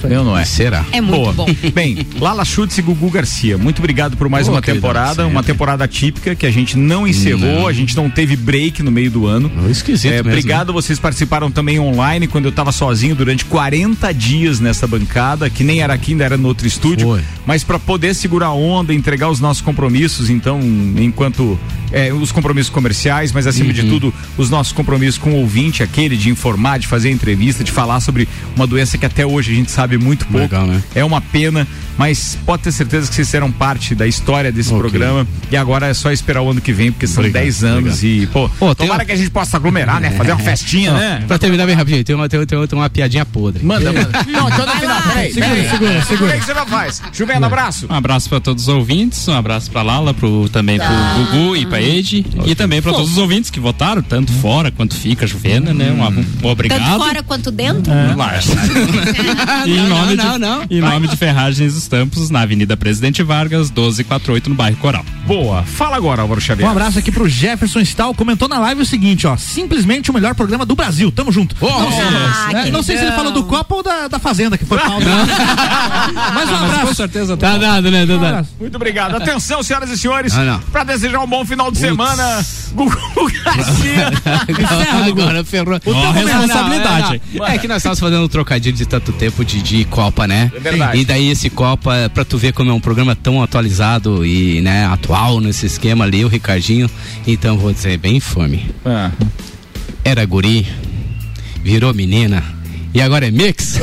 Eu 0.09 0.25
não 0.25 0.37
é. 0.37 0.45
Será? 0.45 0.85
É 0.93 1.01
muito 1.01 1.21
Boa. 1.21 1.33
bom. 1.33 1.47
Bem, 1.75 1.99
Lala 2.21 2.45
Schutz 2.45 2.77
e 2.79 2.83
Gugu 2.83 3.11
Garcia, 3.11 3.57
muito 3.59 3.79
obrigado 3.79 4.17
por 4.17 4.29
mais 4.29 4.47
Pô, 4.47 4.53
uma 4.55 4.63
temporada, 4.63 5.15
sempre. 5.17 5.31
uma 5.31 5.43
temporada 5.43 5.87
típica 5.89 6.35
que 6.35 6.47
a 6.47 6.51
gente 6.51 6.77
não 6.77 7.07
encerrou, 7.07 7.61
Não. 7.61 7.67
a 7.67 7.73
gente 7.73 7.97
não 7.97 8.09
teve 8.11 8.37
break 8.37 8.83
no 8.83 8.91
meio 8.91 9.11
do 9.11 9.27
ano. 9.27 9.51
esquisito 9.71 10.13
É, 10.13 10.17
mesmo, 10.17 10.31
obrigado, 10.31 10.73
vocês 10.73 10.99
participaram 10.99 11.51
também 11.51 11.79
online 11.81 12.27
quando 12.27 12.47
eu 12.47 12.53
tava 12.53 12.73
sozinho 12.73 13.15
durante 13.15 13.45
40 13.45 14.13
dias 14.13 14.61
nessa 14.61 14.87
bancada, 14.87 15.49
que 15.51 15.65
nem 15.65 15.81
era 15.81 15.95
aqui, 15.95 16.13
ainda 16.13 16.25
era 16.25 16.37
no 16.37 16.49
outro 16.49 16.67
estúdio, 16.67 17.09
Foi. 17.09 17.23
Mas 17.47 17.63
para 17.65 17.79
poder 17.79 18.15
segurar 18.15 18.47
a 18.49 18.53
onda, 18.53 18.93
entregar 18.95 19.29
os 19.31 19.41
nossos 19.41 19.61
compromissos, 19.63 20.31
então, 20.31 20.61
enquanto 20.99 21.59
é, 21.93 22.13
os 22.13 22.33
compromissos 22.33 22.71
comerciais, 22.71 23.31
mas 23.33 23.47
acima 23.47 23.69
Uhum. 23.69 23.73
de 23.73 23.83
tudo, 23.85 24.15
os 24.37 24.51
nossos 24.51 24.73
compromissos 24.73 25.19
com 25.19 25.31
o 25.33 25.37
ouvinte, 25.37 25.83
aquele 25.83 26.17
de 26.17 26.29
informar, 26.31 26.79
de 26.79 26.87
fazer 26.89 27.11
entrevista, 27.11 27.63
de 27.63 27.71
falar 27.71 28.01
sobre 28.01 28.29
uma 28.57 28.67
doença 28.67 28.99
que 28.99 29.07
até 29.07 29.25
hoje 29.25 29.53
a 29.53 29.55
gente 29.55 29.71
sabe 29.71 29.97
muito 29.97 30.25
pouco. 30.27 30.39
Legal, 30.41 30.67
né? 30.67 30.83
É 30.95 31.05
uma 31.05 31.21
pena, 31.21 31.67
mas 31.97 32.37
pode 32.45 32.63
ter 32.65 32.73
certeza 32.73 33.09
que 33.09 33.15
vocês 33.15 33.29
serão 33.29 33.51
parte 33.53 33.95
da 33.95 34.07
história 34.09 34.51
desse 34.51 34.71
Ok. 34.71 34.81
programa. 34.81 35.27
E 35.53 35.57
agora 35.57 35.87
é 35.87 35.95
só 35.95 36.11
esperar 36.11 36.43
o 36.43 36.51
ano 36.51 36.61
que 36.61 36.73
vem, 36.73 36.91
porque 36.91 37.07
são 37.07 37.21
Obrigado, 37.23 37.43
10 37.43 37.63
anos 37.65 38.03
e, 38.03 38.29
pô, 38.33 38.49
Pô, 38.59 38.75
tomara 38.75 39.01
uma- 39.01 39.05
que 39.05 39.13
a 39.13 39.17
gente 39.17 39.31
possa 39.31 39.57
aglomerar, 39.57 40.01
né? 40.01 40.11
Fazer 40.11 40.33
uma 40.33 40.41
festinha, 40.41 40.93
Ó, 40.93 40.97
né? 40.97 41.25
Pra 41.29 41.39
terminar 41.39 41.65
bem 41.67 41.77
rapidinho, 41.77 42.03
tem 42.03 42.17
uma, 42.17 42.29
tem, 42.29 42.45
tem, 42.45 42.67
tem 42.67 42.79
uma 42.79 42.91
piadinha 42.91 43.25
podre. 43.25 43.65
Manda, 43.65 43.93
manda. 43.93 44.11
Não, 44.27 44.49
então 44.49 44.67
no 44.67 44.73
final, 44.81 45.03
peraí. 45.03 45.33
Segura, 45.33 45.71
segura, 45.71 46.03
segura. 46.03 46.37
O 46.37 46.41
que 46.41 46.45
você 46.47 46.55
não 46.55 46.67
faz? 46.67 47.03
Juvena, 47.35 47.47
abraço. 47.47 47.87
Um 47.91 47.95
abraço 47.95 48.29
pra 48.29 48.41
todos 48.41 48.65
os 48.65 48.69
ouvintes, 48.69 49.27
um 49.29 49.35
abraço 49.35 49.71
pra 49.71 49.83
Lala, 49.83 50.13
pro, 50.15 50.49
também 50.49 50.79
pro 50.79 50.87
Gugu 51.33 51.57
e 51.57 51.67
pra 51.67 51.81
Ed. 51.83 52.25
E 52.47 52.55
também 52.55 52.81
pra 52.83 52.93
todos 52.93 53.11
os 53.13 53.19
ouvintes 53.19 53.51
que 53.51 53.61
votaram, 53.61 54.03
tanto 54.03 54.33
fora 54.33 54.71
quanto 54.71 54.95
fica, 54.95 55.27
Juvena, 55.27 55.73
né? 55.73 55.91
Um, 55.91 56.05
um 56.07 56.25
Tanto 56.25 56.47
obrigado. 56.49 56.99
fora 56.99 57.23
quanto 57.23 57.51
dentro? 57.51 57.93
Lars. 58.17 58.47
E 59.67 59.71
em 59.73 59.77
Não, 59.77 59.89
nome, 59.89 60.15
não, 60.17 60.33
de, 60.35 60.39
não. 60.39 60.63
em 60.71 60.81
nome 60.81 61.09
de 61.09 61.17
Ferragens 61.17 61.75
dos 61.75 61.89
Campos, 61.89 62.29
na 62.31 62.41
Avenida 62.41 62.77
Presidente 62.77 63.23
Vargas, 63.23 63.71
1248, 63.71 64.51
no 64.51 64.55
bairro 64.57 64.77
Coral. 64.77 65.05
Boa. 65.27 65.63
Fala 65.63 65.97
agora, 65.97 66.23
Álvaro 66.23 66.41
Xavier. 66.41 66.69
Um 66.69 66.71
abraço 66.71 66.99
aqui 66.99 67.11
pro 67.11 67.29
Jefferson 67.29 67.81
Stahl, 67.81 68.15
comentou 68.15 68.49
na 68.49 68.59
live 68.59 68.83
o 68.83 68.87
seguinte, 68.87 69.27
ó, 69.27 69.37
simplesmente 69.37 70.11
o 70.11 70.15
melhor 70.15 70.35
programa 70.35 70.67
do 70.67 70.75
Brasil, 70.75 71.11
tamo 71.11 71.33
junto. 71.33 71.57
não, 71.61 71.91
sei, 71.91 72.01
Ah, 72.03 72.49
né, 72.53 72.71
não 72.71 72.83
sei 72.83 72.99
se 72.99 73.05
ele 73.05 73.13
falou 73.13 73.33
do 73.33 73.45
Copa 73.45 73.75
ou 73.75 73.83
da, 73.83 74.09
da 74.09 74.19
Fazenda, 74.19 74.59
que 74.59 74.65
foi 74.67 74.79
pauta. 74.85 75.07
Mas 76.35 76.49
um 76.51 76.53
Com 76.59 76.65
abraço. 76.65 76.87
Certeza 77.27 77.37
Tá 77.37 77.59
dado, 77.59 77.91
né? 77.91 78.07
Tá 78.07 78.17
dado. 78.17 78.49
Muito 78.61 78.75
obrigado. 78.77 79.17
Atenção, 79.17 79.63
senhoras 79.63 79.91
e 79.91 79.99
senhores, 79.99 80.33
Ah, 80.37 80.61
pra 80.71 80.85
desejar 80.85 81.21
um 81.21 81.27
bom 81.27 81.45
final 81.45 81.71
de 81.71 81.79
semana. 81.79 82.45
Gugu 82.73 82.97
Garcia. 83.45 84.11
Agora 85.07 85.45
ferrou. 85.45 85.81
Ó, 85.87 86.11
responsabilidade. 86.11 87.21
Não, 87.33 87.41
não, 87.41 87.47
não. 87.47 87.47
É 87.47 87.59
que 87.59 87.69
nós 87.69 87.79
estávamos 87.79 88.01
fazendo 88.01 88.25
um 88.25 88.29
trocadilho 88.29 88.77
de 88.77 88.87
tanto 88.87 89.13
tempo 89.13 89.45
de, 89.45 89.63
de 89.63 89.85
Copa, 89.87 90.27
né? 90.27 90.51
É 90.55 90.61
verdade. 90.61 90.99
E 90.99 91.05
daí 91.05 91.31
esse 91.31 91.51
Copa, 91.51 92.11
pra 92.13 92.25
tu 92.25 92.37
ver 92.39 92.53
como 92.53 92.71
é 92.71 92.75
um 92.75 92.81
programa 92.81 93.15
tão 93.15 93.43
atualizado 93.43 94.25
e, 94.25 94.61
né, 94.61 94.87
atual 94.87 95.41
nesse 95.41 95.67
esquema 95.67 96.05
ali, 96.05 96.25
o 96.25 96.29
Ricardinho. 96.29 96.91
Então 97.27 97.59
vou 97.59 97.73
dizer, 97.73 97.99
bem 97.99 98.21
fome. 98.21 98.71
Ah. 98.85 99.11
Era 100.05 100.25
guri, 100.27 100.67
virou 101.63 101.95
menina. 101.95 102.43
E 102.95 103.03
agora 103.03 103.27
é 103.27 103.31
mix? 103.33 103.79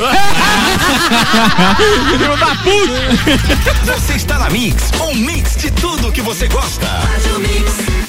Filho 2.10 2.36
da 2.38 2.54
puta! 2.56 3.92
Você 3.92 4.14
está 4.14 4.38
na 4.38 4.48
Mix, 4.48 4.90
um 5.02 5.14
mix 5.14 5.56
de 5.56 5.70
tudo 5.72 6.10
que 6.10 6.22
você 6.22 6.48
gosta. 6.48 6.86
Faz 6.86 7.26
o 7.36 7.40
mix. 7.40 8.01